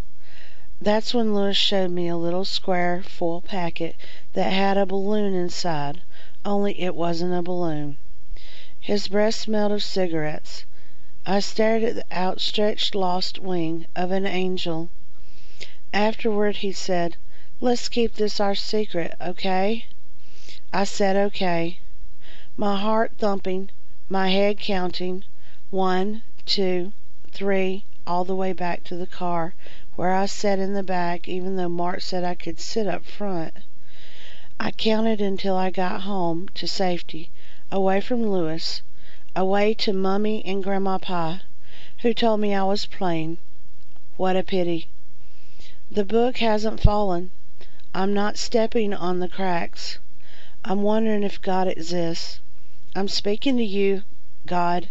That's 0.80 1.12
when 1.12 1.34
Lewis 1.34 1.58
showed 1.58 1.90
me 1.90 2.08
a 2.08 2.16
little 2.16 2.46
square 2.46 3.02
foil 3.02 3.42
packet 3.42 3.96
that 4.34 4.54
had 4.54 4.78
a 4.78 4.86
balloon 4.86 5.34
inside, 5.34 6.04
only 6.46 6.80
it 6.80 6.94
wasn't 6.94 7.34
a 7.34 7.42
balloon. 7.42 7.98
His 8.80 9.08
breath 9.08 9.34
smelled 9.34 9.72
of 9.72 9.82
cigarettes. 9.82 10.66
I 11.26 11.40
stared 11.40 11.82
at 11.82 11.96
the 11.96 12.06
outstretched 12.16 12.94
lost 12.94 13.40
wing 13.40 13.88
of 13.96 14.12
an 14.12 14.28
angel. 14.28 14.90
Afterward 15.92 16.58
he 16.58 16.72
said, 16.72 17.16
Let's 17.60 17.90
keep 17.90 18.14
this 18.14 18.40
our 18.40 18.54
secret, 18.54 19.16
okay? 19.20 19.88
I 20.72 20.84
said 20.84 21.16
okay. 21.16 21.80
My 22.58 22.78
heart 22.78 23.12
thumping, 23.18 23.70
my 24.08 24.30
head 24.30 24.60
counting, 24.60 25.26
one, 25.72 26.24
two, 26.46 26.94
three, 27.30 27.84
all 28.08 28.24
the 28.24 28.34
way 28.34 28.54
back 28.54 28.86
to 28.86 28.96
the 28.96 29.06
car, 29.06 29.54
where 29.98 30.14
I 30.14 30.26
sat 30.26 30.58
in 30.58 30.74
the 30.74 30.82
back, 30.82 31.28
even 31.28 31.58
though 31.58 31.68
Mark 31.68 32.00
said 32.00 32.24
I 32.24 32.34
could 32.34 32.62
sit 32.62 32.88
up 32.88 33.04
front. 33.04 33.56
I 34.58 34.72
counted 34.72 35.20
until 35.20 35.58
I 35.58 35.70
got 35.70 36.04
home 36.04 36.48
to 36.54 36.66
safety, 36.66 37.30
away 37.74 38.00
from 38.00 38.26
Lewis, 38.26 38.82
away 39.36 39.74
to 39.74 39.92
Mummy 39.92 40.42
and 40.46 40.64
Grandma 40.64 41.40
who 42.04 42.14
told 42.14 42.40
me 42.40 42.56
I 42.56 42.64
was 42.64 42.86
plain. 42.86 43.38
What 44.16 44.38
a 44.38 44.44
pity. 44.44 44.88
The 45.92 46.06
book 46.06 46.38
hasn't 46.38 46.80
fallen. 46.80 47.32
I'm 47.94 48.14
not 48.14 48.38
stepping 48.38 48.94
on 48.94 49.20
the 49.20 49.28
cracks. 49.28 50.00
I'm 50.64 50.84
wondering 50.84 51.24
if 51.24 51.42
God 51.42 51.68
exists. 51.68 52.40
I'm 52.98 53.10
speaking 53.10 53.58
to 53.58 53.64
you, 53.66 54.04
God. 54.46 54.88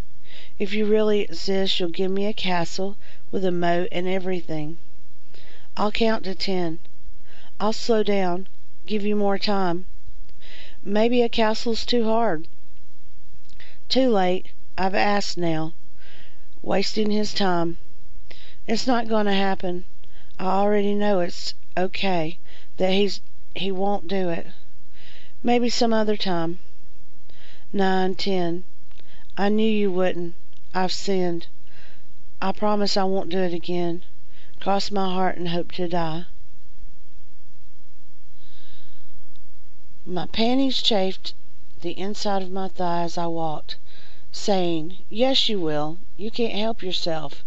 If 0.58 0.74
you 0.74 0.84
really 0.84 1.22
exist, 1.22 1.80
you'll 1.80 1.88
give 1.88 2.10
me 2.10 2.26
a 2.26 2.34
castle 2.34 2.98
with 3.30 3.46
a 3.46 3.50
moat 3.50 3.88
and 3.90 4.06
everything. 4.06 4.76
I'll 5.74 5.90
count 5.90 6.24
to 6.24 6.34
ten. 6.34 6.80
I'll 7.58 7.72
slow 7.72 8.02
down, 8.02 8.46
give 8.84 9.06
you 9.06 9.16
more 9.16 9.38
time. 9.38 9.86
Maybe 10.82 11.22
a 11.22 11.30
castle's 11.30 11.86
too 11.86 12.04
hard. 12.04 12.46
Too 13.88 14.10
late. 14.10 14.48
I've 14.76 14.94
asked 14.94 15.38
now. 15.38 15.72
Wasting 16.60 17.10
his 17.10 17.32
time. 17.32 17.78
It's 18.66 18.86
not 18.86 19.08
going 19.08 19.24
to 19.24 19.32
happen. 19.32 19.86
I 20.38 20.44
already 20.44 20.94
know 20.94 21.20
it's 21.20 21.54
okay, 21.74 22.36
that 22.76 22.92
he's 22.92 23.22
he 23.54 23.72
won't 23.72 24.08
do 24.08 24.28
it. 24.28 24.48
Maybe 25.42 25.70
some 25.70 25.94
other 25.94 26.18
time 26.18 26.58
nine, 27.74 28.14
ten. 28.14 28.62
I 29.36 29.48
knew 29.48 29.68
you 29.68 29.90
wouldn't. 29.90 30.36
I've 30.72 30.92
sinned. 30.92 31.48
I 32.40 32.52
promise 32.52 32.96
I 32.96 33.02
won't 33.02 33.30
do 33.30 33.38
it 33.38 33.52
again. 33.52 34.04
Cross 34.60 34.92
my 34.92 35.12
heart 35.12 35.36
and 35.36 35.48
hope 35.48 35.72
to 35.72 35.88
die. 35.88 36.26
My 40.06 40.26
panties 40.26 40.80
chafed 40.80 41.34
the 41.80 41.98
inside 41.98 42.42
of 42.42 42.52
my 42.52 42.68
thigh 42.68 43.02
as 43.02 43.18
I 43.18 43.26
walked, 43.26 43.76
saying, 44.30 44.98
Yes, 45.10 45.48
you 45.48 45.60
will. 45.60 45.98
You 46.16 46.30
can't 46.30 46.54
help 46.54 46.80
yourself. 46.80 47.44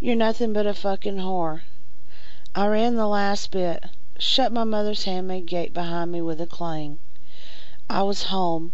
You're 0.00 0.16
nothing 0.16 0.54
but 0.54 0.66
a 0.66 0.72
fucking 0.72 1.16
whore. 1.16 1.60
I 2.54 2.66
ran 2.68 2.96
the 2.96 3.06
last 3.06 3.50
bit, 3.50 3.84
shut 4.18 4.52
my 4.52 4.64
mother's 4.64 5.04
handmade 5.04 5.46
gate 5.46 5.74
behind 5.74 6.12
me 6.12 6.22
with 6.22 6.40
a 6.40 6.46
clang. 6.46 6.98
I 7.90 8.02
was 8.04 8.24
home. 8.24 8.72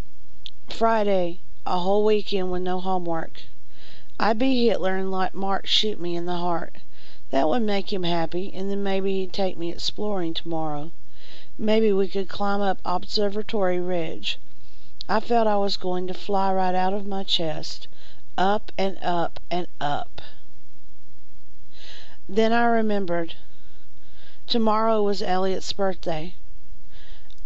Friday, 0.73 1.39
a 1.65 1.79
whole 1.79 2.05
weekend 2.05 2.51
with 2.51 2.63
no 2.63 2.81
homework. 2.81 3.43
I'd 4.19 4.39
be 4.39 4.67
Hitler 4.67 4.97
and 4.97 5.13
let 5.13 5.35
Mark 5.35 5.67
shoot 5.67 6.01
me 6.01 6.17
in 6.17 6.25
the 6.25 6.39
heart. 6.39 6.77
That 7.31 7.49
would 7.49 7.63
make 7.63 7.93
him 7.93 8.03
happy, 8.03 8.51
and 8.53 8.69
then 8.69 8.83
maybe 8.83 9.21
he'd 9.21 9.33
take 9.33 9.57
me 9.57 9.71
exploring 9.71 10.35
tomorrow. 10.35 10.91
Maybe 11.57 11.93
we 11.93 12.09
could 12.09 12.29
climb 12.29 12.61
up 12.61 12.81
Observatory 12.85 13.79
Ridge. 13.79 14.41
I 15.09 15.21
felt 15.21 15.47
I 15.47 15.57
was 15.59 15.77
going 15.77 16.09
to 16.09 16.15
fly 16.15 16.53
right 16.53 16.75
out 16.75 16.95
of 16.95 17.07
my 17.07 17.23
chest, 17.23 17.87
up 18.37 18.73
and 18.77 18.99
up 19.03 19.39
and 19.51 19.69
up. 19.81 20.21
Then 22.29 22.53
I 22.53 22.65
remembered. 22.65 23.37
Tomorrow 24.49 25.03
was 25.03 25.23
Elliot's 25.23 25.73
birthday. 25.73 26.35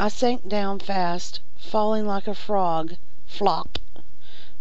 I 0.00 0.08
sank 0.08 0.48
down 0.48 0.78
fast, 0.78 1.40
falling 1.58 2.06
like 2.06 2.28
a 2.28 2.34
frog 2.34 2.94
Flop! 3.28 3.80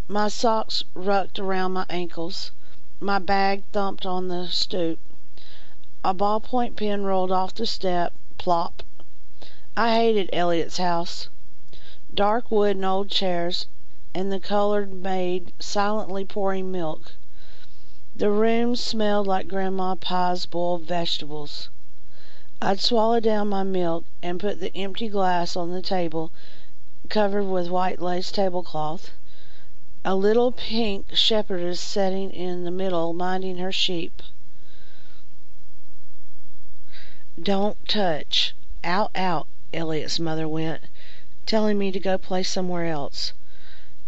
My 0.07 0.27
socks 0.27 0.83
rucked 0.95 1.37
around 1.37 1.73
my 1.73 1.85
ankles. 1.87 2.49
My 2.99 3.19
bag 3.19 3.61
thumped 3.71 4.07
on 4.07 4.27
the 4.27 4.47
stoop. 4.47 4.97
A 6.03 6.15
ballpoint 6.15 6.75
pen 6.75 7.03
rolled 7.03 7.31
off 7.31 7.53
the 7.53 7.67
step. 7.67 8.11
Plop! 8.39 8.81
I 9.77 9.93
hated 9.93 10.31
Elliot's 10.33 10.77
house. 10.79 11.29
Dark 12.11 12.49
wood 12.49 12.75
and 12.77 12.85
old 12.85 13.09
chairs, 13.11 13.67
and 14.15 14.31
the 14.31 14.39
colored 14.39 14.91
maid 14.91 15.53
silently 15.59 16.25
pouring 16.25 16.71
milk. 16.71 17.13
The 18.15 18.31
room 18.31 18.75
smelled 18.75 19.27
like 19.27 19.47
Grandma 19.47 19.93
Pa's 19.93 20.47
boiled 20.47 20.85
vegetables. 20.87 21.69
I'd 22.63 22.79
swallow 22.79 23.19
down 23.19 23.47
my 23.47 23.61
milk 23.61 24.05
and 24.23 24.39
put 24.39 24.59
the 24.59 24.75
empty 24.75 25.07
glass 25.07 25.55
on 25.55 25.69
the 25.69 25.83
table 25.83 26.31
covered 27.09 27.43
with 27.43 27.69
white 27.69 28.01
lace 28.01 28.31
tablecloth. 28.31 29.11
A 30.03 30.15
little 30.15 30.51
pink 30.51 31.13
shepherdess 31.13 31.79
sitting 31.79 32.31
in 32.31 32.63
the 32.63 32.71
middle 32.71 33.13
minding 33.13 33.57
her 33.57 33.71
sheep. 33.71 34.23
Don't 37.41 37.77
touch. 37.87 38.55
Out, 38.83 39.11
out, 39.13 39.47
Elliot's 39.73 40.19
mother 40.19 40.47
went, 40.47 40.83
telling 41.45 41.77
me 41.77 41.91
to 41.91 41.99
go 41.99 42.17
play 42.17 42.43
somewhere 42.43 42.85
else. 42.85 43.33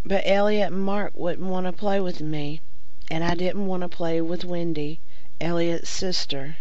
But 0.04 0.22
Elliot 0.24 0.72
and 0.72 0.82
Mark 0.82 1.12
wouldn't 1.14 1.48
want 1.48 1.66
to 1.66 1.72
play 1.72 2.00
with 2.00 2.20
me, 2.20 2.60
and 3.10 3.22
I 3.22 3.34
didn't 3.34 3.66
want 3.66 3.82
to 3.82 3.88
play 3.88 4.20
with 4.20 4.44
Wendy, 4.44 5.00
Elliot's 5.40 5.90
sister. 5.90 6.56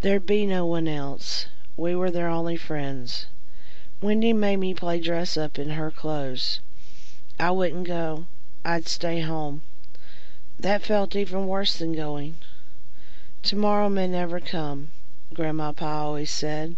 There'd 0.00 0.24
be 0.24 0.46
no 0.46 0.64
one 0.64 0.88
else. 0.88 1.46
We 1.76 1.94
were 1.94 2.10
their 2.10 2.28
only 2.28 2.56
friends. 2.56 3.26
Wendy 4.02 4.32
made 4.32 4.56
me 4.56 4.74
play 4.74 4.98
dress 4.98 5.36
up 5.36 5.60
in 5.60 5.70
her 5.70 5.88
clothes. 5.88 6.58
I 7.38 7.52
wouldn't 7.52 7.86
go. 7.86 8.26
I'd 8.64 8.88
stay 8.88 9.20
home. 9.20 9.62
That 10.58 10.82
felt 10.82 11.14
even 11.14 11.46
worse 11.46 11.78
than 11.78 11.92
going. 11.92 12.38
Tomorrow 13.44 13.88
may 13.90 14.08
never 14.08 14.40
come, 14.40 14.90
Grandma 15.32 15.70
Pa 15.70 16.02
always 16.02 16.32
said. 16.32 16.74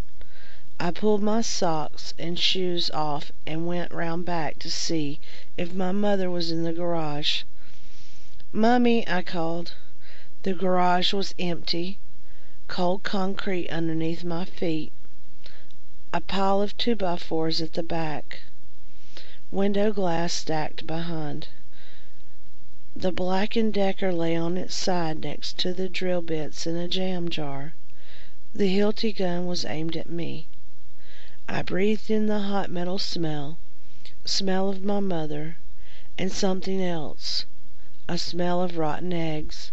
I 0.79 0.91
pulled 0.91 1.22
my 1.22 1.41
socks 1.41 2.12
and 2.18 2.39
shoes 2.39 2.91
off 2.91 3.33
and 3.47 3.66
went 3.66 3.91
round 3.91 4.27
back 4.27 4.59
to 4.59 4.70
see 4.70 5.18
if 5.57 5.72
my 5.72 5.93
mother 5.93 6.31
was 6.31 6.51
in 6.51 6.62
the 6.62 6.75
garage. 6.75 7.45
Mummy, 8.53 9.09
I 9.09 9.22
called. 9.22 9.72
The 10.43 10.53
garage 10.53 11.14
was 11.14 11.35
empty, 11.39 11.97
cold 12.68 13.03
concrete 13.03 13.70
underneath 13.70 14.25
my 14.25 14.45
feet 14.45 14.93
a 16.17 16.21
pile 16.21 16.62
of 16.62 16.77
two-by-fours 16.77 17.61
at 17.61 17.73
the 17.73 17.83
back. 17.83 18.39
Window 19.51 19.93
glass 19.93 20.33
stacked 20.33 20.87
behind. 20.87 21.49
The 22.95 23.11
Black 23.11 23.55
& 23.65 23.73
Decker 23.73 24.12
lay 24.12 24.37
on 24.37 24.57
its 24.57 24.77
side 24.77 25.23
next 25.25 25.59
to 25.59 25.73
the 25.75 25.89
drill 25.89 26.23
bits 26.23 26.69
in 26.69 26.77
a 26.77 26.87
jam 26.87 27.31
jar. 27.31 27.75
The 28.55 28.69
Hilti 28.73 29.11
gun 29.12 29.47
was 29.47 29.65
aimed 29.65 29.97
at 29.97 30.09
me. 30.09 30.47
I 31.49 31.62
breathed 31.62 32.09
in 32.12 32.27
the 32.27 32.43
hot 32.43 32.71
metal 32.71 33.01
smell, 33.01 33.59
smell 34.25 34.69
of 34.69 34.85
my 34.85 35.01
mother, 35.01 35.57
and 36.17 36.31
something 36.31 36.81
else, 36.81 37.45
a 38.09 38.19
smell 38.19 38.62
of 38.62 38.79
rotten 38.79 39.12
eggs. 39.12 39.73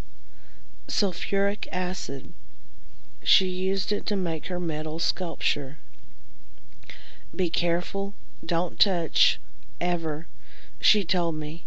Sulfuric 0.88 1.68
acid. 1.72 2.34
She 3.22 3.48
used 3.48 3.92
it 3.92 4.08
to 4.08 4.16
make 4.16 4.48
her 4.48 4.60
metal 4.60 4.98
sculpture. 4.98 5.78
Be 7.34 7.50
careful, 7.50 8.14
don't 8.46 8.78
touch, 8.78 9.40
ever, 9.80 10.28
she 10.82 11.06
told 11.06 11.36
me, 11.36 11.64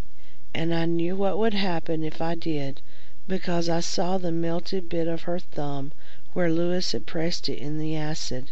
and 0.53 0.75
I 0.75 0.85
knew 0.85 1.17
what 1.17 1.39
would 1.39 1.55
happen 1.55 2.05
if 2.05 2.21
I 2.21 2.35
did, 2.35 2.83
because 3.27 3.71
I 3.71 3.81
saw 3.81 4.19
the 4.19 4.31
melted 4.31 4.91
bit 4.91 5.09
of 5.09 5.23
her 5.23 5.39
thumb 5.39 5.93
where 6.35 6.53
Lewis 6.53 6.93
had 6.93 7.07
pressed 7.07 7.49
it 7.49 7.57
in 7.57 7.79
the 7.79 7.97
acid. 7.97 8.51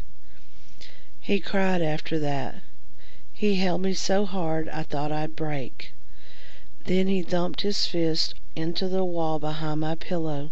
He 1.21 1.39
cried 1.39 1.83
after 1.83 2.19
that. 2.19 2.63
He 3.35 3.57
held 3.57 3.83
me 3.83 3.93
so 3.93 4.25
hard 4.25 4.71
I 4.71 4.83
thought 4.83 5.13
I'd 5.13 5.37
break. 5.37 5.93
Then 6.87 7.09
he 7.09 7.21
thumped 7.21 7.61
his 7.61 7.85
fist 7.85 8.37
into 8.57 8.89
the 8.89 9.05
wall 9.05 9.39
behind 9.39 9.81
my 9.83 9.97
pillow. 9.97 10.51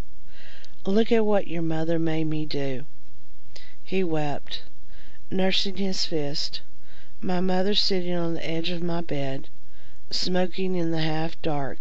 "Look 0.84 1.10
at 1.10 1.24
what 1.24 1.46
your 1.48 1.62
mother 1.62 1.98
made 1.98 2.24
me 2.24 2.44
do." 2.44 2.84
He 3.82 4.04
wept, 4.04 4.60
nursing 5.32 5.76
his 5.76 6.04
fist. 6.06 6.60
My 7.20 7.38
mother 7.40 7.72
sitting 7.72 8.16
on 8.16 8.34
the 8.34 8.44
edge 8.44 8.70
of 8.70 8.82
my 8.82 9.00
bed, 9.00 9.48
smoking 10.10 10.74
in 10.74 10.90
the 10.90 11.02
half 11.02 11.40
dark. 11.40 11.78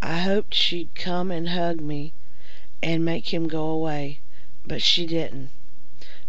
I 0.00 0.20
hoped 0.20 0.54
she'd 0.54 0.94
come 0.94 1.30
and 1.30 1.50
hug 1.50 1.82
me 1.82 2.14
and 2.82 3.04
make 3.04 3.34
him 3.34 3.48
go 3.48 3.66
away, 3.68 4.20
but 4.64 4.80
she 4.80 5.04
didn't. 5.04 5.50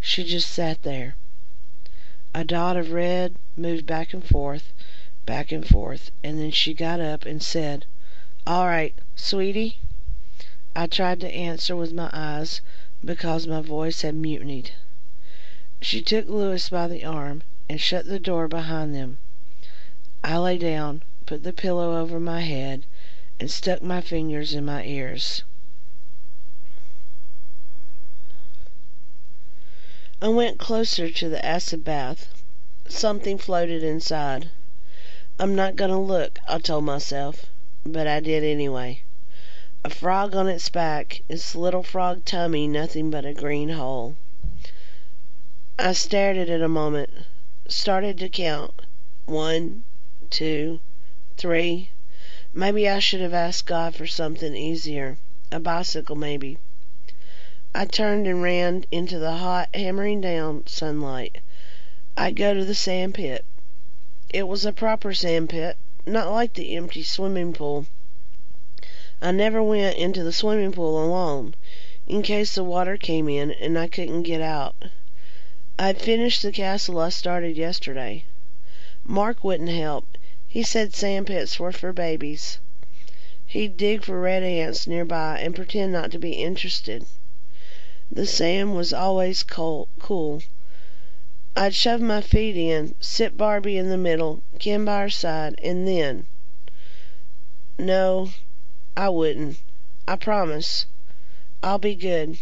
She 0.02 0.26
just 0.26 0.50
sat 0.50 0.84
there. 0.84 1.16
A 2.34 2.44
dot 2.44 2.76
of 2.76 2.92
red 2.92 3.36
moved 3.56 3.86
back 3.86 4.14
and 4.14 4.22
forth, 4.26 4.74
back 5.26 5.54
and 5.54 5.66
forth, 5.66 6.12
and 6.22 6.38
then 6.38 6.52
she 6.52 6.74
got 6.74 7.00
up 7.00 7.26
and 7.26 7.42
said, 7.42 7.86
"All 8.46 8.66
right, 8.68 8.94
sweetie." 9.16 9.80
I 10.76 10.88
tried 10.88 11.22
to 11.22 11.34
answer 11.34 11.78
with 11.78 11.94
my 11.94 12.10
eyes 12.12 12.60
because 13.02 13.48
my 13.48 13.62
voice 13.62 14.02
had 14.02 14.16
mutinied. 14.16 14.72
She 15.88 16.02
took 16.02 16.28
Lewis 16.28 16.70
by 16.70 16.88
the 16.88 17.06
arm 17.06 17.44
and 17.70 17.80
shut 17.80 18.08
the 18.08 18.18
door 18.18 18.48
behind 18.48 18.96
them. 18.96 19.20
I 20.24 20.36
lay 20.40 20.58
down, 20.58 21.04
put 21.28 21.44
the 21.44 21.54
pillow 21.54 22.02
over 22.02 22.20
my 22.20 22.42
head, 22.42 22.88
and 23.40 23.52
stuck 23.52 23.84
my 23.84 24.02
fingers 24.02 24.56
in 24.56 24.66
my 24.66 24.84
ears. 24.84 25.44
I 30.24 30.30
went 30.30 30.58
closer 30.58 31.12
to 31.12 31.30
the 31.30 31.46
acid 31.46 31.84
bath. 31.84 32.34
Something 32.88 33.38
floated 33.38 33.84
inside. 33.84 34.50
I'm 35.38 35.54
not 35.54 35.76
going 35.76 35.92
to 35.92 35.98
look, 36.00 36.40
I 36.48 36.58
told 36.58 36.86
myself, 36.86 37.46
but 37.86 38.08
I 38.08 38.22
did 38.22 38.44
anyway. 38.44 39.04
A 39.84 39.92
frog 39.92 40.36
on 40.36 40.48
its 40.48 40.68
back, 40.68 41.22
its 41.30 41.54
little 41.54 41.84
frog 41.84 42.26
tummy 42.26 42.68
nothing 42.68 43.12
but 43.12 43.24
a 43.24 43.36
green 43.36 43.70
hole. 43.70 44.16
I 45.78 45.92
stared 45.92 46.38
at 46.38 46.48
it 46.48 46.62
a 46.62 46.70
moment, 46.70 47.10
started 47.68 48.18
to 48.20 48.30
count. 48.30 48.82
One, 49.26 49.84
two, 50.30 50.80
three. 51.36 51.90
Maybe 52.54 52.88
I 52.88 53.00
should 53.00 53.20
have 53.20 53.34
asked 53.34 53.66
God 53.66 53.94
for 53.94 54.08
something 54.08 54.56
easier. 54.56 55.18
A 55.52 55.60
bicycle, 55.60 56.16
maybe. 56.16 56.60
I 57.74 57.84
turned 57.84 58.26
and 58.26 58.42
ran 58.42 58.86
into 58.90 59.20
the 59.20 59.34
hot, 59.34 59.68
hammering 59.76 60.22
down 60.22 60.66
sunlight. 60.66 61.40
I'd 62.16 62.38
go 62.38 62.54
to 62.54 62.64
the 62.64 62.74
sand 62.74 63.16
pit. 63.16 63.44
It 64.30 64.48
was 64.48 64.64
a 64.64 64.72
proper 64.72 65.14
sand 65.14 65.50
pit, 65.50 65.76
not 66.06 66.32
like 66.32 66.54
the 66.54 66.74
empty 66.78 67.04
swimming 67.04 67.52
pool. 67.52 67.86
I 69.22 69.32
never 69.32 69.62
went 69.62 69.98
into 69.98 70.24
the 70.24 70.32
swimming 70.32 70.72
pool 70.72 71.04
alone, 71.04 71.54
in 72.08 72.22
case 72.22 72.56
the 72.56 72.64
water 72.64 72.96
came 72.96 73.28
in 73.28 73.52
and 73.52 73.78
I 73.78 73.90
couldn't 73.90 74.24
get 74.24 74.40
out. 74.40 74.76
I'd 75.78 76.02
finished 76.02 76.42
the 76.42 76.54
castle 76.54 77.00
I 77.00 77.10
started 77.10 77.58
yesterday. 77.58 78.24
Mark 79.04 79.44
wouldn't 79.44 79.68
help. 79.68 80.08
He 80.48 80.64
said 80.64 80.96
sand 80.96 81.28
pits 81.28 81.60
were 81.60 81.74
for 81.74 81.92
babies. 81.92 82.60
He'd 83.46 83.76
dig 83.76 84.02
for 84.06 84.22
red 84.22 84.42
ants 84.42 84.88
nearby 84.88 85.38
and 85.40 85.54
pretend 85.54 85.92
not 85.92 86.12
to 86.12 86.18
be 86.18 86.32
interested. 86.32 87.06
The 88.10 88.26
sand 88.26 88.78
was 88.78 88.94
always 88.94 89.44
cool. 89.44 89.90
I'd 91.58 91.76
shove 91.76 92.00
my 92.00 92.22
feet 92.22 92.56
in, 92.56 92.96
sit 93.02 93.36
Barbie 93.36 93.78
in 93.78 93.90
the 93.90 93.98
middle, 93.98 94.44
Ken 94.60 94.86
by 94.86 95.02
her 95.02 95.10
side, 95.10 95.60
and 95.62 95.86
then... 95.86 96.26
No, 97.78 98.30
I 98.96 99.10
wouldn't. 99.10 99.60
I 100.08 100.16
promise. 100.16 100.86
I'll 101.62 101.80
be 101.80 101.96
good. 101.96 102.40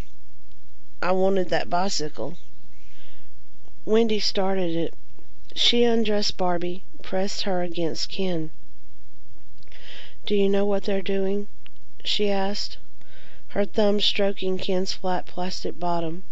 I 1.01 1.13
wanted 1.13 1.49
that 1.49 1.67
bicycle. 1.67 2.37
Wendy 3.85 4.17
started 4.21 4.77
it. 4.77 4.93
She 5.57 5.83
undressed 5.83 6.37
Barbie, 6.37 6.83
pressed 7.01 7.41
her 7.41 7.61
against 7.63 8.07
Ken. 8.07 8.49
"Do 10.25 10.35
you 10.35 10.47
know 10.47 10.63
what 10.63 10.85
they're 10.85 11.01
doing?" 11.01 11.47
she 12.05 12.29
asked 12.29 12.77
her 13.49 13.65
thumb 13.65 13.99
stroking 13.99 14.57
Ken's 14.57 14.93
flat 14.93 15.25
plastic 15.25 15.77
bottom. 15.81 16.23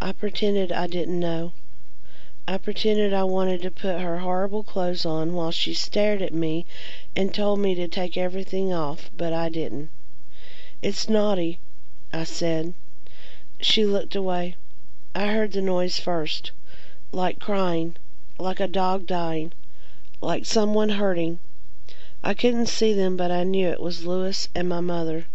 I 0.00 0.12
pretended 0.12 0.70
I 0.70 0.86
didn't 0.86 1.18
know. 1.18 1.52
I 2.46 2.58
pretended 2.58 3.12
I 3.12 3.24
wanted 3.24 3.60
to 3.62 3.72
put 3.72 3.98
her 4.00 4.20
horrible 4.20 4.62
clothes 4.62 5.04
on 5.04 5.34
while 5.34 5.50
she 5.50 5.74
stared 5.74 6.22
at 6.22 6.32
me 6.32 6.64
and 7.16 7.34
told 7.34 7.58
me 7.58 7.74
to 7.74 7.88
take 7.88 8.16
everything 8.16 8.72
off, 8.72 9.10
but 9.16 9.32
I 9.32 9.48
didn't. 9.48 9.90
"It's 10.80 11.08
naughty," 11.08 11.58
I 12.12 12.22
said. 12.22 12.74
She 13.60 13.84
looked 13.84 14.14
away. 14.14 14.54
I 15.14 15.26
heard 15.26 15.52
the 15.52 15.60
noise 15.60 15.98
first, 15.98 16.52
like 17.12 17.38
crying, 17.38 17.96
like 18.38 18.60
a 18.60 18.66
dog 18.66 19.06
dying, 19.06 19.52
like 20.22 20.46
someone 20.46 20.88
hurting. 20.88 21.38
I 22.24 22.32
couldn't 22.32 22.68
see 22.68 22.94
them, 22.94 23.18
but 23.18 23.30
I 23.30 23.44
knew 23.44 23.68
it 23.68 23.82
was 23.82 24.06
Lewis 24.06 24.48
and 24.54 24.70
my 24.70 24.80
mother. 24.80 25.26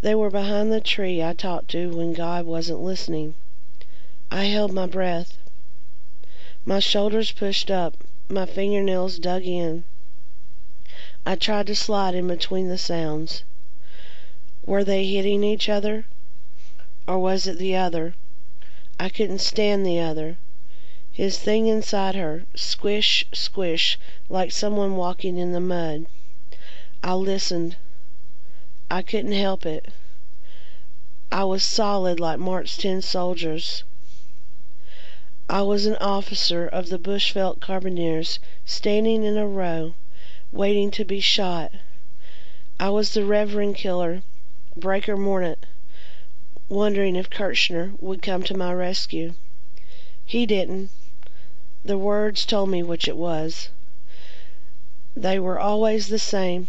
They 0.00 0.16
were 0.16 0.30
behind 0.30 0.72
the 0.72 0.80
tree 0.80 1.22
I 1.22 1.32
talked 1.32 1.70
to 1.72 1.90
when 1.94 2.12
God 2.12 2.44
wasn't 2.44 2.82
listening. 2.82 3.34
I 4.32 4.46
held 4.46 4.72
my 4.72 4.86
breath. 4.86 5.38
My 6.64 6.80
shoulders 6.80 7.30
pushed 7.30 7.70
up, 7.70 8.02
my 8.28 8.46
fingernails 8.46 9.20
dug 9.20 9.44
in. 9.44 9.84
I 11.24 11.36
tried 11.36 11.68
to 11.68 11.76
slide 11.76 12.16
in 12.16 12.26
between 12.26 12.68
the 12.68 12.76
sounds. 12.78 13.44
Were 14.66 14.82
they 14.82 15.06
hitting 15.06 15.44
each 15.44 15.68
other? 15.68 16.06
Or 17.06 17.20
was 17.20 17.46
it 17.46 17.58
the 17.58 17.76
other? 17.76 18.14
I 19.00 19.08
couldn't 19.10 19.38
stand 19.38 19.86
the 19.86 20.00
other. 20.00 20.38
His 21.12 21.38
thing 21.38 21.68
inside 21.68 22.16
her, 22.16 22.46
squish, 22.56 23.24
squish, 23.32 23.96
like 24.28 24.50
someone 24.50 24.96
walking 24.96 25.38
in 25.38 25.52
the 25.52 25.60
mud. 25.60 26.06
I 27.04 27.14
listened. 27.14 27.76
I 28.90 29.02
couldn't 29.02 29.34
help 29.34 29.64
it. 29.64 29.86
I 31.30 31.44
was 31.44 31.62
solid 31.62 32.18
like 32.18 32.40
Mark's 32.40 32.76
tin 32.76 33.00
soldiers. 33.00 33.84
I 35.48 35.62
was 35.62 35.86
an 35.86 35.94
officer 36.00 36.66
of 36.66 36.88
the 36.88 36.98
Bushveld 36.98 37.60
Carbineers, 37.60 38.40
standing 38.64 39.22
in 39.22 39.36
a 39.36 39.46
row, 39.46 39.94
waiting 40.50 40.90
to 40.90 41.04
be 41.04 41.20
shot. 41.20 41.70
I 42.80 42.90
was 42.90 43.14
the 43.14 43.24
Reverend 43.24 43.76
Killer, 43.76 44.22
Breaker 44.74 45.16
Morant, 45.16 45.66
wondering 46.68 47.16
if 47.16 47.30
Kitchener 47.30 47.94
would 47.98 48.20
come 48.20 48.42
to 48.42 48.56
my 48.56 48.74
rescue. 48.74 49.32
He 50.26 50.44
didn't. 50.44 50.90
The 51.82 51.96
words 51.96 52.44
told 52.44 52.68
me 52.68 52.82
which 52.82 53.08
it 53.08 53.16
was. 53.16 53.70
They 55.16 55.38
were 55.38 55.58
always 55.58 56.08
the 56.08 56.18
same 56.18 56.68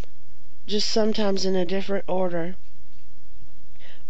just 0.65 0.87
sometimes 0.87 1.45
in 1.45 1.55
a 1.55 1.65
different 1.65 2.05
order. 2.07 2.55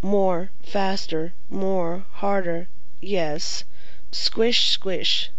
More, 0.02 0.52
faster, 0.62 1.34
more, 1.50 2.06
harder, 2.12 2.68
yes. 3.00 3.64
Squish, 4.12 4.70
squish. 4.70 5.32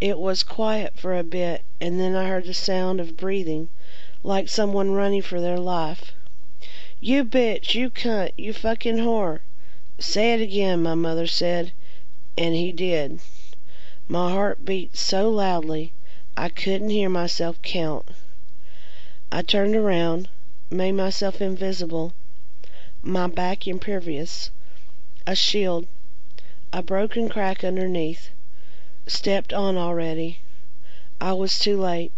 It 0.00 0.18
was 0.18 0.42
quiet 0.42 0.96
for 0.96 1.18
a 1.18 1.24
bit, 1.24 1.62
and 1.80 1.98
then 2.00 2.14
I 2.14 2.28
heard 2.28 2.46
the 2.46 2.54
sound 2.54 3.00
of 3.00 3.16
breathing, 3.16 3.68
like 4.22 4.48
someone 4.48 4.92
running 4.92 5.22
for 5.22 5.40
their 5.40 5.58
life. 5.58 6.12
You 7.00 7.24
bitch, 7.24 7.74
you 7.74 7.90
cunt, 7.90 8.30
you 8.38 8.52
fucking 8.52 8.98
whore. 8.98 9.40
Say 9.98 10.34
it 10.34 10.42
again, 10.42 10.82
my 10.82 10.94
mother 10.94 11.26
said, 11.26 11.72
and 12.36 12.54
he 12.54 12.70
did. 12.70 13.18
My 14.08 14.30
heart 14.30 14.62
beat 14.62 14.94
so 14.94 15.30
loudly 15.30 15.94
I 16.36 16.50
couldn't 16.50 16.90
hear 16.90 17.08
myself 17.08 17.56
count. 17.62 18.10
I 19.32 19.40
turned 19.40 19.74
around 19.74 20.28
made 20.68 20.92
myself 20.92 21.40
invisible, 21.40 22.12
my 23.02 23.26
back 23.26 23.66
impervious, 23.66 24.50
a 25.26 25.34
shield, 25.34 25.86
a 26.74 26.82
broken 26.82 27.30
crack 27.30 27.64
underneath, 27.64 28.28
stepped 29.06 29.54
on 29.54 29.78
already. 29.78 30.40
I 31.22 31.32
was 31.32 31.58
too 31.58 31.80
late. 31.80 32.12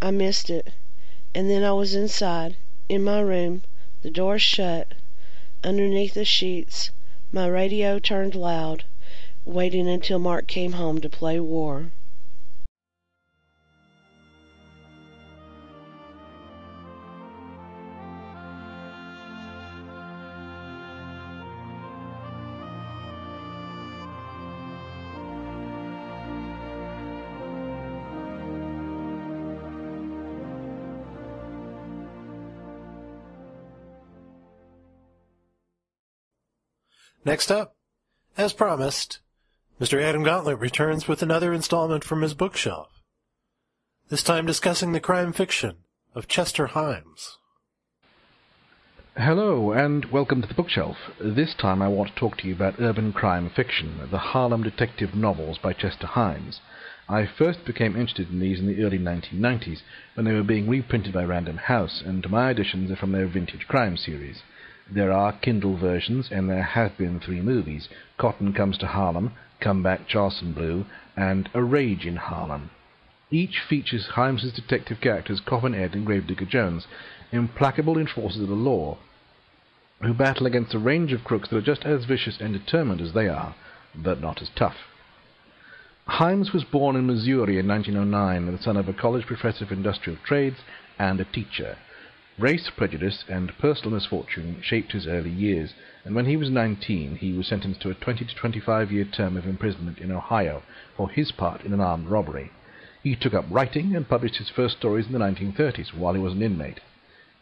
I 0.00 0.12
missed 0.12 0.50
it. 0.50 0.68
And 1.34 1.50
then 1.50 1.64
I 1.64 1.72
was 1.72 1.96
inside, 1.96 2.54
in 2.88 3.02
my 3.02 3.18
room, 3.18 3.64
the 4.02 4.10
door 4.10 4.38
shut, 4.38 4.92
underneath 5.64 6.14
the 6.14 6.24
sheets, 6.24 6.90
my 7.30 7.46
radio 7.46 7.98
turned 7.98 8.34
loud, 8.34 8.84
waiting 9.44 9.88
until 9.88 10.18
Mark 10.18 10.46
came 10.48 10.72
home 10.72 11.00
to 11.00 11.08
play 11.08 11.38
war. 11.38 11.92
Next 37.24 37.52
up, 37.52 37.76
as 38.36 38.52
promised, 38.52 39.20
Mr. 39.80 40.02
Adam 40.02 40.24
Gauntlett 40.24 40.58
returns 40.58 41.06
with 41.06 41.22
another 41.22 41.52
installment 41.52 42.02
from 42.02 42.20
his 42.20 42.34
bookshelf. 42.34 42.88
This 44.08 44.24
time 44.24 44.44
discussing 44.44 44.90
the 44.90 44.98
crime 44.98 45.32
fiction 45.32 45.84
of 46.16 46.26
Chester 46.26 46.66
Himes. 46.66 47.36
Hello, 49.16 49.70
and 49.70 50.06
welcome 50.06 50.42
to 50.42 50.48
the 50.48 50.54
bookshelf. 50.54 50.96
This 51.20 51.54
time 51.54 51.80
I 51.80 51.86
want 51.86 52.12
to 52.12 52.18
talk 52.18 52.38
to 52.38 52.48
you 52.48 52.56
about 52.56 52.80
urban 52.80 53.12
crime 53.12 53.52
fiction, 53.54 54.00
the 54.10 54.18
Harlem 54.18 54.64
detective 54.64 55.14
novels 55.14 55.58
by 55.62 55.74
Chester 55.74 56.08
Himes. 56.08 56.58
I 57.08 57.26
first 57.38 57.64
became 57.64 57.94
interested 57.94 58.30
in 58.30 58.40
these 58.40 58.58
in 58.58 58.66
the 58.66 58.82
early 58.82 58.98
1990s, 58.98 59.82
when 60.14 60.26
they 60.26 60.32
were 60.32 60.42
being 60.42 60.68
reprinted 60.68 61.12
by 61.12 61.22
Random 61.22 61.58
House, 61.58 62.02
and 62.04 62.28
my 62.28 62.50
editions 62.50 62.90
are 62.90 62.96
from 62.96 63.12
their 63.12 63.28
Vintage 63.28 63.68
Crime 63.68 63.96
series. 63.96 64.42
There 64.90 65.12
are 65.12 65.32
Kindle 65.32 65.76
versions, 65.76 66.30
and 66.30 66.50
there 66.50 66.62
have 66.62 66.98
been 66.98 67.20
three 67.20 67.40
movies 67.40 67.88
Cotton 68.18 68.52
Comes 68.52 68.76
to 68.78 68.86
Harlem, 68.88 69.32
Come 69.60 69.82
Back 69.82 70.08
Charleston 70.08 70.52
Blue, 70.52 70.86
and 71.16 71.48
A 71.54 71.62
Rage 71.62 72.04
in 72.04 72.16
Harlem. 72.16 72.70
Each 73.30 73.60
features 73.60 74.10
Himes's 74.16 74.52
detective 74.52 75.00
characters 75.00 75.40
Coffin 75.40 75.74
Ed 75.74 75.94
and 75.94 76.04
Gravedigger 76.04 76.44
Jones, 76.44 76.86
implacable 77.30 77.96
enforcers 77.96 78.42
of 78.42 78.48
the 78.48 78.54
law, 78.54 78.98
who 80.02 80.12
battle 80.12 80.46
against 80.46 80.74
a 80.74 80.78
range 80.78 81.12
of 81.12 81.24
crooks 81.24 81.48
that 81.48 81.56
are 81.56 81.62
just 81.62 81.84
as 81.84 82.04
vicious 82.04 82.40
and 82.40 82.52
determined 82.52 83.00
as 83.00 83.12
they 83.12 83.28
are, 83.28 83.54
but 83.94 84.20
not 84.20 84.42
as 84.42 84.50
tough. 84.56 84.76
Himes 86.08 86.52
was 86.52 86.64
born 86.64 86.96
in 86.96 87.06
Missouri 87.06 87.58
in 87.58 87.68
1909, 87.68 88.56
the 88.56 88.62
son 88.62 88.76
of 88.76 88.88
a 88.88 88.92
college 88.92 89.26
professor 89.26 89.64
of 89.64 89.70
industrial 89.70 90.18
trades 90.24 90.58
and 90.98 91.20
a 91.20 91.24
teacher. 91.24 91.78
Race 92.38 92.70
prejudice 92.70 93.26
and 93.28 93.52
personal 93.58 93.90
misfortune 93.90 94.62
shaped 94.62 94.92
his 94.92 95.06
early 95.06 95.28
years, 95.28 95.74
and 96.02 96.14
when 96.14 96.24
he 96.24 96.38
was 96.38 96.48
19 96.48 97.16
he 97.16 97.34
was 97.34 97.46
sentenced 97.46 97.82
to 97.82 97.90
a 97.90 97.94
20 97.94 98.24
to 98.24 98.34
25 98.34 98.90
year 98.90 99.04
term 99.04 99.36
of 99.36 99.46
imprisonment 99.46 99.98
in 99.98 100.10
Ohio 100.10 100.62
for 100.96 101.10
his 101.10 101.30
part 101.30 101.62
in 101.62 101.74
an 101.74 101.80
armed 101.80 102.08
robbery. 102.08 102.50
He 103.02 103.16
took 103.16 103.34
up 103.34 103.44
writing 103.50 103.94
and 103.94 104.08
published 104.08 104.36
his 104.36 104.48
first 104.48 104.78
stories 104.78 105.06
in 105.06 105.12
the 105.12 105.18
1930s 105.18 105.92
while 105.92 106.14
he 106.14 106.20
was 106.20 106.32
an 106.32 106.40
inmate. 106.40 106.80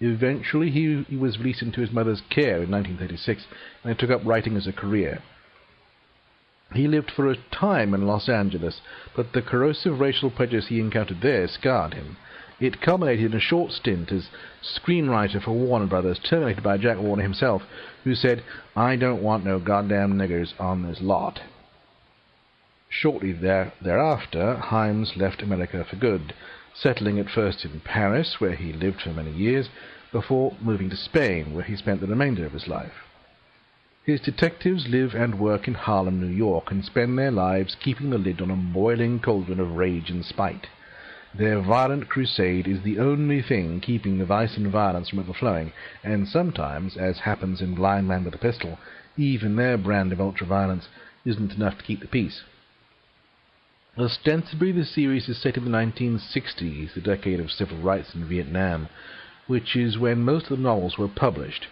Eventually 0.01 0.71
he, 0.71 1.05
he 1.09 1.17
was 1.17 1.39
released 1.39 1.63
into 1.63 1.83
his 1.83 1.93
mother's 1.93 2.23
care 2.29 2.61
in 2.61 2.71
1936 2.73 3.47
and 3.85 3.97
took 3.97 4.11
up 4.11 4.23
writing 4.25 4.57
as 4.57 4.67
a 4.67 4.73
career. 4.73 5.23
He 6.75 6.89
lived 6.89 7.13
for 7.13 7.31
a 7.31 7.37
time 7.53 7.95
in 7.95 8.09
Los 8.09 8.29
Angeles, 8.29 8.81
but 9.15 9.35
the 9.35 9.43
corrosive 9.43 10.01
racial 10.01 10.31
prejudice 10.31 10.67
he 10.67 10.81
encountered 10.81 11.21
there 11.21 11.47
scarred 11.47 11.95
him. 11.95 12.17
It 12.61 12.83
culminated 12.83 13.33
in 13.33 13.39
a 13.39 13.41
short 13.41 13.73
stint 13.73 14.13
as 14.13 14.29
screenwriter 14.63 15.43
for 15.43 15.53
Warner 15.53 15.87
Brothers, 15.87 16.19
terminated 16.19 16.63
by 16.63 16.77
Jack 16.77 16.99
Warner 16.99 17.23
himself, 17.23 17.63
who 18.05 18.15
said, 18.15 18.43
I 18.77 18.97
don't 18.97 19.23
want 19.23 19.47
no 19.47 19.59
goddamn 19.59 20.13
niggers 20.13 20.53
on 20.61 20.83
this 20.83 21.01
lot. 21.01 21.41
Shortly 22.91 23.33
there, 23.33 23.73
thereafter, 23.81 24.57
Himes 24.57 25.17
left 25.17 25.43
America 25.43 25.85
for 25.89 25.97
good, 25.97 26.35
settling 26.75 27.19
at 27.19 27.31
first 27.31 27.65
in 27.65 27.81
Paris, 27.81 28.41
where 28.41 28.57
he 28.57 28.75
lived 28.75 29.01
for 29.01 29.11
many 29.11 29.33
years, 29.33 29.71
before 30.13 30.57
moving 30.61 30.91
to 30.91 30.97
Spain, 30.97 31.55
where 31.55 31.65
he 31.65 31.77
spent 31.77 32.01
the 32.01 32.07
remainder 32.07 32.45
of 32.45 32.53
his 32.53 32.69
life. 32.69 33.07
His 34.05 34.21
detectives 34.21 34.89
live 34.89 35.15
and 35.15 35.39
work 35.39 35.67
in 35.67 35.75
Harlem, 35.75 36.21
New 36.21 36.35
York, 36.35 36.71
and 36.71 36.85
spend 36.85 37.17
their 37.17 37.31
lives 37.31 37.77
keeping 37.83 38.11
the 38.11 38.19
lid 38.19 38.43
on 38.43 38.51
a 38.51 38.57
boiling 38.57 39.21
cauldron 39.21 39.61
of 39.61 39.77
rage 39.77 40.11
and 40.11 40.25
spite. 40.25 40.67
Their 41.33 41.61
violent 41.61 42.09
crusade 42.09 42.67
is 42.67 42.83
the 42.83 42.99
only 42.99 43.41
thing 43.41 43.81
keeping 43.81 44.19
the 44.19 44.25
vice 44.25 44.57
and 44.57 44.67
violence 44.67 45.11
from 45.11 45.21
overflowing, 45.21 45.73
and 46.03 46.27
sometimes, 46.27 46.97
as 46.97 47.21
happens 47.21 47.61
in 47.61 47.75
Blind 47.75 48.09
Man 48.09 48.25
with 48.25 48.35
a 48.35 48.39
Pistol, 48.39 48.79
even 49.17 49.55
their 49.55 49.79
brand 49.79 50.13
of 50.13 50.21
ultra-violence 50.21 50.89
isn't 51.25 51.53
enough 51.53 51.79
to 51.79 51.85
keep 51.85 52.01
the 52.01 52.09
peace. 52.09 52.43
Ostensibly 53.97 54.73
the 54.73 54.85
series 54.85 55.29
is 55.29 55.39
set 55.39 55.57
in 55.57 55.65
the 55.65 55.71
1960s, 55.71 56.95
the 56.95 57.01
decade 57.01 57.39
of 57.39 57.53
civil 57.53 57.79
rights 57.79 58.15
in 58.15 58.25
Vietnam, 58.25 58.89
which 59.47 59.77
is 59.77 59.99
when 59.99 60.25
most 60.25 60.51
of 60.51 60.59
the 60.59 60.63
novels 60.63 60.99
were 60.99 61.09
published. 61.09 61.69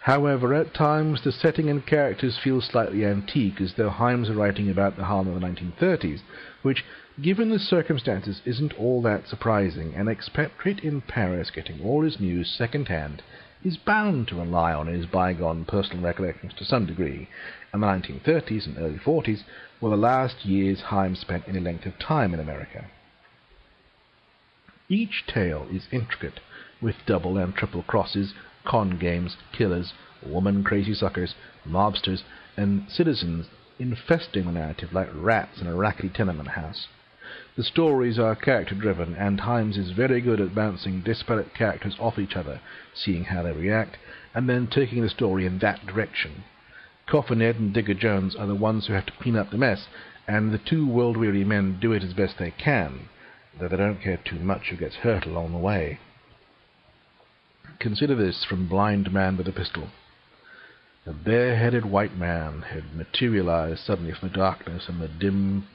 However, 0.00 0.54
at 0.54 0.74
times 0.74 1.22
the 1.22 1.32
setting 1.32 1.68
and 1.68 1.84
characters 1.84 2.38
feel 2.38 2.60
slightly 2.60 3.04
antique, 3.04 3.60
as 3.60 3.74
though 3.74 3.90
Himes 3.90 4.30
are 4.30 4.34
writing 4.34 4.70
about 4.70 4.96
the 4.96 5.04
Harlem 5.04 5.34
of 5.34 5.40
the 5.40 5.46
1930s, 5.46 6.20
which 6.62 6.84
Given 7.22 7.48
the 7.48 7.58
circumstances 7.58 8.42
isn't 8.44 8.78
all 8.78 9.00
that 9.00 9.26
surprising, 9.26 9.94
an 9.94 10.06
expatriate 10.06 10.80
in 10.80 11.00
Paris 11.00 11.50
getting 11.50 11.82
all 11.82 12.02
his 12.02 12.20
news 12.20 12.50
second-hand 12.50 13.22
is 13.64 13.78
bound 13.78 14.28
to 14.28 14.34
rely 14.34 14.74
on 14.74 14.86
his 14.86 15.06
bygone 15.06 15.64
personal 15.64 16.04
recollections 16.04 16.52
to 16.58 16.64
some 16.66 16.84
degree, 16.84 17.26
and 17.72 17.82
the 17.82 17.86
1930s 17.86 18.66
and 18.66 18.76
early 18.76 18.98
40s 18.98 19.44
were 19.80 19.88
the 19.88 19.96
last 19.96 20.44
years 20.44 20.82
Himes 20.88 21.16
spent 21.16 21.48
any 21.48 21.58
length 21.58 21.86
of 21.86 21.98
time 21.98 22.34
in 22.34 22.40
America. 22.40 22.84
Each 24.90 25.24
tale 25.26 25.66
is 25.72 25.88
intricate, 25.90 26.40
with 26.82 26.96
double 27.06 27.38
and 27.38 27.54
triple 27.54 27.82
crosses, 27.82 28.34
con 28.66 28.98
games, 28.98 29.38
killers, 29.52 29.94
woman-crazy 30.22 30.92
suckers, 30.92 31.34
mobsters, 31.66 32.24
and 32.58 32.90
citizens 32.90 33.46
infesting 33.78 34.44
the 34.44 34.52
narrative 34.52 34.92
like 34.92 35.08
rats 35.14 35.62
in 35.62 35.66
a 35.66 35.74
rackety 35.74 36.10
tenement 36.10 36.48
house. 36.48 36.88
The 37.56 37.64
stories 37.64 38.18
are 38.18 38.36
character-driven, 38.36 39.14
and 39.14 39.40
Himes 39.40 39.78
is 39.78 39.92
very 39.92 40.20
good 40.20 40.42
at 40.42 40.54
bouncing 40.54 41.00
disparate 41.00 41.54
characters 41.54 41.96
off 41.98 42.18
each 42.18 42.36
other, 42.36 42.60
seeing 42.92 43.24
how 43.24 43.42
they 43.42 43.52
react, 43.52 43.96
and 44.34 44.46
then 44.46 44.66
taking 44.66 45.00
the 45.00 45.08
story 45.08 45.46
in 45.46 45.58
that 45.60 45.86
direction. 45.86 46.44
Coffin 47.06 47.40
Ed 47.40 47.56
and 47.56 47.72
Digger 47.72 47.94
Jones 47.94 48.36
are 48.36 48.46
the 48.46 48.54
ones 48.54 48.86
who 48.86 48.92
have 48.92 49.06
to 49.06 49.12
clean 49.12 49.36
up 49.36 49.50
the 49.50 49.56
mess, 49.56 49.88
and 50.28 50.52
the 50.52 50.58
two 50.58 50.86
world-weary 50.86 51.44
men 51.44 51.78
do 51.80 51.92
it 51.92 52.02
as 52.02 52.12
best 52.12 52.36
they 52.36 52.50
can, 52.50 53.08
though 53.58 53.68
they 53.68 53.76
don't 53.78 54.02
care 54.02 54.18
too 54.18 54.38
much 54.38 54.68
who 54.68 54.76
gets 54.76 54.96
hurt 54.96 55.24
along 55.24 55.52
the 55.52 55.58
way. 55.58 55.98
Consider 57.78 58.14
this 58.14 58.44
from 58.44 58.68
Blind 58.68 59.14
Man 59.14 59.38
with 59.38 59.48
a 59.48 59.52
Pistol. 59.52 59.88
A 61.06 61.14
bare-headed 61.14 61.86
white 61.86 62.16
man 62.16 62.62
had 62.62 62.94
materialized 62.94 63.80
suddenly 63.80 64.12
from 64.12 64.28
the 64.28 64.34
darkness 64.34 64.88
and 64.88 65.00
the 65.00 65.08
dim 65.08 65.66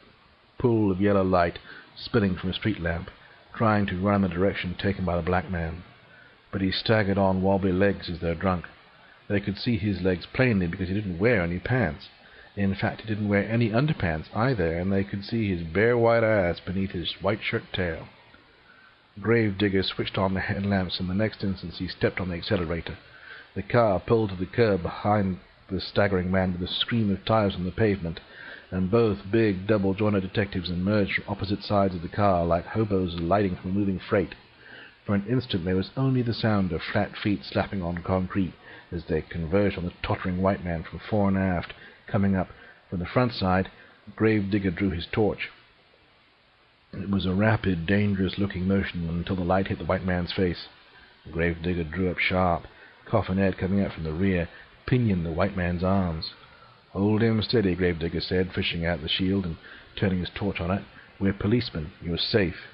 pool 0.62 0.92
of 0.92 1.02
yellow 1.02 1.24
light 1.24 1.58
spilling 1.96 2.36
from 2.36 2.52
a 2.52 2.54
street 2.54 2.80
lamp, 2.80 3.10
trying 3.56 3.88
to 3.88 4.00
run 4.00 4.24
in 4.24 4.30
the 4.30 4.36
direction 4.36 4.76
taken 4.76 5.04
by 5.04 5.16
the 5.16 5.22
black 5.24 5.50
man. 5.50 5.84
But 6.52 6.62
he 6.62 6.72
staggered 6.72 7.18
on 7.18 7.42
wobbly 7.42 7.72
legs 7.72 8.10
as 8.10 8.20
though 8.20 8.36
drunk. 8.36 8.66
They 9.28 9.40
could 9.40 9.58
see 9.58 9.78
his 9.78 10.02
legs 10.02 10.26
plainly 10.26 10.68
because 10.68 10.88
he 10.88 10.94
didn't 10.94 11.20
wear 11.20 11.42
any 11.42 11.58
pants. 11.58 12.10
In 12.56 12.76
fact, 12.76 13.02
he 13.02 13.08
didn't 13.08 13.30
wear 13.30 13.50
any 13.50 13.70
underpants 13.70 14.28
either, 14.36 14.78
and 14.78 14.92
they 14.92 15.04
could 15.04 15.24
see 15.24 15.50
his 15.50 15.66
bare 15.66 15.98
white 15.98 16.24
ass 16.24 16.60
beneath 16.60 16.92
his 16.92 17.14
white 17.22 17.42
shirt 17.42 17.64
tail. 17.74 18.08
Grave 19.20 19.58
Digger 19.58 19.84
switched 19.84 20.18
on 20.18 20.34
the 20.34 20.42
headlamps, 20.42 21.00
and 21.00 21.10
the 21.10 21.16
next 21.16 21.44
instant 21.44 21.74
he 21.76 21.88
stepped 21.88 22.20
on 22.20 22.30
the 22.30 22.36
accelerator. 22.36 22.98
The 23.56 23.64
car 23.64 24.00
pulled 24.00 24.30
to 24.30 24.36
the 24.36 24.46
curb 24.46 24.84
behind 24.84 25.40
the 25.70 25.82
staggering 25.82 26.30
man 26.30 26.54
with 26.54 26.70
a 26.70 26.74
scream 26.74 27.10
of 27.10 27.26
tires 27.26 27.56
on 27.56 27.64
the 27.64 27.72
pavement, 27.72 28.20
and 28.72 28.90
both 28.90 29.30
big 29.30 29.68
double-jointed 29.68 30.22
detectives 30.22 30.70
emerged 30.70 31.14
from 31.14 31.26
opposite 31.28 31.62
sides 31.62 31.94
of 31.94 32.02
the 32.02 32.08
car 32.08 32.46
like 32.46 32.66
hobos 32.66 33.14
alighting 33.16 33.58
from 33.58 33.72
a 33.72 33.74
moving 33.74 34.00
freight. 34.00 34.34
For 35.06 35.14
an 35.14 35.26
instant 35.30 35.66
there 35.66 35.76
was 35.76 35.92
only 35.98 36.22
the 36.22 36.34
sound 36.34 36.72
of 36.72 36.82
flat 36.82 37.12
feet 37.18 37.42
slapping 37.44 37.82
on 37.82 38.02
concrete 38.02 38.54
as 38.92 39.04
they 39.06 39.22
converged 39.22 39.78
on 39.78 39.86
the 39.86 39.94
tottering 40.02 40.42
white 40.42 40.64
man 40.64 40.84
from 40.84 41.00
fore 41.00 41.28
and 41.28 41.38
aft. 41.38 41.74
Coming 42.08 42.36
up 42.36 42.50
from 42.90 43.00
the 43.00 43.06
front 43.06 43.34
side, 43.34 43.70
Grave 44.16 44.50
Digger 44.50 44.72
drew 44.72 44.90
his 44.92 45.08
torch. 45.12 45.50
It 46.94 47.10
was 47.10 47.26
a 47.26 47.34
rapid, 47.34 47.86
dangerous-looking 47.86 48.68
motion 48.68 49.08
until 49.08 49.38
the 49.38 49.44
light 49.44 49.68
hit 49.68 49.80
the 49.80 49.86
white 49.86 50.06
man's 50.06 50.34
face. 50.34 50.68
Grave 51.32 51.62
Digger 51.62 51.86
drew 51.86 52.10
up 52.10 52.18
sharp. 52.18 52.64
Coffin 53.06 53.40
Ed, 53.40 53.58
coming 53.58 53.84
out 53.84 53.94
from 53.94 54.04
the 54.04 54.14
rear, 54.14 54.50
pinioned 54.86 55.26
the 55.26 55.32
white 55.32 55.56
man's 55.56 55.84
arms. 55.84 56.34
Hold 56.94 57.22
him 57.22 57.42
steady, 57.42 57.76
Gravedigger 57.76 58.20
said, 58.22 58.52
fishing 58.54 58.86
out 58.86 59.02
the 59.02 59.08
shield 59.08 59.46
and 59.46 59.58
turning 59.96 60.20
his 60.20 60.30
torch 60.36 60.60
on 60.60 60.72
it. 60.72 60.84
We're 61.20 61.34
policemen. 61.34 61.92
You're 62.02 62.18
safe. 62.18 62.68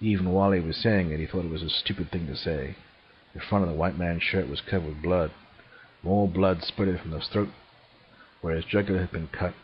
Even 0.00 0.30
while 0.30 0.52
he 0.52 0.60
was 0.60 0.76
saying 0.76 1.10
it, 1.10 1.18
he 1.18 1.26
thought 1.26 1.44
it 1.44 1.50
was 1.50 1.62
a 1.62 1.70
stupid 1.70 2.10
thing 2.10 2.26
to 2.26 2.36
say. 2.36 2.76
The 3.34 3.40
front 3.40 3.64
of 3.64 3.70
the 3.70 3.76
white 3.76 3.98
man's 3.98 4.22
shirt 4.22 4.48
was 4.48 4.60
covered 4.60 4.88
with 4.88 5.02
blood. 5.02 5.32
More 6.02 6.28
blood 6.28 6.62
spurted 6.62 7.00
from 7.00 7.10
the 7.10 7.20
throat 7.20 7.48
where 8.40 8.54
his 8.54 8.64
jugular 8.64 9.00
had 9.00 9.10
been 9.10 9.28
cut. 9.28 9.54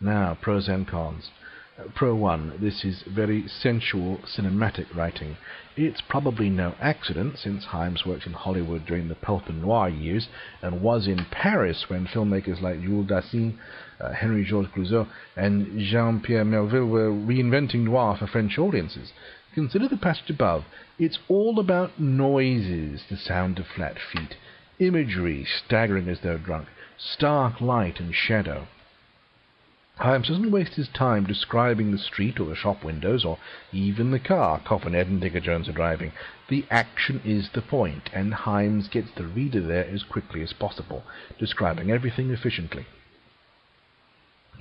Now, 0.00 0.38
pros 0.40 0.68
and 0.68 0.88
cons. 0.88 1.30
Pro 1.92 2.14
1. 2.14 2.58
This 2.60 2.84
is 2.84 3.02
very 3.02 3.48
sensual 3.48 4.18
cinematic 4.18 4.94
writing. 4.94 5.36
It's 5.76 6.00
probably 6.00 6.48
no 6.48 6.76
accident, 6.80 7.36
since 7.36 7.66
Himes 7.66 8.06
worked 8.06 8.26
in 8.26 8.32
Hollywood 8.32 8.86
during 8.86 9.08
the 9.08 9.16
pulp 9.16 9.48
and 9.48 9.60
noir 9.60 9.88
years, 9.88 10.28
and 10.62 10.82
was 10.82 11.08
in 11.08 11.24
Paris 11.32 11.90
when 11.90 12.06
filmmakers 12.06 12.62
like 12.62 12.80
Jules 12.80 13.08
Dassin, 13.08 13.58
uh, 14.00 14.12
Henri-Georges 14.12 14.70
Clouzot, 14.72 15.08
and 15.34 15.80
Jean-Pierre 15.80 16.44
Melville 16.44 16.86
were 16.86 17.10
reinventing 17.10 17.80
noir 17.80 18.16
for 18.16 18.28
French 18.28 18.56
audiences. 18.56 19.12
Consider 19.52 19.88
the 19.88 19.96
passage 19.96 20.30
above. 20.30 20.66
It's 21.00 21.18
all 21.26 21.58
about 21.58 21.98
noises, 21.98 23.02
the 23.10 23.16
sound 23.16 23.58
of 23.58 23.66
flat 23.66 23.98
feet, 23.98 24.36
imagery 24.78 25.44
staggering 25.44 26.08
as 26.08 26.20
though 26.20 26.38
drunk, 26.38 26.68
stark 26.96 27.60
light 27.60 27.98
and 27.98 28.14
shadow. 28.14 28.68
Himes 30.00 30.26
doesn't 30.26 30.50
waste 30.50 30.74
his 30.74 30.88
time 30.88 31.24
describing 31.24 31.92
the 31.92 31.98
street 31.98 32.40
or 32.40 32.46
the 32.46 32.56
shop 32.56 32.82
windows 32.82 33.24
or 33.24 33.38
even 33.72 34.10
the 34.10 34.18
car 34.18 34.60
Coffin 34.64 34.92
Ed 34.92 35.06
and 35.06 35.20
Digger 35.20 35.38
Jones 35.38 35.68
are 35.68 35.72
driving. 35.72 36.12
The 36.48 36.64
action 36.68 37.20
is 37.24 37.50
the 37.50 37.62
point, 37.62 38.10
and 38.12 38.32
Himes 38.34 38.90
gets 38.90 39.12
the 39.12 39.24
reader 39.24 39.60
there 39.60 39.86
as 39.86 40.02
quickly 40.02 40.42
as 40.42 40.52
possible, 40.52 41.04
describing 41.38 41.92
everything 41.92 42.30
efficiently. 42.30 42.86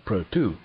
Pro 0.05 0.23
2. 0.23 0.57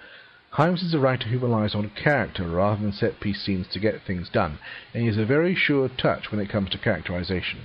Himes 0.54 0.82
is 0.82 0.92
a 0.92 0.98
writer 0.98 1.28
who 1.28 1.38
relies 1.38 1.74
on 1.74 1.90
character 1.90 2.46
rather 2.46 2.82
than 2.82 2.92
set-piece 2.92 3.42
scenes 3.42 3.68
to 3.68 3.78
get 3.78 4.02
things 4.02 4.28
done, 4.28 4.58
and 4.92 5.02
he 5.02 5.08
has 5.08 5.16
a 5.16 5.24
very 5.24 5.54
sure 5.54 5.88
touch 5.88 6.30
when 6.30 6.40
it 6.40 6.50
comes 6.50 6.68
to 6.70 6.78
characterization. 6.78 7.60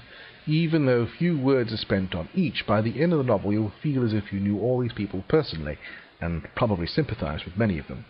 Even 0.45 0.85
though 0.85 1.05
few 1.05 1.37
words 1.37 1.73
are 1.73 1.77
spent 1.77 2.15
on 2.15 2.29
each, 2.33 2.65
by 2.65 2.81
the 2.81 3.01
end 3.01 3.11
of 3.11 3.17
the 3.17 3.23
novel 3.23 3.51
you'll 3.51 3.73
feel 3.81 4.05
as 4.05 4.13
if 4.13 4.31
you 4.31 4.39
knew 4.39 4.59
all 4.59 4.79
these 4.79 4.93
people 4.93 5.23
personally, 5.27 5.77
and 6.23 6.47
probably 6.55 6.87
sympathize 6.87 7.45
with 7.45 7.57
many 7.57 7.77
of 7.77 7.87
them. 7.87 8.05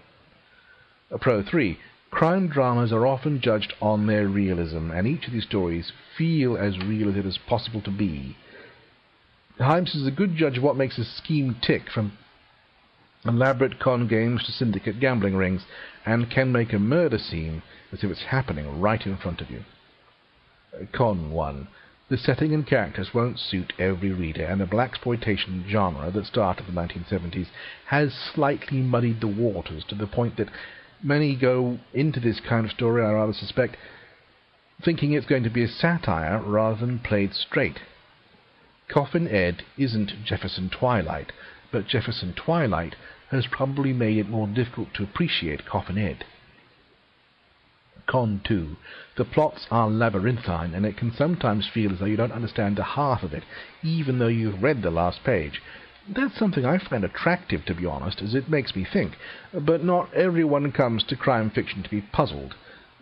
Pro 1.20 1.43
3. 1.43 1.78
Crime 2.11 2.47
dramas 2.47 2.93
are 2.93 3.07
often 3.07 3.41
judged 3.41 3.74
on 3.82 4.05
their 4.05 4.28
realism, 4.28 4.91
and 4.91 5.07
each 5.07 5.26
of 5.26 5.34
these 5.34 5.45
stories 5.45 5.91
feel 6.18 6.55
as 6.55 6.78
real 6.78 7.09
as 7.09 7.16
it 7.16 7.26
is 7.26 7.39
possible 7.49 7.82
to 7.82 7.91
be. 7.91 8.38
Himes 9.59 9.95
is 9.95 10.05
a 10.05 10.11
good 10.11 10.36
judge 10.36 10.57
of 10.57 10.64
what 10.64 10.76
makes 10.76 10.97
a 10.97 11.03
scheme 11.03 11.55
tick, 11.61 11.89
from 11.93 12.14
elaborate 13.26 13.80
con 13.80 14.07
games 14.07 14.43
to 14.45 14.51
syndicate 14.51 14.99
gambling 14.99 15.36
rings, 15.36 15.64
and 16.05 16.30
can 16.30 16.51
make 16.51 16.74
a 16.74 16.80
murder 16.80 17.18
scene 17.18 17.64
as 17.91 18.03
if 18.03 18.11
it's 18.11 18.26
happening 18.30 18.80
right 18.80 19.05
in 19.05 19.18
front 19.18 19.41
of 19.41 19.49
you. 19.49 19.61
Con 20.91 21.32
1. 21.32 21.68
The 22.14 22.20
setting 22.20 22.53
and 22.53 22.64
characters 22.64 23.11
won't 23.11 23.39
suit 23.39 23.74
every 23.80 24.11
reader, 24.11 24.45
and 24.45 24.61
the 24.61 24.68
blaxploitation 24.68 25.68
genre 25.68 26.11
that 26.11 26.28
started 26.28 26.68
the 26.68 26.72
1970s 26.72 27.47
has 27.88 28.14
slightly 28.14 28.82
muddied 28.82 29.20
the 29.20 29.26
waters 29.26 29.84
to 29.86 29.95
the 29.95 30.05
point 30.05 30.38
that 30.38 30.51
many 31.01 31.36
go 31.36 31.80
into 31.91 32.20
this 32.20 32.39
kind 32.39 32.68
of 32.68 32.72
story, 32.72 33.03
I 33.03 33.14
rather 33.14 33.34
suspect, 33.34 33.78
thinking 34.86 35.14
it's 35.14 35.26
going 35.26 35.41
to 35.41 35.49
be 35.49 35.64
a 35.64 35.68
satire 35.68 36.39
rather 36.39 36.86
than 36.86 36.99
played 36.99 37.34
straight. 37.34 37.80
Coffin 38.88 39.28
Ed 39.28 39.64
isn't 39.76 40.24
Jefferson 40.24 40.70
Twilight, 40.70 41.32
but 41.72 41.88
Jefferson 41.88 42.36
Twilight 42.36 42.95
has 43.32 43.47
probably 43.47 43.91
made 43.91 44.18
it 44.18 44.30
more 44.30 44.45
difficult 44.45 44.93
to 44.93 45.03
appreciate 45.03 45.66
Coffin 45.66 45.97
Ed. 45.97 46.26
Con 48.14 48.41
2. 48.43 48.78
The 49.18 49.26
plots 49.26 49.66
are 49.72 49.89
labyrinthine, 49.89 50.76
and 50.76 50.86
it 50.86 50.97
can 50.97 51.11
sometimes 51.11 51.68
feel 51.68 51.91
as 51.91 51.97
though 51.97 52.05
you 52.05 52.16
don't 52.16 52.32
understand 52.32 52.78
a 52.78 52.84
half 52.84 53.24
of 53.24 53.34
it, 53.34 53.41
even 53.82 54.20
though 54.20 54.28
you've 54.28 54.61
read 54.61 54.84
the 54.84 54.91
last 54.91 55.24
page. 55.24 55.64
That's 56.07 56.38
something 56.38 56.64
I 56.64 56.78
find 56.78 57.03
attractive, 57.03 57.66
to 57.66 57.74
be 57.74 57.88
honest, 57.88 58.22
as 58.22 58.36
it 58.36 58.51
makes 58.51 58.76
me 58.76 58.86
think. 58.86 59.18
But 59.51 59.84
not 59.84 60.14
everyone 60.14 60.72
comes 60.72 61.03
to 61.05 61.16
crime 61.16 61.49
fiction 61.49 61.82
to 61.82 61.89
be 61.89 62.01
puzzled. 62.01 62.53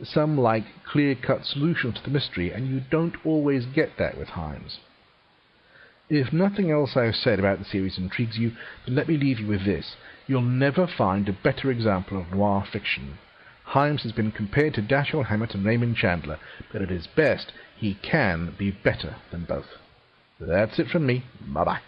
Some 0.02 0.38
like 0.38 0.64
clear-cut 0.86 1.44
solutions 1.44 1.96
to 1.96 2.04
the 2.04 2.10
mystery, 2.10 2.50
and 2.50 2.70
you 2.70 2.80
don't 2.90 3.18
always 3.26 3.66
get 3.66 3.98
that 3.98 4.18
with 4.18 4.30
Himes. 4.30 4.78
If 6.10 6.32
nothing 6.32 6.72
else 6.72 6.96
I 6.96 7.04
have 7.04 7.16
said 7.16 7.38
about 7.38 7.60
the 7.60 7.66
series 7.66 7.98
intrigues 7.98 8.38
you, 8.38 8.54
then 8.86 8.96
let 8.96 9.10
me 9.10 9.18
leave 9.18 9.42
you 9.42 9.48
with 9.48 9.66
this. 9.66 9.98
You'll 10.26 10.42
never 10.42 10.88
find 10.88 11.28
a 11.28 11.34
better 11.34 11.70
example 11.70 12.18
of 12.18 12.32
noir 12.32 12.66
fiction. 12.72 13.18
Himes 13.74 14.02
has 14.02 14.12
been 14.12 14.32
compared 14.32 14.74
to 14.76 14.82
Dashiell 14.82 15.28
Hammett 15.28 15.56
and 15.56 15.66
Raymond 15.66 15.96
Chandler, 15.96 16.40
but 16.72 16.82
at 16.82 16.90
his 16.90 17.08
best, 17.08 17.54
he 17.78 17.96
can 17.96 18.54
be 18.58 18.72
better 18.72 19.16
than 19.32 19.46
both. 19.46 19.68
That's 20.40 20.80
it 20.80 20.90
from 20.90 21.06
me. 21.06 21.24
Bye 21.40 21.64
bye. 21.64 21.80